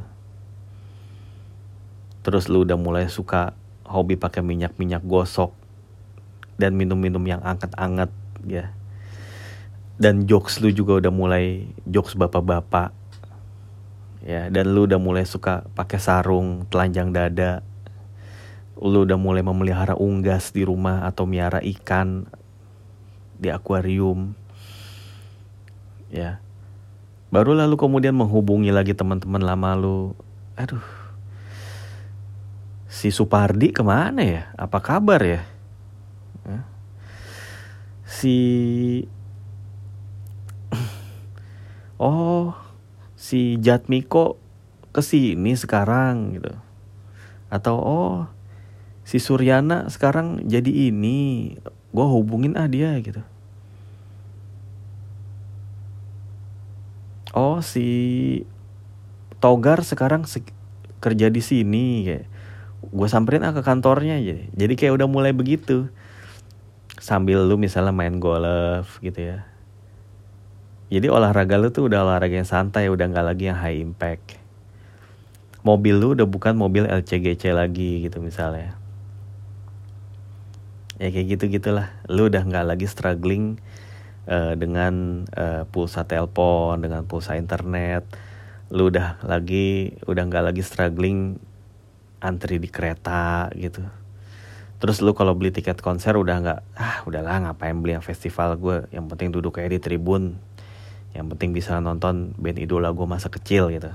Terus 2.22 2.46
lu 2.46 2.62
udah 2.62 2.78
mulai 2.78 3.10
suka 3.10 3.58
hobi 3.82 4.14
pakai 4.14 4.46
minyak-minyak 4.46 5.02
gosok 5.02 5.50
dan 6.62 6.78
minum-minum 6.78 7.26
yang 7.26 7.42
anget-anget 7.42 8.14
ya. 8.46 8.70
Dan 9.98 10.30
jokes 10.30 10.62
lu 10.62 10.70
juga 10.70 11.02
udah 11.02 11.10
mulai 11.10 11.66
jokes 11.90 12.14
bapak-bapak. 12.14 12.94
Ya, 14.22 14.46
dan 14.54 14.70
lu 14.70 14.86
udah 14.86 15.02
mulai 15.02 15.26
suka 15.26 15.66
pakai 15.74 15.98
sarung, 15.98 16.62
telanjang 16.70 17.10
dada. 17.10 17.66
Lu 18.78 19.02
udah 19.02 19.18
mulai 19.18 19.42
memelihara 19.42 19.98
unggas 19.98 20.54
di 20.54 20.62
rumah 20.62 21.02
atau 21.02 21.26
miara 21.26 21.58
ikan 21.58 22.30
di 23.42 23.50
akuarium. 23.50 24.38
Ya. 26.14 26.38
Baru 27.34 27.58
lalu 27.58 27.74
kemudian 27.74 28.14
menghubungi 28.14 28.70
lagi 28.70 28.94
teman-teman 28.94 29.42
lama 29.42 29.70
lu. 29.74 30.14
Aduh, 30.54 30.84
si 32.86 33.10
Supardi 33.10 33.74
ke 33.74 33.82
mana 33.82 34.22
ya? 34.22 34.42
Apa 34.54 34.78
kabar 34.78 35.18
ya? 35.24 35.51
Si 38.06 38.36
Oh, 42.02 42.56
si 43.14 43.56
Jatmiko 43.62 44.36
ke 44.90 45.00
sini 45.00 45.54
sekarang 45.54 46.36
gitu. 46.36 46.52
Atau 47.48 47.78
oh, 47.78 48.14
si 49.06 49.22
Suryana 49.22 49.86
sekarang 49.88 50.44
jadi 50.46 50.90
ini. 50.90 51.54
Gue 51.92 52.06
hubungin 52.08 52.56
ah 52.56 52.66
dia 52.66 52.96
gitu. 52.98 53.20
Oh, 57.32 57.64
si 57.64 57.86
Togar 59.42 59.82
sekarang 59.82 60.22
kerja 61.02 61.26
di 61.26 61.42
sini 61.42 62.06
kayak 62.06 62.24
gue 62.82 63.08
samperin 63.10 63.42
ah 63.42 63.50
ke 63.50 63.62
kantornya 63.66 64.22
aja 64.22 64.38
jadi 64.54 64.74
kayak 64.78 65.02
udah 65.02 65.08
mulai 65.10 65.34
begitu 65.34 65.90
sambil 67.02 67.42
lu 67.42 67.58
misalnya 67.58 67.90
main 67.90 68.22
golf 68.22 69.02
gitu 69.02 69.34
ya. 69.34 69.42
Jadi 70.86 71.10
olahraga 71.10 71.58
lu 71.58 71.74
tuh 71.74 71.90
udah 71.90 72.06
olahraga 72.06 72.38
yang 72.38 72.46
santai 72.46 72.86
udah 72.86 73.10
nggak 73.10 73.26
lagi 73.26 73.50
yang 73.50 73.58
high 73.58 73.82
impact. 73.82 74.38
Mobil 75.66 75.98
lu 75.98 76.14
udah 76.14 76.22
bukan 76.30 76.54
mobil 76.54 76.86
LCGC 76.86 77.50
lagi 77.50 78.06
gitu 78.06 78.22
misalnya. 78.22 78.78
Ya 81.02 81.10
kayak 81.10 81.26
gitu 81.34 81.50
gitulah 81.50 81.90
lu 82.06 82.30
udah 82.30 82.46
nggak 82.46 82.70
lagi 82.70 82.86
struggling 82.86 83.58
uh, 84.30 84.54
dengan 84.54 85.26
uh, 85.34 85.66
pulsa 85.74 86.06
telepon 86.06 86.78
dengan 86.78 87.02
pulsa 87.02 87.34
internet. 87.34 88.06
Lu 88.70 88.94
udah 88.94 89.18
lagi 89.26 89.98
udah 90.06 90.22
nggak 90.22 90.54
lagi 90.54 90.62
struggling 90.62 91.34
antri 92.22 92.62
di 92.62 92.70
kereta 92.70 93.50
gitu 93.58 94.01
terus 94.82 94.98
lu 94.98 95.14
kalau 95.14 95.38
beli 95.38 95.54
tiket 95.54 95.78
konser 95.78 96.18
udah 96.18 96.42
nggak 96.42 96.60
ah 96.74 97.06
udahlah 97.06 97.46
ngapain 97.46 97.78
beli 97.78 97.94
yang 97.94 98.02
festival 98.02 98.58
gue 98.58 98.90
yang 98.90 99.06
penting 99.06 99.30
duduk 99.30 99.54
kayak 99.54 99.78
di 99.78 99.78
tribun. 99.78 100.34
Yang 101.14 101.26
penting 101.36 101.54
bisa 101.54 101.78
nonton 101.78 102.34
band 102.34 102.58
idola 102.58 102.90
gue 102.90 103.06
masa 103.06 103.30
kecil 103.30 103.70
gitu. 103.70 103.94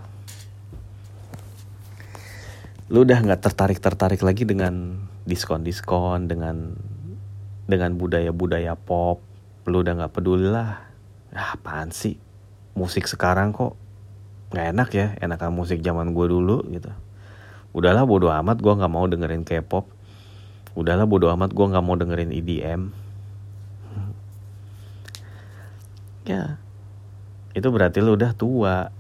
Lu 2.87 3.03
udah 3.03 3.19
nggak 3.19 3.43
tertarik 3.43 3.83
tertarik 3.83 4.23
lagi 4.23 4.47
dengan 4.47 5.03
diskon 5.27 5.67
diskon 5.67 6.31
dengan 6.31 6.79
dengan 7.67 7.91
budaya 7.99 8.31
budaya 8.31 8.79
pop? 8.79 9.19
Lu 9.67 9.83
udah 9.83 9.91
nggak 9.91 10.15
peduli 10.15 10.47
lah 10.47 10.87
ah, 11.35 11.59
apaan 11.59 11.91
sih? 11.91 12.15
Musik 12.79 13.11
sekarang 13.11 13.51
kok 13.51 13.75
nggak 14.55 14.67
enak 14.71 14.89
ya 14.95 15.07
enakan 15.19 15.51
musik 15.51 15.83
zaman 15.83 16.15
gue 16.15 16.31
dulu 16.31 16.63
gitu. 16.71 16.95
Udahlah 17.75 18.07
bodo 18.07 18.31
amat 18.31 18.63
gue 18.63 18.71
nggak 18.71 18.93
mau 18.93 19.03
dengerin 19.03 19.43
K-pop 19.43 19.96
udahlah 20.77 21.09
bodo 21.09 21.33
amat 21.33 21.57
gue 21.57 21.65
nggak 21.65 21.81
mau 21.81 21.97
dengerin 21.97 22.29
EDM 22.29 22.93
ya. 26.27 26.59
Itu 27.55 27.71
berarti 27.71 28.03
lu 28.03 28.19
udah 28.19 28.35
tua. 28.35 28.91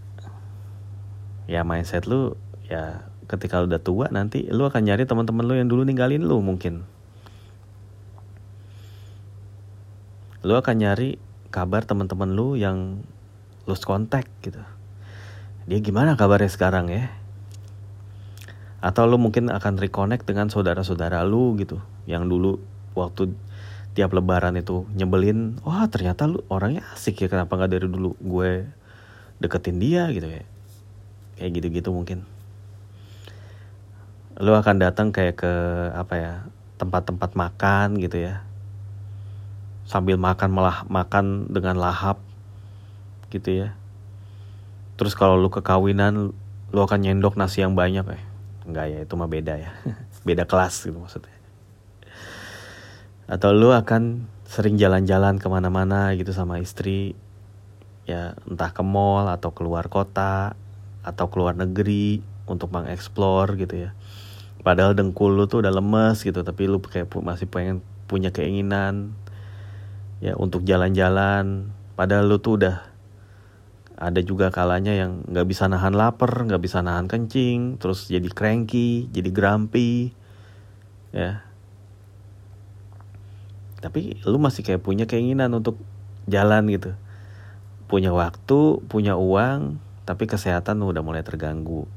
Ya 1.45 1.61
mindset 1.67 2.07
lu 2.09 2.39
ya 2.65 3.05
ketika 3.27 3.59
lu 3.61 3.69
udah 3.69 3.83
tua 3.83 4.07
nanti 4.09 4.47
lu 4.47 4.63
akan 4.63 4.87
nyari 4.87 5.03
teman-teman 5.03 5.43
lu 5.43 5.53
yang 5.59 5.69
dulu 5.69 5.83
ninggalin 5.83 6.23
lu 6.23 6.39
mungkin. 6.39 6.87
Lu 10.41 10.55
akan 10.55 10.75
nyari 10.79 11.19
kabar 11.51 11.83
teman-teman 11.83 12.31
lu 12.31 12.55
yang 12.55 13.03
lose 13.67 13.83
contact 13.83 14.31
gitu. 14.41 14.63
Dia 15.67 15.79
gimana 15.83 16.15
kabarnya 16.15 16.47
sekarang 16.47 16.87
ya 16.87 17.11
atau 18.77 19.09
lu 19.09 19.17
mungkin 19.17 19.49
akan 19.49 19.81
reconnect 19.81 20.29
dengan 20.29 20.53
saudara-saudara 20.53 21.25
lu 21.25 21.57
gitu 21.57 21.81
yang 22.05 22.29
dulu 22.29 22.61
waktu 22.93 23.33
tiap 23.97 24.13
lebaran 24.13 24.53
itu 24.53 24.85
nyebelin 24.93 25.57
wah 25.65 25.89
ternyata 25.89 26.29
lu 26.29 26.45
orangnya 26.53 26.85
asik 26.93 27.25
ya 27.25 27.27
kenapa 27.27 27.57
nggak 27.57 27.71
dari 27.73 27.87
dulu 27.89 28.13
gue 28.21 28.77
deketin 29.37 29.77
dia? 29.77 30.09
gitu 30.09 30.27
ya. 30.27 30.43
Kayak 31.37 31.51
gitu-gitu 31.61 31.89
mungkin. 31.93 32.25
Lu 34.37 34.53
akan 34.53 34.81
datang 34.81 35.09
kayak 35.13 35.41
ke 35.41 35.53
apa 35.93 36.13
ya 36.17 36.33
tempat-tempat 36.77 37.33
makan 37.33 37.97
gitu 37.97 38.21
ya. 38.21 38.45
Sambil 39.85 40.19
makan 40.19 40.53
malah 40.53 40.83
makan 40.89 41.49
dengan 41.49 41.77
lahap 41.77 42.21
gitu 43.33 43.65
ya. 43.65 43.69
Terus 44.97 45.13
kalau 45.13 45.37
lu 45.37 45.49
kekawinan 45.53 46.33
lu 46.73 46.79
akan 46.81 46.99
nyendok 47.01 47.37
nasi 47.37 47.61
yang 47.63 47.77
banyak 47.77 48.03
ya 48.03 48.21
Enggak 48.67 48.85
ya, 48.91 48.99
itu 49.07 49.13
mah 49.15 49.31
beda 49.31 49.55
ya. 49.55 49.71
beda 50.27 50.43
kelas 50.43 50.83
gitu 50.83 50.99
maksudnya. 50.99 51.31
Atau 53.31 53.55
lu 53.55 53.71
akan 53.71 54.27
sering 54.47 54.75
jalan-jalan 54.75 55.39
ke 55.39 55.47
mana-mana 55.47 56.11
gitu 56.19 56.35
sama 56.35 56.59
istri. 56.59 57.15
Ya 58.07 58.35
entah 58.47 58.71
ke 58.71 58.83
mall 58.83 59.27
atau 59.31 59.51
keluar 59.55 59.87
kota 59.91 60.55
atau 61.03 61.25
keluar 61.31 61.55
negeri 61.55 62.23
untuk 62.47 62.71
mengeksplor 62.71 63.59
gitu 63.59 63.87
ya. 63.87 63.91
Padahal 64.63 64.95
dengkul 64.95 65.35
lu 65.35 65.47
tuh 65.47 65.63
udah 65.63 65.71
lemes 65.71 66.23
gitu, 66.23 66.43
tapi 66.43 66.67
lu 66.67 66.79
kayak 66.83 67.07
masih 67.23 67.47
pengen 67.47 67.83
punya 68.07 68.31
keinginan 68.31 69.15
ya 70.23 70.35
untuk 70.39 70.63
jalan-jalan. 70.63 71.71
Padahal 71.99 72.27
lu 72.27 72.39
tuh 72.39 72.59
udah 72.59 72.86
ada 73.97 74.21
juga 74.21 74.53
kalanya 74.53 74.93
yang 74.93 75.25
nggak 75.25 75.47
bisa 75.49 75.65
nahan 75.65 75.97
lapar 75.97 76.29
nggak 76.45 76.61
bisa 76.61 76.85
nahan 76.85 77.09
kencing 77.09 77.81
terus 77.81 78.05
jadi 78.05 78.29
cranky 78.29 79.09
jadi 79.09 79.33
grumpy 79.33 80.13
ya. 81.09 81.41
Tapi 83.81 84.21
lu 84.25 84.37
masih 84.37 84.61
kayak 84.61 84.85
punya 84.85 85.09
keinginan 85.09 85.49
untuk 85.57 85.81
jalan 86.29 86.69
gitu. 86.69 86.93
Punya 87.89 88.13
waktu 88.13 88.85
punya 88.85 89.17
uang 89.17 89.81
tapi 90.05 90.29
kesehatan 90.29 90.85
udah 90.85 91.01
mulai 91.01 91.25
terganggu. 91.25 91.89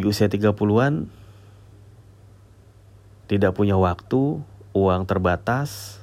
Di 0.00 0.08
usia 0.08 0.32
30-an 0.32 1.12
tidak 3.28 3.52
punya 3.52 3.76
waktu 3.76 4.40
uang 4.72 5.02
terbatas 5.04 5.99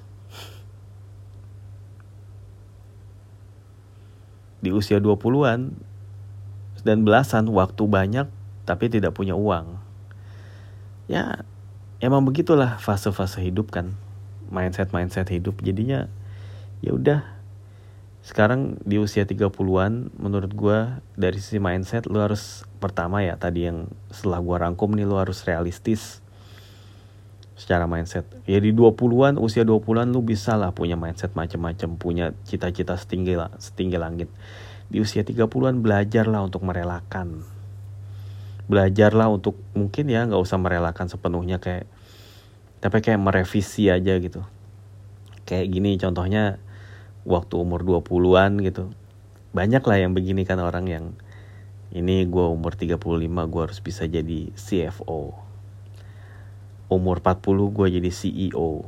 di 4.67 4.75
usia 4.75 4.99
20-an 4.99 5.71
dan 6.83 6.97
belasan 7.07 7.47
waktu 7.47 7.87
banyak 7.87 8.27
tapi 8.67 8.91
tidak 8.91 9.15
punya 9.15 9.31
uang. 9.39 9.79
Ya, 11.07 11.47
emang 12.03 12.27
begitulah 12.27 12.75
fase-fase 12.83 13.39
hidup 13.39 13.71
kan. 13.71 13.95
Mindset-mindset 14.51 15.31
hidup 15.31 15.63
jadinya 15.63 16.11
ya 16.83 16.91
udah 16.93 17.19
sekarang 18.27 18.75
di 18.83 18.99
usia 18.99 19.23
30-an 19.23 20.11
menurut 20.19 20.51
gue 20.51 20.79
dari 21.15 21.39
sisi 21.39 21.63
mindset 21.63 22.11
lu 22.11 22.19
harus 22.19 22.67
pertama 22.83 23.23
ya 23.23 23.39
tadi 23.39 23.71
yang 23.71 23.87
setelah 24.11 24.43
gue 24.43 24.55
rangkum 24.67 24.91
nih 24.91 25.07
lu 25.07 25.15
harus 25.15 25.47
realistis 25.47 26.19
secara 27.57 27.89
mindset. 27.89 28.29
Ya 28.45 28.61
di 28.61 28.69
20-an, 28.71 29.41
usia 29.41 29.65
20-an 29.65 30.13
lu 30.13 30.21
bisa 30.21 30.53
lah 30.55 30.71
punya 30.71 30.93
mindset 30.93 31.33
macam-macam, 31.33 31.97
punya 31.97 32.25
cita-cita 32.45 32.93
setinggi 32.93 33.33
setinggi 33.57 33.97
langit. 33.97 34.29
Di 34.87 35.01
usia 35.01 35.25
30-an 35.25 35.81
belajarlah 35.81 36.45
untuk 36.45 36.63
merelakan. 36.63 37.57
belajarlah 38.67 39.31
untuk 39.31 39.55
mungkin 39.71 40.11
ya 40.11 40.27
nggak 40.27 40.43
usah 40.43 40.59
merelakan 40.59 41.07
sepenuhnya 41.07 41.55
kayak 41.63 41.87
tapi 42.83 42.99
kayak 42.99 43.23
merevisi 43.23 43.87
aja 43.87 44.19
gitu 44.19 44.43
kayak 45.47 45.71
gini 45.71 45.95
contohnya 45.95 46.59
waktu 47.23 47.55
umur 47.55 47.87
20-an 47.87 48.59
gitu 48.67 48.91
banyak 49.55 49.79
lah 49.79 49.97
yang 49.97 50.11
begini 50.11 50.43
kan 50.43 50.59
orang 50.59 50.85
yang 50.91 51.05
ini 51.95 52.27
gue 52.27 52.43
umur 52.43 52.75
35 52.75 52.99
gue 53.23 53.61
harus 53.63 53.79
bisa 53.79 54.03
jadi 54.03 54.51
CFO 54.51 55.46
umur 56.87 57.19
40 57.19 57.75
gue 57.75 57.87
jadi 57.99 58.11
CEO 58.11 58.87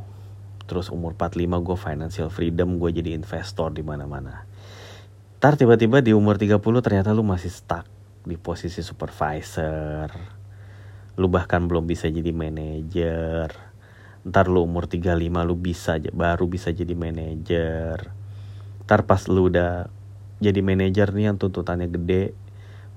terus 0.70 0.93
umur 0.93 1.18
45 1.18 1.66
gue 1.66 1.78
financial 1.78 2.30
freedom 2.30 2.78
gue 2.78 2.89
jadi 2.93 3.18
investor 3.18 3.74
di 3.74 3.82
mana-mana 3.82 4.50
Ntar 5.39 5.56
tiba-tiba 5.56 6.04
di 6.04 6.12
umur 6.12 6.36
30 6.36 6.60
ternyata 6.60 7.16
lu 7.16 7.24
masih 7.24 7.47
stuck 7.47 7.88
di 8.28 8.36
posisi 8.36 8.84
supervisor. 8.84 10.12
Lu 11.16 11.32
bahkan 11.32 11.64
belum 11.64 11.88
bisa 11.88 12.12
jadi 12.12 12.36
manajer. 12.36 13.47
Ntar 14.28 14.52
lu 14.52 14.68
umur 14.68 14.91
35 14.91 15.16
lu 15.47 15.56
bisa 15.56 15.95
baru 16.12 16.43
bisa 16.43 16.76
jadi 16.76 16.91
manajer. 16.91 18.12
Ntar 18.84 19.08
pas 19.08 19.32
lu 19.32 19.47
udah 19.47 19.88
jadi 20.43 20.60
manajer 20.60 21.08
nih 21.16 21.32
yang 21.32 21.39
tuntutannya 21.39 21.88
gede, 21.88 22.36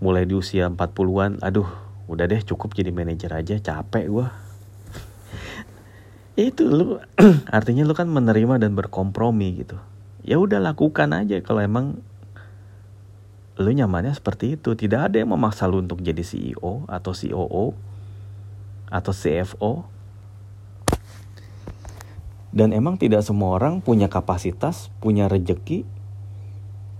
mulai 0.03 0.27
di 0.27 0.35
usia 0.35 0.67
40-an, 0.67 1.39
aduh 1.47 1.71
udah 2.11 2.27
deh 2.27 2.43
cukup 2.43 2.75
jadi 2.75 2.91
manajer 2.91 3.31
aja, 3.39 3.55
capek 3.63 4.11
gua. 4.11 4.35
Itu 6.33 6.65
lu 6.69 6.87
artinya 7.57 7.85
lu 7.85 7.93
kan 7.93 8.09
menerima 8.09 8.57
dan 8.63 8.73
berkompromi 8.73 9.65
gitu. 9.65 9.77
Ya 10.25 10.39
udah 10.39 10.63
lakukan 10.63 11.13
aja 11.13 11.43
kalau 11.45 11.61
emang 11.61 12.01
lu 13.61 13.71
nyamannya 13.71 14.17
seperti 14.17 14.57
itu. 14.57 14.73
Tidak 14.73 15.13
ada 15.13 15.17
yang 15.21 15.35
memaksa 15.35 15.69
lu 15.69 15.85
untuk 15.85 16.01
jadi 16.01 16.25
CEO 16.25 16.89
atau 16.89 17.13
COO 17.13 17.77
atau 18.89 19.13
CFO. 19.13 19.73
Dan 22.53 22.77
emang 22.77 23.01
tidak 23.01 23.25
semua 23.25 23.57
orang 23.57 23.81
punya 23.81 24.13
kapasitas, 24.13 24.93
punya 25.01 25.25
rejeki, 25.25 25.89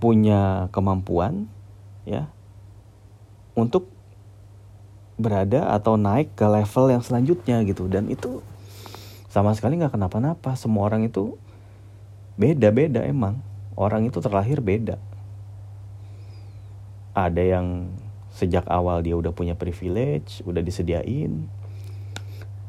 punya 0.01 0.73
kemampuan 0.73 1.47
ya 2.03 2.27
untuk 3.55 3.87
berada 5.21 5.71
atau 5.71 5.95
naik 5.95 6.35
ke 6.35 6.43
level 6.43 6.91
yang 6.91 7.05
selanjutnya 7.05 7.63
gitu 7.63 7.87
dan 7.87 8.11
itu 8.11 8.43
sama 9.33 9.57
sekali 9.57 9.81
nggak 9.81 9.97
kenapa-napa 9.97 10.53
semua 10.61 10.85
orang 10.85 11.09
itu 11.09 11.41
beda-beda 12.37 13.01
emang 13.01 13.41
orang 13.73 14.05
itu 14.05 14.21
terlahir 14.21 14.61
beda 14.61 15.01
ada 17.13 17.41
yang 17.41 17.93
sejak 18.33 18.65
awal 18.73 19.05
dia 19.05 19.13
udah 19.13 19.31
punya 19.31 19.53
privilege, 19.53 20.41
udah 20.49 20.65
disediain. 20.65 21.47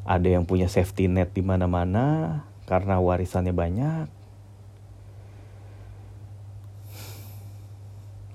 Ada 0.03 0.35
yang 0.35 0.43
punya 0.43 0.67
safety 0.67 1.07
net 1.07 1.31
di 1.31 1.39
mana-mana 1.39 2.43
karena 2.67 2.99
warisannya 2.99 3.55
banyak. 3.55 4.07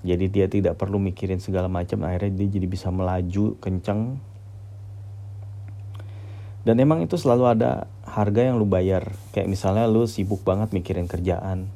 Jadi 0.01 0.25
dia 0.31 0.47
tidak 0.49 0.79
perlu 0.81 0.97
mikirin 0.97 1.37
segala 1.37 1.69
macam, 1.69 2.07
akhirnya 2.07 2.41
dia 2.41 2.57
jadi 2.57 2.65
bisa 2.65 2.89
melaju 2.89 3.53
kenceng. 3.61 4.17
Dan 6.65 6.81
emang 6.81 7.05
itu 7.05 7.19
selalu 7.19 7.53
ada 7.53 7.85
harga 8.09 8.49
yang 8.49 8.57
lu 8.57 8.65
bayar. 8.65 9.13
Kayak 9.31 9.47
misalnya 9.53 9.85
lu 9.85 10.09
sibuk 10.09 10.41
banget 10.41 10.73
mikirin 10.73 11.05
kerjaan. 11.05 11.69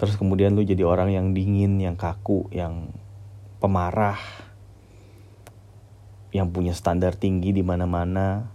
Terus 0.00 0.16
kemudian 0.16 0.56
lu 0.56 0.64
jadi 0.64 0.84
orang 0.84 1.12
yang 1.12 1.36
dingin, 1.36 1.76
yang 1.80 1.96
kaku, 1.96 2.48
yang 2.52 2.92
pemarah 3.60 4.20
yang 6.36 6.52
punya 6.52 6.76
standar 6.76 7.16
tinggi 7.16 7.56
di 7.56 7.64
mana-mana. 7.64 8.52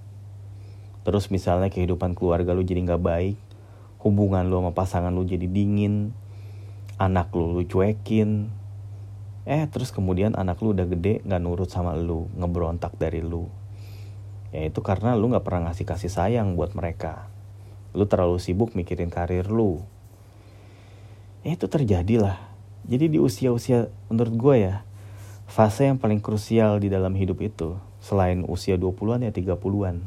Terus 1.02 1.34
misalnya 1.34 1.74
kehidupan 1.74 2.14
keluarga 2.14 2.54
lu 2.54 2.62
jadi 2.62 2.86
nggak 2.86 3.02
baik, 3.02 3.38
hubungan 4.06 4.46
lu 4.46 4.62
sama 4.62 4.72
pasangan 4.78 5.10
lu 5.10 5.26
jadi 5.26 5.50
dingin, 5.50 6.14
anak 7.02 7.34
lu 7.34 7.58
lu 7.58 7.66
cuekin. 7.66 8.54
Eh 9.50 9.66
terus 9.74 9.90
kemudian 9.90 10.38
anak 10.38 10.62
lu 10.62 10.78
udah 10.78 10.86
gede 10.86 11.26
nggak 11.26 11.42
nurut 11.42 11.70
sama 11.74 11.98
lu, 11.98 12.30
ngebrontak 12.38 12.94
dari 13.02 13.26
lu. 13.26 13.50
Ya 14.52 14.68
itu 14.68 14.84
karena 14.84 15.16
lu 15.16 15.32
nggak 15.32 15.47
pernah 15.47 15.72
ngasih 15.72 15.88
kasih 15.88 16.12
sayang 16.12 16.60
buat 16.60 16.76
mereka. 16.76 17.32
Lu 17.95 18.04
terlalu 18.08 18.39
sibuk 18.39 18.76
mikirin 18.76 19.08
karir 19.08 19.47
lu. 19.47 19.84
Ya 21.43 21.56
itu 21.56 21.72
terjadi 21.72 22.20
lah. 22.20 22.38
Jadi 22.86 23.16
di 23.16 23.20
usia-usia 23.20 23.88
menurut 24.12 24.36
gue 24.36 24.56
ya, 24.68 24.76
fase 25.47 25.88
yang 25.88 25.97
paling 25.97 26.20
krusial 26.20 26.84
di 26.84 26.91
dalam 26.91 27.16
hidup 27.16 27.39
itu 27.39 27.80
selain 28.02 28.43
usia 28.43 28.76
20-an 28.76 29.28
ya 29.28 29.32
30-an. 29.32 30.02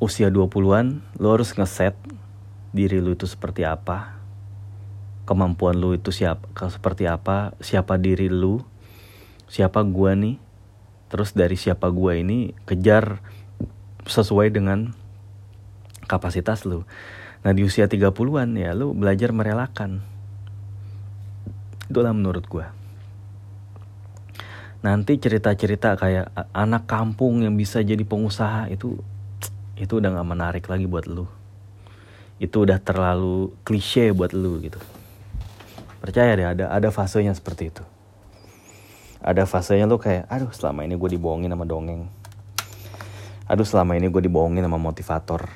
Usia 0.00 0.32
20-an 0.32 1.04
lo 1.20 1.28
harus 1.36 1.52
ngeset 1.52 1.92
diri 2.72 3.02
lu 3.02 3.12
itu 3.12 3.26
seperti 3.26 3.66
apa. 3.66 4.16
Kemampuan 5.28 5.76
lu 5.76 5.94
itu 5.94 6.10
siapa 6.10 6.46
seperti 6.70 7.06
apa, 7.06 7.52
siapa 7.60 8.00
diri 8.00 8.26
lu, 8.32 8.64
siapa 9.46 9.84
gua 9.84 10.16
nih. 10.16 10.49
Terus 11.10 11.34
dari 11.34 11.58
siapa 11.58 11.90
gua 11.90 12.14
ini 12.14 12.54
kejar 12.64 13.18
sesuai 14.06 14.54
dengan 14.54 14.94
kapasitas 16.06 16.62
lu. 16.64 16.86
Nah 17.42 17.52
di 17.52 17.66
usia 17.66 17.90
30-an 17.90 18.54
ya 18.54 18.70
lu 18.72 18.94
belajar 18.94 19.34
merelakan. 19.34 20.02
Itulah 21.90 22.14
menurut 22.14 22.46
gue 22.46 22.66
nanti 24.80 25.20
cerita-cerita 25.20 25.92
kayak 26.00 26.32
anak 26.56 26.88
kampung 26.88 27.44
yang 27.44 27.52
bisa 27.52 27.84
jadi 27.84 28.00
pengusaha 28.00 28.72
itu 28.72 28.96
itu 29.76 29.92
udah 30.00 30.08
gak 30.16 30.28
menarik 30.28 30.64
lagi 30.72 30.88
buat 30.88 31.04
lu. 31.04 31.28
Itu 32.40 32.64
udah 32.64 32.80
terlalu 32.80 33.52
klise 33.60 34.16
buat 34.16 34.32
lu 34.32 34.56
gitu. 34.64 34.80
Percaya 36.00 36.32
deh 36.32 36.48
ada 36.48 36.64
ada 36.72 36.88
fasenya 36.88 37.36
seperti 37.36 37.68
itu 37.68 37.84
ada 39.20 39.44
fasenya 39.44 39.84
lu 39.84 40.00
kayak 40.00 40.24
aduh 40.32 40.48
selama 40.52 40.84
ini 40.88 40.96
gue 40.96 41.10
dibohongin 41.16 41.52
sama 41.52 41.68
dongeng. 41.68 42.08
Aduh 43.44 43.68
selama 43.68 43.96
ini 44.00 44.08
gue 44.08 44.22
dibohongin 44.24 44.64
sama 44.64 44.80
motivator. 44.80 45.48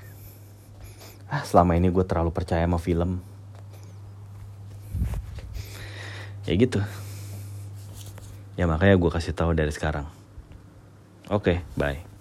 Ah 1.28 1.42
selama 1.42 1.74
ini 1.74 1.88
gue 1.88 2.04
terlalu 2.04 2.30
percaya 2.30 2.68
sama 2.68 2.76
film. 2.76 3.24
Ya 6.44 6.52
gitu. 6.60 6.84
Ya 8.54 8.68
makanya 8.68 9.00
gue 9.00 9.10
kasih 9.10 9.32
tahu 9.32 9.56
dari 9.56 9.72
sekarang. 9.72 10.06
Oke 11.32 11.64
okay, 11.64 11.68
bye 11.74 12.13